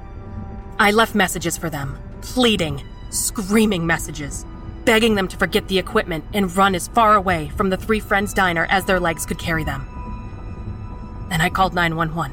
I 0.79 0.91
left 0.91 1.15
messages 1.15 1.57
for 1.57 1.71
them, 1.71 1.99
pleading, 2.21 2.83
screaming 3.11 3.87
messages, 3.87 4.45
begging 4.85 5.15
them 5.15 5.29
to 5.29 5.37
forget 5.37 5.69
the 5.69 5.79
equipment 5.79 6.25
and 6.35 6.55
run 6.57 6.75
as 6.75 6.89
far 6.89 7.15
away 7.15 7.49
from 7.57 7.71
the 7.71 7.77
Three 7.77 8.01
Friends 8.01 8.35
Diner 8.35 8.67
as 8.69 8.85
their 8.85 9.01
legs 9.01 9.25
could 9.25 9.39
carry 9.39 9.65
them. 9.65 9.87
Then 11.29 11.41
I 11.41 11.49
called 11.49 11.75
911 11.75 12.33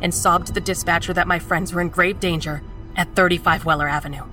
and 0.00 0.14
sobbed 0.14 0.48
to 0.48 0.52
the 0.52 0.60
dispatcher 0.60 1.12
that 1.12 1.28
my 1.28 1.38
friends 1.38 1.72
were 1.72 1.80
in 1.80 1.88
grave 1.88 2.20
danger 2.20 2.62
at 2.96 3.14
35 3.14 3.64
Weller 3.64 3.88
Avenue. 3.88 4.24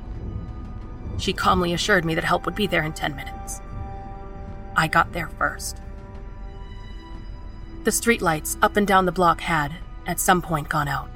She 1.18 1.34
calmly 1.34 1.74
assured 1.74 2.06
me 2.06 2.16
that 2.16 2.24
help 2.24 2.45
would 2.45 2.56
be 2.56 2.68
there 2.68 2.84
in 2.84 2.93
10 2.93 3.16
minutes. 3.16 3.62
I 4.76 4.88
got 4.88 5.12
there 5.12 5.28
first. 5.28 5.78
The 7.84 7.92
streetlights 7.92 8.58
up 8.62 8.76
and 8.76 8.86
down 8.86 9.06
the 9.06 9.12
block 9.12 9.40
had, 9.40 9.74
at 10.06 10.20
some 10.20 10.42
point, 10.42 10.68
gone 10.68 10.88
out. 10.88 11.10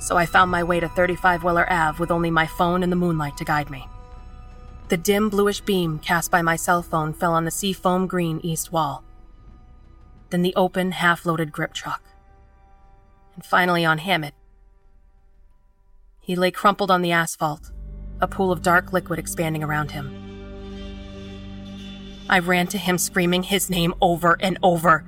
So 0.00 0.16
I 0.16 0.26
found 0.26 0.50
my 0.50 0.62
way 0.62 0.80
to 0.80 0.88
35 0.88 1.42
Weller 1.42 1.70
Ave 1.70 1.98
with 1.98 2.10
only 2.10 2.30
my 2.30 2.46
phone 2.46 2.82
and 2.82 2.90
the 2.90 2.96
moonlight 2.96 3.36
to 3.38 3.44
guide 3.44 3.70
me. 3.70 3.88
The 4.88 4.96
dim 4.96 5.28
bluish 5.28 5.60
beam 5.60 5.98
cast 5.98 6.30
by 6.30 6.42
my 6.42 6.54
cell 6.54 6.82
phone 6.82 7.12
fell 7.12 7.32
on 7.32 7.44
the 7.44 7.50
seafoam 7.50 8.06
green 8.06 8.40
east 8.42 8.72
wall. 8.72 9.04
Then 10.30 10.42
the 10.42 10.54
open, 10.54 10.92
half 10.92 11.26
loaded 11.26 11.50
grip 11.50 11.72
truck. 11.72 12.02
And 13.34 13.44
finally 13.44 13.84
on 13.84 13.98
Hamid. 13.98 14.34
He 16.20 16.36
lay 16.36 16.50
crumpled 16.50 16.90
on 16.90 17.02
the 17.02 17.12
asphalt, 17.12 17.72
a 18.20 18.28
pool 18.28 18.52
of 18.52 18.62
dark 18.62 18.92
liquid 18.92 19.18
expanding 19.18 19.64
around 19.64 19.90
him. 19.90 20.22
I 22.28 22.38
ran 22.38 22.68
to 22.68 22.78
him 22.78 22.98
screaming 22.98 23.42
his 23.42 23.68
name 23.68 23.94
over 24.00 24.36
and 24.40 24.58
over. 24.62 25.04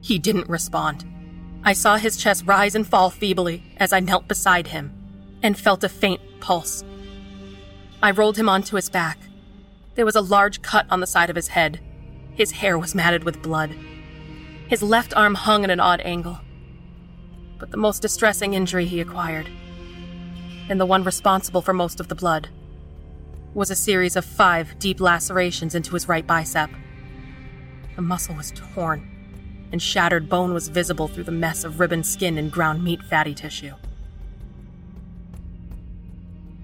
He 0.00 0.18
didn't 0.18 0.48
respond. 0.48 1.04
I 1.62 1.72
saw 1.74 1.96
his 1.96 2.16
chest 2.16 2.44
rise 2.46 2.74
and 2.74 2.86
fall 2.86 3.10
feebly 3.10 3.62
as 3.76 3.92
I 3.92 4.00
knelt 4.00 4.28
beside 4.28 4.68
him 4.68 4.92
and 5.42 5.58
felt 5.58 5.84
a 5.84 5.88
faint 5.88 6.20
pulse. 6.40 6.84
I 8.02 8.10
rolled 8.10 8.38
him 8.38 8.48
onto 8.48 8.76
his 8.76 8.88
back. 8.88 9.18
There 9.94 10.06
was 10.06 10.16
a 10.16 10.22
large 10.22 10.62
cut 10.62 10.86
on 10.90 11.00
the 11.00 11.06
side 11.06 11.28
of 11.28 11.36
his 11.36 11.48
head. 11.48 11.80
His 12.34 12.52
hair 12.52 12.78
was 12.78 12.94
matted 12.94 13.24
with 13.24 13.42
blood. 13.42 13.74
His 14.68 14.82
left 14.82 15.14
arm 15.14 15.34
hung 15.34 15.64
at 15.64 15.70
an 15.70 15.80
odd 15.80 16.00
angle. 16.00 16.38
But 17.58 17.70
the 17.70 17.76
most 17.76 18.00
distressing 18.00 18.54
injury 18.54 18.86
he 18.86 19.00
acquired, 19.00 19.50
and 20.70 20.80
the 20.80 20.86
one 20.86 21.04
responsible 21.04 21.60
for 21.60 21.74
most 21.74 22.00
of 22.00 22.08
the 22.08 22.14
blood, 22.14 22.48
was 23.52 23.70
a 23.70 23.76
series 23.76 24.16
of 24.16 24.24
five 24.24 24.78
deep 24.78 25.00
lacerations 25.00 25.74
into 25.74 25.92
his 25.92 26.08
right 26.08 26.26
bicep. 26.26 26.70
The 27.96 28.02
muscle 28.02 28.36
was 28.36 28.52
torn, 28.52 29.19
and 29.72 29.80
shattered 29.80 30.28
bone 30.28 30.52
was 30.54 30.68
visible 30.68 31.08
through 31.08 31.24
the 31.24 31.32
mess 31.32 31.64
of 31.64 31.80
ribbon 31.80 32.02
skin 32.02 32.38
and 32.38 32.50
ground 32.50 32.82
meat 32.82 33.02
fatty 33.02 33.34
tissue. 33.34 33.74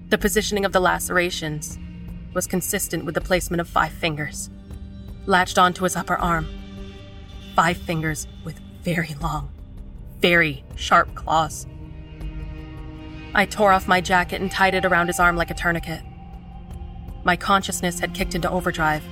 The 0.09 0.17
positioning 0.17 0.65
of 0.65 0.71
the 0.71 0.79
lacerations 0.79 1.77
was 2.33 2.47
consistent 2.47 3.03
with 3.03 3.15
the 3.15 3.21
placement 3.21 3.61
of 3.61 3.67
five 3.67 3.91
fingers, 3.91 4.49
latched 5.25 5.57
onto 5.57 5.83
his 5.83 5.95
upper 5.95 6.15
arm. 6.15 6.47
Five 7.55 7.77
fingers 7.77 8.27
with 8.43 8.59
very 8.83 9.15
long, 9.21 9.49
very 10.21 10.63
sharp 10.75 11.13
claws. 11.15 11.67
I 13.33 13.45
tore 13.45 13.71
off 13.71 13.87
my 13.87 13.99
jacket 14.01 14.41
and 14.41 14.49
tied 14.49 14.75
it 14.75 14.85
around 14.85 15.07
his 15.07 15.19
arm 15.19 15.35
like 15.35 15.51
a 15.51 15.55
tourniquet. 15.55 16.01
My 17.23 17.35
consciousness 17.35 17.99
had 17.99 18.13
kicked 18.13 18.35
into 18.35 18.49
overdrive. 18.49 19.03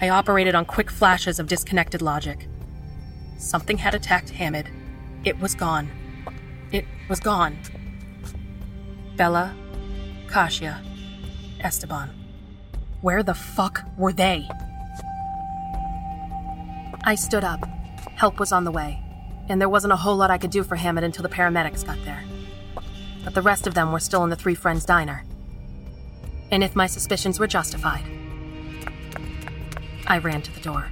I 0.00 0.08
operated 0.08 0.54
on 0.54 0.64
quick 0.64 0.90
flashes 0.90 1.38
of 1.38 1.46
disconnected 1.46 2.00
logic. 2.00 2.46
Something 3.40 3.78
had 3.78 3.94
attacked 3.94 4.28
Hamid. 4.30 4.68
It 5.24 5.40
was 5.40 5.54
gone. 5.54 5.88
It 6.72 6.84
was 7.08 7.20
gone. 7.20 7.58
Bella, 9.16 9.56
Kasia, 10.28 10.82
Esteban. 11.60 12.10
Where 13.00 13.22
the 13.22 13.34
fuck 13.34 13.82
were 13.96 14.12
they? 14.12 14.46
I 17.02 17.14
stood 17.14 17.42
up. 17.42 17.60
Help 18.16 18.38
was 18.38 18.52
on 18.52 18.64
the 18.64 18.70
way, 18.70 19.02
and 19.48 19.58
there 19.58 19.70
wasn't 19.70 19.94
a 19.94 19.96
whole 19.96 20.16
lot 20.16 20.30
I 20.30 20.36
could 20.36 20.50
do 20.50 20.62
for 20.62 20.76
Hamid 20.76 21.02
until 21.02 21.22
the 21.22 21.30
paramedics 21.30 21.84
got 21.84 22.04
there. 22.04 22.22
But 23.24 23.34
the 23.34 23.42
rest 23.42 23.66
of 23.66 23.72
them 23.72 23.90
were 23.90 24.00
still 24.00 24.22
in 24.22 24.28
the 24.28 24.36
Three 24.36 24.54
Friends 24.54 24.84
diner. 24.84 25.24
And 26.50 26.62
if 26.62 26.76
my 26.76 26.86
suspicions 26.86 27.40
were 27.40 27.46
justified, 27.46 28.04
I 30.06 30.18
ran 30.18 30.42
to 30.42 30.52
the 30.52 30.60
door. 30.60 30.90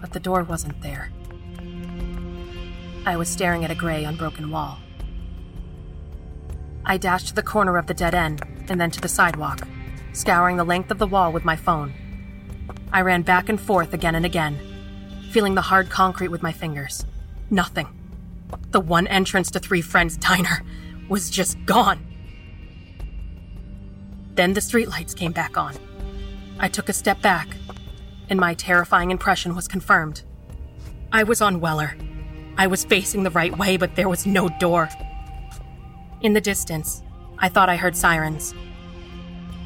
But 0.00 0.12
the 0.12 0.20
door 0.20 0.44
wasn't 0.44 0.80
there. 0.80 1.10
I 3.06 3.16
was 3.16 3.28
staring 3.28 3.64
at 3.64 3.70
a 3.70 3.74
gray, 3.76 4.02
unbroken 4.02 4.50
wall. 4.50 4.78
I 6.84 6.96
dashed 6.96 7.28
to 7.28 7.34
the 7.34 7.42
corner 7.42 7.78
of 7.78 7.86
the 7.86 7.94
dead 7.94 8.16
end 8.16 8.42
and 8.68 8.80
then 8.80 8.90
to 8.90 9.00
the 9.00 9.08
sidewalk, 9.08 9.60
scouring 10.12 10.56
the 10.56 10.64
length 10.64 10.90
of 10.90 10.98
the 10.98 11.06
wall 11.06 11.32
with 11.32 11.44
my 11.44 11.54
phone. 11.54 11.94
I 12.92 13.02
ran 13.02 13.22
back 13.22 13.48
and 13.48 13.60
forth 13.60 13.94
again 13.94 14.16
and 14.16 14.26
again, 14.26 14.58
feeling 15.30 15.54
the 15.54 15.62
hard 15.62 15.88
concrete 15.88 16.28
with 16.28 16.42
my 16.42 16.50
fingers. 16.50 17.06
Nothing. 17.48 17.86
The 18.72 18.80
one 18.80 19.06
entrance 19.06 19.52
to 19.52 19.60
Three 19.60 19.82
Friends 19.82 20.16
Diner 20.16 20.64
was 21.08 21.30
just 21.30 21.64
gone. 21.64 22.04
Then 24.34 24.52
the 24.52 24.60
streetlights 24.60 25.16
came 25.16 25.32
back 25.32 25.56
on. 25.56 25.74
I 26.58 26.68
took 26.68 26.88
a 26.88 26.92
step 26.92 27.22
back, 27.22 27.56
and 28.28 28.40
my 28.40 28.54
terrifying 28.54 29.12
impression 29.12 29.54
was 29.54 29.68
confirmed. 29.68 30.22
I 31.12 31.22
was 31.22 31.40
on 31.40 31.60
Weller. 31.60 31.96
I 32.58 32.66
was 32.66 32.84
facing 32.84 33.22
the 33.22 33.30
right 33.30 33.56
way, 33.56 33.76
but 33.76 33.96
there 33.96 34.08
was 34.08 34.26
no 34.26 34.48
door. 34.60 34.88
In 36.22 36.32
the 36.32 36.40
distance, 36.40 37.02
I 37.38 37.48
thought 37.48 37.68
I 37.68 37.76
heard 37.76 37.96
sirens. 37.96 38.54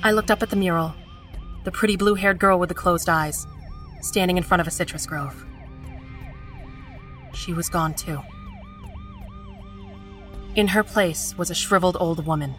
I 0.03 0.11
looked 0.11 0.31
up 0.31 0.43
at 0.43 0.51
the 0.51 0.57
mural, 0.57 0.95
the 1.65 1.71
pretty 1.71 1.97
blue 1.97 2.15
haired 2.15 2.41
girl 2.41 2.59
with 2.59 2.69
the 2.69 2.75
closed 2.75 3.09
eyes, 3.09 3.47
standing 4.01 4.37
in 4.37 4.43
front 4.43 4.61
of 4.61 4.67
a 4.67 4.71
citrus 4.71 5.07
grove. 5.07 5.45
She 7.33 7.53
was 7.53 7.69
gone 7.69 7.95
too. 7.95 8.21
In 10.57 10.69
her 10.69 10.83
place 10.83 11.37
was 11.39 11.51
a 11.51 11.55
shriveled 11.55 11.97
old 12.01 12.27
woman, 12.27 12.55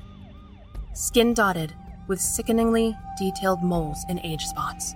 skin 0.94 1.34
dotted 1.34 1.74
with 2.08 2.22
sickeningly 2.22 2.96
detailed 3.18 3.62
moles 3.62 4.06
and 4.08 4.20
age 4.24 4.46
spots. 4.46 4.94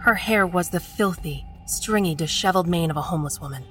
Her 0.00 0.14
hair 0.14 0.46
was 0.46 0.70
the 0.70 0.80
filthy, 0.80 1.44
stringy, 1.66 2.14
disheveled 2.14 2.66
mane 2.66 2.90
of 2.90 2.96
a 2.96 3.02
homeless 3.02 3.40
woman. 3.40 3.64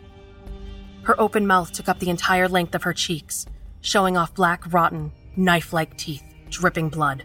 Her 1.04 1.20
open 1.20 1.46
mouth 1.46 1.72
took 1.72 1.90
up 1.90 2.00
the 2.00 2.10
entire 2.10 2.48
length 2.48 2.76
of 2.76 2.84
her 2.84 2.94
cheeks, 2.94 3.46
showing 3.82 4.16
off 4.16 4.34
black, 4.34 4.72
rotten, 4.72 5.12
knife 5.36 5.74
like 5.74 5.98
teeth, 5.98 6.24
dripping 6.50 6.90
blood. 6.90 7.24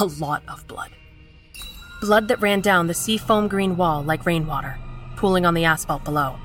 A 0.00 0.04
lot 0.04 0.42
of 0.48 0.66
blood. 0.66 0.90
Blood 2.00 2.28
that 2.28 2.40
ran 2.42 2.60
down 2.60 2.86
the 2.86 2.94
seafoam 2.94 3.48
green 3.48 3.76
wall 3.76 4.02
like 4.02 4.26
rainwater, 4.26 4.78
pooling 5.16 5.46
on 5.46 5.54
the 5.54 5.64
asphalt 5.64 6.04
below. 6.04 6.36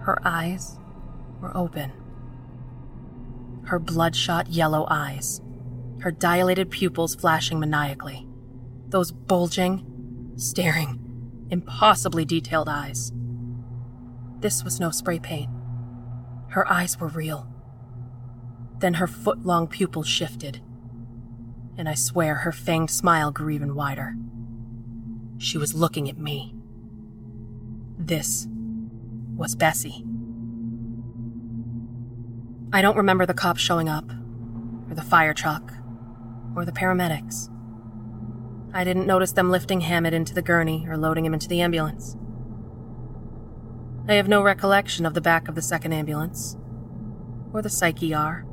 Her 0.00 0.18
eyes 0.24 0.78
were 1.40 1.56
open. 1.56 1.92
Her 3.64 3.78
bloodshot 3.78 4.48
yellow 4.48 4.86
eyes, 4.90 5.40
her 6.00 6.10
dilated 6.10 6.70
pupils 6.70 7.14
flashing 7.14 7.58
maniacally. 7.58 8.26
Those 8.88 9.12
bulging, 9.12 10.32
staring, 10.36 11.46
impossibly 11.50 12.24
detailed 12.24 12.68
eyes. 12.68 13.12
This 14.40 14.62
was 14.62 14.78
no 14.78 14.90
spray 14.90 15.18
paint. 15.18 15.50
Her 16.48 16.70
eyes 16.70 16.98
were 16.98 17.08
real. 17.08 17.48
Then 18.78 18.94
her 18.94 19.06
foot 19.06 19.44
long 19.44 19.66
pupils 19.66 20.06
shifted, 20.06 20.60
and 21.76 21.88
I 21.88 21.94
swear 21.94 22.36
her 22.36 22.52
fanged 22.52 22.90
smile 22.90 23.30
grew 23.30 23.50
even 23.50 23.74
wider. 23.74 24.16
She 25.38 25.58
was 25.58 25.74
looking 25.74 26.08
at 26.08 26.18
me. 26.18 26.54
This 27.98 28.46
was 29.36 29.56
Bessie. 29.56 30.04
I 32.72 32.82
don't 32.82 32.96
remember 32.96 33.26
the 33.26 33.34
cops 33.34 33.60
showing 33.60 33.88
up, 33.88 34.10
or 34.88 34.94
the 34.94 35.02
fire 35.02 35.34
truck, 35.34 35.72
or 36.54 36.64
the 36.64 36.72
paramedics. 36.72 37.50
I 38.72 38.84
didn't 38.84 39.06
notice 39.06 39.32
them 39.32 39.50
lifting 39.50 39.80
Hamid 39.80 40.14
into 40.14 40.34
the 40.34 40.42
gurney 40.42 40.86
or 40.88 40.96
loading 40.96 41.24
him 41.24 41.34
into 41.34 41.48
the 41.48 41.60
ambulance. 41.60 42.16
I 44.10 44.14
have 44.14 44.26
no 44.26 44.42
recollection 44.42 45.04
of 45.04 45.12
the 45.12 45.20
back 45.20 45.48
of 45.48 45.54
the 45.54 45.60
second 45.60 45.92
ambulance, 45.92 46.56
or 47.52 47.60
the 47.60 47.68
psych 47.68 48.02
ER, 48.02 48.46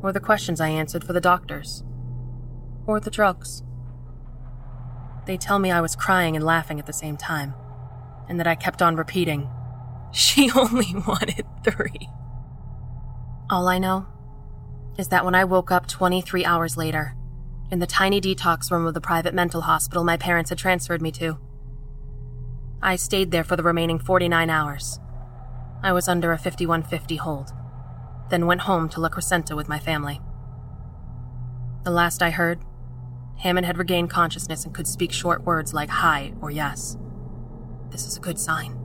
or 0.00 0.10
the 0.10 0.20
questions 0.20 0.58
I 0.58 0.70
answered 0.70 1.04
for 1.04 1.12
the 1.12 1.20
doctors, 1.20 1.84
or 2.86 2.98
the 2.98 3.10
drugs. 3.10 3.62
They 5.26 5.36
tell 5.36 5.58
me 5.58 5.70
I 5.70 5.82
was 5.82 5.94
crying 5.94 6.34
and 6.34 6.42
laughing 6.42 6.78
at 6.78 6.86
the 6.86 6.94
same 6.94 7.18
time, 7.18 7.52
and 8.26 8.40
that 8.40 8.46
I 8.46 8.54
kept 8.54 8.80
on 8.80 8.96
repeating, 8.96 9.50
She 10.12 10.50
only 10.56 10.94
wanted 11.06 11.44
three. 11.62 12.08
All 13.50 13.68
I 13.68 13.78
know 13.78 14.06
is 14.96 15.08
that 15.08 15.26
when 15.26 15.34
I 15.34 15.44
woke 15.44 15.70
up 15.70 15.88
23 15.88 16.46
hours 16.46 16.78
later, 16.78 17.14
in 17.70 17.80
the 17.80 17.86
tiny 17.86 18.18
detox 18.18 18.70
room 18.70 18.86
of 18.86 18.94
the 18.94 19.00
private 19.02 19.34
mental 19.34 19.60
hospital 19.60 20.04
my 20.04 20.16
parents 20.16 20.48
had 20.48 20.58
transferred 20.58 21.02
me 21.02 21.12
to, 21.12 21.38
I 22.82 22.96
stayed 22.96 23.30
there 23.30 23.44
for 23.44 23.56
the 23.56 23.62
remaining 23.62 23.98
49 23.98 24.48
hours. 24.48 24.98
I 25.82 25.92
was 25.92 26.08
under 26.08 26.32
a 26.32 26.38
5150 26.38 27.16
hold, 27.16 27.50
then 28.30 28.46
went 28.46 28.62
home 28.62 28.88
to 28.90 29.00
La 29.00 29.10
Crescenta 29.10 29.54
with 29.54 29.68
my 29.68 29.78
family. 29.78 30.20
The 31.84 31.90
last 31.90 32.22
I 32.22 32.30
heard, 32.30 32.60
Hamid 33.40 33.64
had 33.66 33.76
regained 33.76 34.08
consciousness 34.08 34.64
and 34.64 34.74
could 34.74 34.86
speak 34.86 35.12
short 35.12 35.44
words 35.44 35.74
like 35.74 35.90
hi 35.90 36.32
or 36.40 36.50
yes. 36.50 36.96
This 37.90 38.06
is 38.06 38.16
a 38.16 38.20
good 38.20 38.38
sign. 38.38 38.78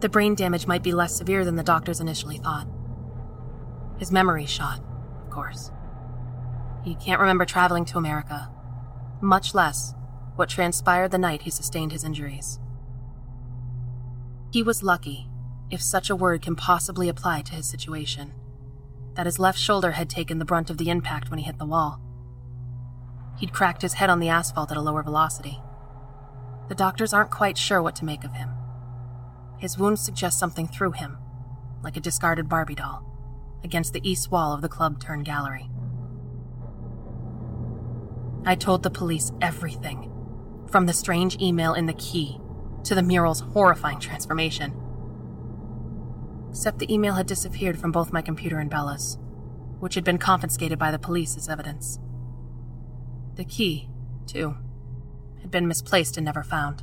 The 0.00 0.08
brain 0.08 0.34
damage 0.34 0.66
might 0.66 0.82
be 0.82 0.92
less 0.92 1.14
severe 1.14 1.44
than 1.44 1.56
the 1.56 1.62
doctors 1.62 2.00
initially 2.00 2.38
thought. 2.38 2.66
His 3.98 4.10
memory 4.10 4.46
shot, 4.46 4.80
of 5.24 5.30
course. 5.30 5.70
He 6.84 6.96
can't 6.96 7.20
remember 7.20 7.44
traveling 7.44 7.84
to 7.86 7.98
America, 7.98 8.50
much 9.20 9.54
less 9.54 9.94
what 10.34 10.48
transpired 10.48 11.12
the 11.12 11.18
night 11.18 11.42
he 11.42 11.50
sustained 11.50 11.92
his 11.92 12.04
injuries. 12.04 12.58
He 14.50 14.62
was 14.62 14.82
lucky, 14.82 15.28
if 15.70 15.82
such 15.82 16.08
a 16.08 16.16
word 16.16 16.40
can 16.40 16.56
possibly 16.56 17.08
apply 17.10 17.42
to 17.42 17.54
his 17.54 17.68
situation, 17.68 18.32
that 19.14 19.26
his 19.26 19.38
left 19.38 19.58
shoulder 19.58 19.92
had 19.92 20.08
taken 20.08 20.38
the 20.38 20.46
brunt 20.46 20.70
of 20.70 20.78
the 20.78 20.88
impact 20.88 21.28
when 21.28 21.38
he 21.38 21.44
hit 21.44 21.58
the 21.58 21.66
wall. 21.66 22.00
He'd 23.38 23.52
cracked 23.52 23.82
his 23.82 23.94
head 23.94 24.08
on 24.08 24.20
the 24.20 24.30
asphalt 24.30 24.70
at 24.70 24.78
a 24.78 24.80
lower 24.80 25.02
velocity. 25.02 25.60
The 26.68 26.74
doctors 26.74 27.12
aren't 27.12 27.30
quite 27.30 27.58
sure 27.58 27.82
what 27.82 27.94
to 27.96 28.06
make 28.06 28.24
of 28.24 28.32
him. 28.32 28.48
His 29.58 29.78
wounds 29.78 30.00
suggest 30.00 30.38
something 30.38 30.66
through 30.66 30.92
him, 30.92 31.18
like 31.82 31.96
a 31.98 32.00
discarded 32.00 32.48
Barbie 32.48 32.74
doll, 32.74 33.04
against 33.62 33.92
the 33.92 34.08
east 34.08 34.30
wall 34.30 34.54
of 34.54 34.62
the 34.62 34.68
club 34.68 34.98
turned 34.98 35.26
gallery. 35.26 35.68
I 38.46 38.54
told 38.54 38.82
the 38.82 38.90
police 38.90 39.30
everything, 39.42 40.10
from 40.70 40.86
the 40.86 40.94
strange 40.94 41.36
email 41.38 41.74
in 41.74 41.84
the 41.84 41.92
key 41.92 42.40
to 42.88 42.94
the 42.94 43.02
mural's 43.02 43.40
horrifying 43.40 44.00
transformation. 44.00 44.72
Except 46.48 46.78
the 46.78 46.90
email 46.92 47.14
had 47.14 47.26
disappeared 47.26 47.78
from 47.78 47.92
both 47.92 48.14
my 48.14 48.22
computer 48.22 48.58
and 48.58 48.70
Bella's, 48.70 49.18
which 49.78 49.94
had 49.94 50.04
been 50.04 50.16
confiscated 50.16 50.78
by 50.78 50.90
the 50.90 50.98
police 50.98 51.36
as 51.36 51.50
evidence. 51.50 51.98
The 53.34 53.44
key, 53.44 53.90
too, 54.26 54.56
had 55.42 55.50
been 55.50 55.68
misplaced 55.68 56.16
and 56.16 56.24
never 56.24 56.42
found. 56.42 56.82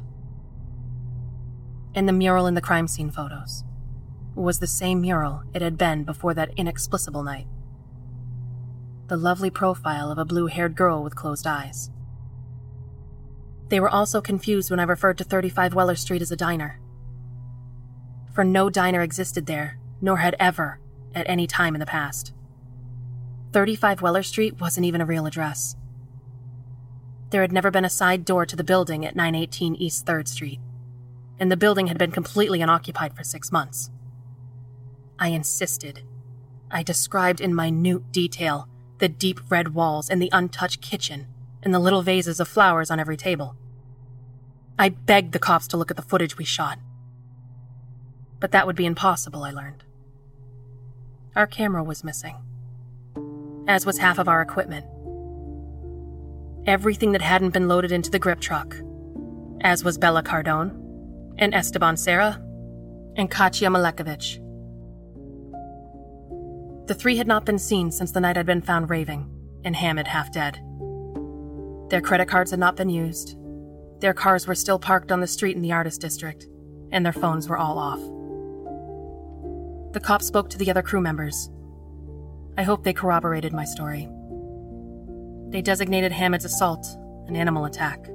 And 1.96 2.08
the 2.08 2.14
mural 2.14 2.46
in 2.46 2.54
the 2.54 2.62
crime 2.62 2.88
scene 2.88 3.10
photos 3.10 3.64
was 4.36 4.60
the 4.60 4.68
same 4.68 5.02
mural 5.02 5.42
it 5.56 5.64
had 5.64 5.76
been 5.76 6.04
before 6.04 6.36
that 6.36 6.54
inexplicable 6.56 7.24
night. 7.24 7.48
The 9.08 9.18
lovely 9.18 9.50
profile 9.50 10.12
of 10.12 10.20
a 10.20 10.26
blue 10.26 10.46
haired 10.46 10.76
girl 10.76 11.02
with 11.02 11.16
closed 11.16 11.48
eyes. 11.48 11.90
They 13.70 13.80
were 13.80 13.90
also 13.90 14.22
confused 14.22 14.70
when 14.70 14.80
I 14.80 14.84
referred 14.84 15.18
to 15.18 15.24
35 15.24 15.74
Weller 15.74 15.96
Street 15.96 16.22
as 16.22 16.32
a 16.32 16.36
diner. 16.36 16.80
For 18.34 18.44
no 18.44 18.70
diner 18.70 19.02
existed 19.02 19.46
there, 19.46 19.80
nor 20.02 20.18
had 20.18 20.36
ever, 20.40 20.80
at 21.14 21.28
any 21.30 21.48
time 21.48 21.74
in 21.74 21.80
the 21.80 21.86
past. 21.86 22.34
35 23.54 24.02
Weller 24.02 24.24
Street 24.24 24.60
wasn't 24.60 24.86
even 24.86 25.02
a 25.02 25.06
real 25.06 25.26
address. 25.26 25.76
There 27.30 27.42
had 27.42 27.52
never 27.52 27.72
been 27.72 27.86
a 27.86 27.90
side 27.90 28.26
door 28.26 28.46
to 28.46 28.56
the 28.56 28.64
building 28.64 29.06
at 29.06 29.16
918 29.16 29.76
East 29.76 30.06
3rd 30.06 30.28
Street, 30.28 30.60
and 31.40 31.52
the 31.52 31.58
building 31.58 31.88
had 31.88 31.98
been 31.98 32.12
completely 32.12 32.62
unoccupied 32.62 33.16
for 33.16 33.24
six 33.24 33.52
months. 33.52 33.90
I 35.18 35.30
insisted. 35.30 36.04
I 36.70 36.84
described 36.84 37.42
in 37.42 37.56
minute 37.56 38.12
detail 38.12 38.68
the 39.00 39.10
deep 39.10 39.40
red 39.50 39.74
walls 39.74 40.10
and 40.10 40.22
the 40.22 40.30
untouched 40.32 40.82
kitchen 40.82 41.28
and 41.66 41.74
the 41.74 41.80
little 41.80 42.04
vases 42.04 42.40
of 42.40 42.48
flowers 42.48 42.92
on 42.92 43.00
every 43.00 43.18
table. 43.18 43.58
I 44.78 44.90
begged 44.90 45.34
the 45.34 45.40
cops 45.40 45.68
to 45.70 45.78
look 45.78 45.90
at 45.90 45.98
the 45.98 46.04
footage 46.04 46.38
we 46.38 46.46
shot. 46.46 46.78
But 48.40 48.52
that 48.52 48.68
would 48.68 48.76
be 48.76 48.86
impossible, 48.86 49.44
I 49.44 49.52
learned. 49.52 49.84
Our 51.36 51.48
camera 51.48 51.84
was 51.84 52.04
missing, 52.04 52.38
as 53.68 53.86
was 53.86 53.98
half 53.98 54.20
of 54.20 54.28
our 54.28 54.42
equipment. 54.42 54.86
Everything 56.68 57.12
that 57.14 57.22
hadn't 57.22 57.54
been 57.54 57.68
loaded 57.68 57.92
into 57.92 58.12
the 58.12 58.20
grip 58.20 58.40
truck, 58.40 58.76
as 59.62 59.84
was 59.84 59.98
Bella 59.98 60.24
Cardone, 60.24 60.82
and 61.38 61.54
Esteban 61.54 61.98
Serra, 61.98 62.42
and 63.18 63.32
Katya 63.32 63.70
Malekovich. 63.70 64.40
The 66.88 66.94
three 66.94 67.18
had 67.18 67.28
not 67.28 67.46
been 67.46 67.60
seen 67.60 67.92
since 67.92 68.12
the 68.12 68.22
night 68.22 68.38
I'd 68.38 68.46
been 68.46 68.62
found 68.62 68.90
raving, 68.90 69.30
and 69.64 69.76
Hamid 69.76 70.08
half 70.08 70.32
dead. 70.32 70.60
Their 71.90 72.02
credit 72.02 72.28
cards 72.28 72.52
had 72.52 72.60
not 72.60 72.76
been 72.76 72.90
used. 72.90 73.38
Their 74.00 74.14
cars 74.14 74.48
were 74.48 74.56
still 74.56 74.80
parked 74.80 75.12
on 75.12 75.22
the 75.22 75.28
street 75.28 75.56
in 75.56 75.62
the 75.62 75.72
artist 75.72 76.02
district, 76.02 76.48
and 76.92 77.06
their 77.06 77.14
phones 77.14 77.48
were 77.48 77.58
all 77.58 77.78
off. 77.78 78.00
The 79.94 80.00
cops 80.00 80.26
spoke 80.26 80.50
to 80.50 80.58
the 80.58 80.70
other 80.70 80.82
crew 80.82 81.02
members. 81.02 81.50
I 82.58 82.64
hope 82.64 82.84
they 82.84 82.94
corroborated 82.94 83.54
my 83.54 83.66
story. 83.66 84.10
They 85.50 85.62
designated 85.62 86.12
Hamid's 86.12 86.46
assault 86.46 86.86
an 87.28 87.36
animal 87.36 87.66
attack, 87.66 88.06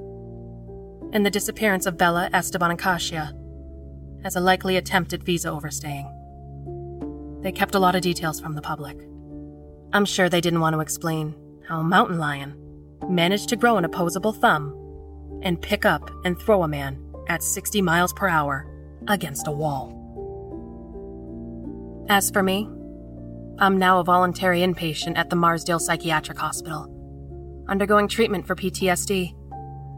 and 1.13 1.25
the 1.25 1.31
disappearance 1.31 1.85
of 1.85 1.97
Bella, 1.97 2.29
Esteban, 2.33 2.71
and 2.71 2.79
Kasia 2.79 3.33
as 4.23 4.35
a 4.35 4.39
likely 4.39 4.77
attempt 4.77 5.13
at 5.13 5.23
visa 5.23 5.49
overstaying. 5.49 6.07
They 7.41 7.51
kept 7.51 7.75
a 7.75 7.79
lot 7.79 7.95
of 7.95 8.01
details 8.01 8.39
from 8.39 8.55
the 8.55 8.61
public. 8.61 8.97
I'm 9.93 10.05
sure 10.05 10.29
they 10.29 10.41
didn't 10.41 10.61
want 10.61 10.75
to 10.75 10.79
explain 10.79 11.35
how 11.67 11.79
a 11.79 11.83
mountain 11.83 12.19
lion 12.19 12.55
managed 13.11 13.49
to 13.49 13.55
grow 13.55 13.77
an 13.77 13.85
opposable 13.85 14.33
thumb 14.33 14.77
and 15.43 15.61
pick 15.61 15.85
up 15.85 16.09
and 16.23 16.39
throw 16.39 16.63
a 16.63 16.67
man 16.67 16.97
at 17.27 17.43
60 17.43 17.81
miles 17.81 18.13
per 18.13 18.27
hour 18.27 18.67
against 19.07 19.47
a 19.47 19.51
wall. 19.51 19.97
As 22.09 22.31
for 22.31 22.43
me, 22.43 22.69
I'm 23.59 23.77
now 23.77 23.99
a 23.99 24.03
voluntary 24.03 24.61
inpatient 24.61 25.17
at 25.17 25.29
the 25.29 25.35
Marsdale 25.35 25.79
Psychiatric 25.79 26.37
Hospital, 26.37 26.87
undergoing 27.69 28.07
treatment 28.07 28.47
for 28.47 28.55
PTSD 28.55 29.35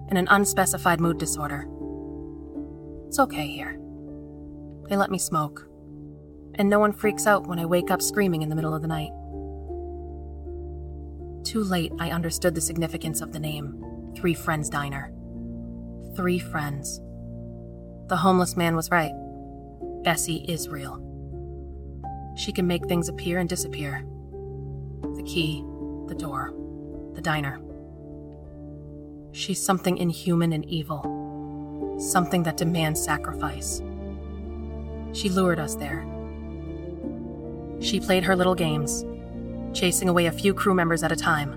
and 0.10 0.18
an 0.18 0.28
unspecified 0.30 1.00
mood 1.00 1.18
disorder. 1.18 1.68
It's 3.08 3.20
okay 3.20 3.48
here. 3.48 3.80
They 4.90 4.98
let 4.98 5.12
me 5.12 5.18
smoke, 5.18 5.68
and 6.56 6.70
no 6.70 6.80
one 6.80 6.92
freaks 6.92 7.26
out 7.26 7.48
when 7.48 7.60
I 7.60 7.66
wake 7.66 7.90
up 7.90 8.02
screaming 8.02 8.42
in 8.42 8.50
the 8.50 8.56
middle 8.56 8.76
of 8.76 8.82
the 8.82 8.88
night. 8.88 9.12
Too 11.54 11.64
late, 11.64 11.94
I 12.00 12.10
understood 12.10 12.56
the 12.56 12.62
significance 12.62 13.22
of 13.22 13.32
the 13.32 13.40
name 13.40 14.12
Three 14.16 14.34
Friends 14.34 14.72
Diner. 14.72 15.14
Three 16.16 16.40
friends. 16.40 17.00
The 18.08 18.16
homeless 18.16 18.58
man 18.58 18.76
was 18.76 18.90
right. 18.90 19.12
Bessie 20.04 20.46
is 20.48 20.68
real. 20.68 20.98
She 22.36 22.52
can 22.52 22.66
make 22.66 22.88
things 22.88 23.08
appear 23.08 23.38
and 23.38 23.48
disappear. 23.48 24.04
The 25.16 25.22
key, 25.22 25.64
the 26.08 26.16
door, 26.16 26.56
the 27.14 27.22
diner. 27.22 27.62
She's 29.32 29.64
something 29.64 30.00
inhuman 30.00 30.54
and 30.54 30.66
evil, 30.66 32.00
something 32.00 32.42
that 32.42 32.58
demands 32.58 33.00
sacrifice. 33.00 33.80
She 35.12 35.30
lured 35.30 35.60
us 35.60 35.76
there. 35.76 36.04
She 37.80 38.00
played 38.00 38.24
her 38.24 38.36
little 38.36 38.56
games, 38.56 39.06
chasing 39.74 40.10
away 40.10 40.28
a 40.28 40.32
few 40.32 40.54
crew 40.54 40.74
members 40.74 41.04
at 41.04 41.12
a 41.12 41.16
time, 41.16 41.54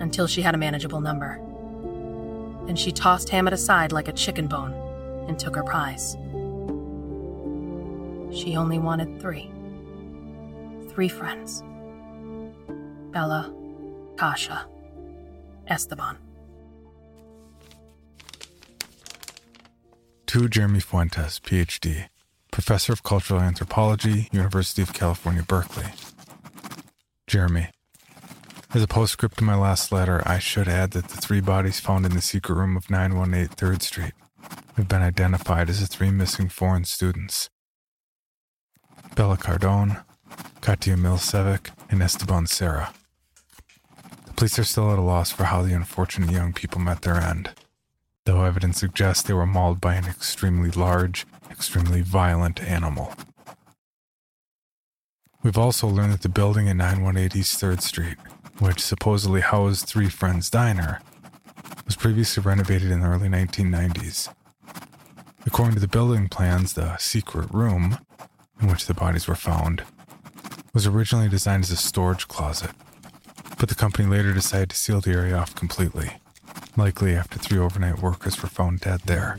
until 0.00 0.26
she 0.26 0.42
had 0.42 0.54
a 0.54 0.58
manageable 0.58 1.00
number. 1.00 1.40
Then 2.66 2.76
she 2.76 2.92
tossed 2.92 3.30
Hamid 3.30 3.52
aside 3.52 3.92
like 3.92 4.08
a 4.08 4.12
chicken 4.12 4.46
bone 4.46 4.74
and 5.28 5.38
took 5.38 5.56
her 5.56 5.62
prize. 5.62 6.16
She 8.30 8.56
only 8.56 8.78
wanted 8.78 9.20
three. 9.20 9.50
Three 10.90 11.08
friends 11.08 11.62
Bella, 13.12 13.54
Kasia, 14.16 14.66
Esteban. 15.66 16.18
To 20.26 20.48
Jeremy 20.48 20.80
Fuentes, 20.80 21.40
PhD, 21.40 22.08
Professor 22.50 22.92
of 22.92 23.02
Cultural 23.02 23.40
Anthropology, 23.40 24.28
University 24.30 24.82
of 24.82 24.92
California, 24.92 25.42
Berkeley. 25.42 25.86
Jeremy, 27.28 27.68
as 28.72 28.82
a 28.82 28.86
postscript 28.86 29.36
to 29.36 29.44
my 29.44 29.54
last 29.54 29.92
letter, 29.92 30.22
I 30.24 30.38
should 30.38 30.66
add 30.66 30.92
that 30.92 31.08
the 31.08 31.18
three 31.18 31.42
bodies 31.42 31.78
found 31.78 32.06
in 32.06 32.14
the 32.14 32.22
secret 32.22 32.54
room 32.54 32.74
of 32.74 32.88
918 32.88 33.48
3rd 33.48 33.82
Street 33.82 34.12
have 34.76 34.88
been 34.88 35.02
identified 35.02 35.68
as 35.68 35.80
the 35.82 35.86
three 35.86 36.10
missing 36.10 36.48
foreign 36.48 36.84
students 36.84 37.50
Bella 39.14 39.36
Cardone, 39.36 40.02
Katya 40.62 40.96
Milicevic, 40.96 41.70
and 41.90 42.02
Esteban 42.02 42.46
Serra. 42.46 42.94
The 44.24 44.32
police 44.32 44.58
are 44.58 44.64
still 44.64 44.90
at 44.90 44.98
a 44.98 45.02
loss 45.02 45.30
for 45.30 45.44
how 45.44 45.60
the 45.60 45.74
unfortunate 45.74 46.30
young 46.30 46.54
people 46.54 46.80
met 46.80 47.02
their 47.02 47.16
end, 47.16 47.50
though 48.24 48.42
evidence 48.44 48.78
suggests 48.78 49.22
they 49.22 49.34
were 49.34 49.44
mauled 49.44 49.82
by 49.82 49.96
an 49.96 50.06
extremely 50.06 50.70
large, 50.70 51.26
extremely 51.50 52.00
violent 52.00 52.62
animal. 52.62 53.12
We've 55.42 55.58
also 55.58 55.86
learned 55.86 56.12
that 56.12 56.22
the 56.22 56.28
building 56.28 56.68
at 56.68 56.76
918 56.76 57.40
East 57.40 57.60
3rd 57.60 57.80
Street, 57.80 58.16
which 58.58 58.80
supposedly 58.80 59.40
housed 59.40 59.86
Three 59.86 60.08
Friends 60.08 60.50
Diner, 60.50 61.00
was 61.86 61.94
previously 61.94 62.42
renovated 62.42 62.90
in 62.90 63.00
the 63.00 63.06
early 63.06 63.28
1990s. 63.28 64.34
According 65.46 65.74
to 65.74 65.80
the 65.80 65.88
building 65.88 66.28
plans, 66.28 66.72
the 66.72 66.96
secret 66.96 67.52
room, 67.54 67.98
in 68.60 68.68
which 68.68 68.86
the 68.86 68.94
bodies 68.94 69.28
were 69.28 69.36
found, 69.36 69.84
was 70.74 70.86
originally 70.86 71.28
designed 71.28 71.64
as 71.64 71.70
a 71.70 71.76
storage 71.76 72.26
closet, 72.26 72.72
but 73.58 73.68
the 73.68 73.74
company 73.76 74.08
later 74.08 74.32
decided 74.32 74.70
to 74.70 74.76
seal 74.76 75.00
the 75.00 75.12
area 75.12 75.36
off 75.36 75.54
completely, 75.54 76.18
likely 76.76 77.14
after 77.14 77.38
three 77.38 77.58
overnight 77.58 78.02
workers 78.02 78.42
were 78.42 78.48
found 78.48 78.80
dead 78.80 79.00
there. 79.06 79.38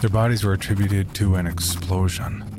Their 0.00 0.10
bodies 0.10 0.42
were 0.42 0.52
attributed 0.52 1.14
to 1.14 1.36
an 1.36 1.46
explosion. 1.46 2.51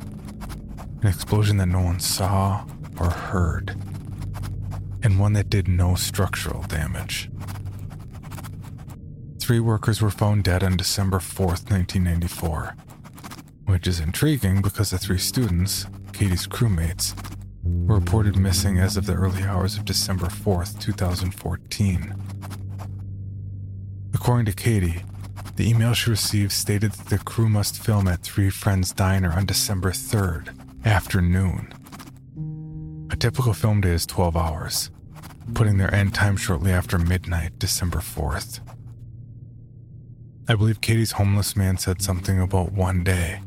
An 1.04 1.10
explosion 1.10 1.58
that 1.58 1.66
no 1.66 1.82
one 1.82 2.00
saw 2.00 2.66
or 2.98 3.10
heard, 3.10 3.76
and 5.02 5.20
one 5.20 5.34
that 5.34 5.50
did 5.50 5.68
no 5.68 5.96
structural 5.96 6.64
damage. 6.64 7.30
Three 9.38 9.60
workers 9.60 10.02
were 10.02 10.10
found 10.10 10.46
dead 10.46 10.64
on 10.64 10.78
December 10.78 11.18
4th, 11.20 11.70
1994, 11.70 12.78
which 13.66 13.86
is 13.86 14.00
intriguing 14.00 14.62
because 14.62 14.92
the 14.92 14.98
three 14.98 15.18
students, 15.18 15.88
Katie's 16.14 16.48
crewmates, 16.48 17.14
were 17.64 17.96
reported 17.96 18.38
missing 18.38 18.80
as 18.80 18.96
of 18.96 19.06
the 19.06 19.14
early 19.16 19.44
hours 19.44 19.76
of 19.76 19.84
December 19.84 20.28
4th, 20.28 20.80
2014. 20.80 22.16
According 24.14 24.46
to 24.46 24.54
Katie, 24.54 25.04
the 25.58 25.70
email 25.70 25.94
she 25.94 26.12
received 26.12 26.54
stated 26.54 26.94
that 26.94 27.08
the 27.08 27.18
crew 27.18 27.50
must 27.50 27.84
film 27.84 28.08
at 28.08 28.22
Three 28.22 28.50
Friends 28.50 28.94
Diner 28.94 29.34
on 29.34 29.46
December 29.46 29.92
3rd, 29.92 30.63
afternoon. 30.86 31.74
A 33.10 33.16
typical 33.16 33.54
film 33.54 33.82
day 33.82 33.92
is 33.92 34.06
12 34.06 34.36
hours, 34.36 34.92
putting 35.54 35.78
their 35.78 35.94
end 35.94 36.14
time 36.14 36.36
shortly 36.36 36.72
after 36.72 36.98
midnight, 36.98 37.58
December 37.58 38.00
4th. 38.00 38.60
I 40.48 40.56
believe 40.56 40.82
Katie's 40.82 41.14
homeless 41.14 41.56
man 41.56 41.78
said 41.78 42.02
something 42.02 42.40
about 42.40 42.74
one 42.74 43.04
day 43.04 43.42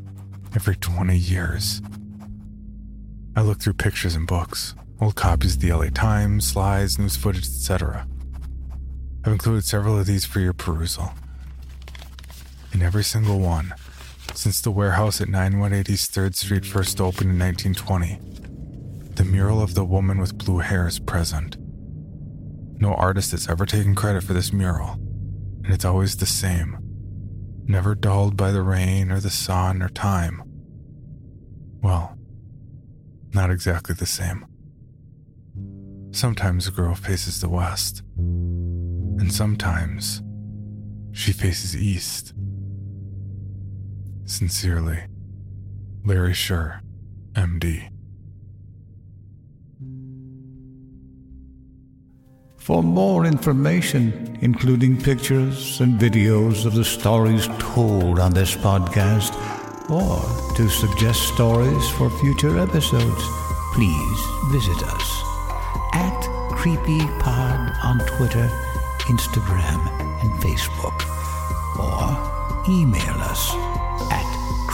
every 0.55 0.77
20 0.77 1.15
years. 1.17 1.83
I 3.37 3.43
looked 3.43 3.63
through 3.63 3.75
pictures 3.75 4.15
and 4.15 4.27
books, 4.27 4.75
old 4.99 5.15
copies 5.15 5.57
of 5.57 5.61
the 5.61 5.73
LA 5.73 5.89
Times, 5.89 6.47
slides, 6.47 6.99
news 6.99 7.17
footage, 7.17 7.45
etc. 7.45 8.09
I've 9.25 9.33
included 9.33 9.65
several 9.65 9.99
of 9.99 10.07
these 10.07 10.25
for 10.25 10.41
your 10.41 10.55
perusal. 10.55 11.13
In 12.73 12.81
every 12.81 13.05
single 13.05 13.41
one, 13.41 13.75
since 14.37 14.61
the 14.61 14.71
warehouse 14.71 15.21
at 15.21 15.29
918 15.29 15.93
East 15.93 16.15
3rd 16.15 16.37
Street 16.37 16.67
first 16.67 17.01
opened 17.01 17.31
in 17.31 17.39
1920, 17.39 18.21
the 19.15 19.25
mural 19.25 19.63
of 19.63 19.75
the 19.75 19.85
woman 19.85 20.19
with 20.19 20.37
blue 20.37 20.59
hair 20.59 20.87
is 20.87 20.99
present. 20.99 21.57
No 22.79 22.93
artist 22.95 23.31
has 23.31 23.49
ever 23.49 23.65
taken 23.65 23.95
credit 23.95 24.23
for 24.23 24.35
this 24.35 24.53
mural, 24.53 24.93
and 25.65 25.73
it's 25.73 25.87
always 25.87 26.17
the 26.17 26.27
same, 26.27 26.77
never 27.65 27.95
dulled 27.95 28.37
by 28.37 28.51
the 28.53 28.63
rain 28.63 29.11
or 29.11 29.21
the 29.21 29.31
sun 29.31 29.83
or 29.83 29.89
time. 29.89 30.43
Well, 31.83 32.19
not 33.33 33.51
exactly 33.51 33.95
the 33.95 34.07
same. 34.07 34.45
Sometimes 36.11 36.69
a 36.69 36.71
girl 36.71 36.95
faces 36.95 37.41
the 37.41 37.49
west, 37.49 38.03
and 38.19 39.33
sometimes 39.33 40.23
she 41.13 41.33
faces 41.33 41.75
east. 41.75 42.35
Sincerely, 44.27 44.99
Larry 46.05 46.35
Sher, 46.35 46.83
MD. 47.35 47.89
For 52.57 52.83
more 52.83 53.25
information, 53.25 54.37
including 54.43 55.01
pictures 55.01 55.81
and 55.81 56.01
videos 56.01 56.67
of 56.67 56.75
the 56.75 56.85
stories 56.85 57.47
told 57.61 58.19
on 58.19 58.35
this 58.35 58.57
podcast, 58.57 59.33
or 59.89 60.19
to 60.57 60.69
suggest 60.69 61.23
stories 61.35 61.89
for 61.91 62.11
future 62.19 62.59
episodes, 62.59 63.23
please 63.75 64.21
visit 64.51 64.83
us 64.89 65.23
at 65.95 66.21
CreepyPod 66.51 67.85
on 67.85 67.99
Twitter, 68.01 68.49
Instagram, 69.07 69.87
and 70.21 70.33
Facebook, 70.43 70.99
or 71.79 72.67
email 72.69 73.21
us 73.23 73.66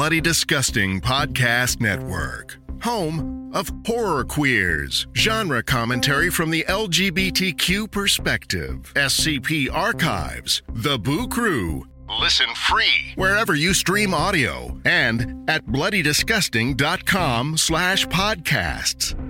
Bloody 0.00 0.22
Disgusting 0.22 0.98
Podcast 1.02 1.78
Network, 1.78 2.56
home 2.80 3.50
of 3.52 3.70
horror 3.84 4.24
queers, 4.24 5.06
genre 5.14 5.62
commentary 5.62 6.30
from 6.30 6.50
the 6.50 6.64
LGBTQ 6.70 7.90
perspective, 7.90 8.90
SCP 8.96 9.70
Archives, 9.70 10.62
The 10.72 10.98
Boo 10.98 11.28
Crew. 11.28 11.86
Listen 12.18 12.48
free 12.54 13.12
wherever 13.16 13.54
you 13.54 13.74
stream 13.74 14.14
audio 14.14 14.80
and 14.86 15.50
at 15.50 15.66
bloodydisgusting.com 15.66 17.58
slash 17.58 18.06
podcasts. 18.06 19.29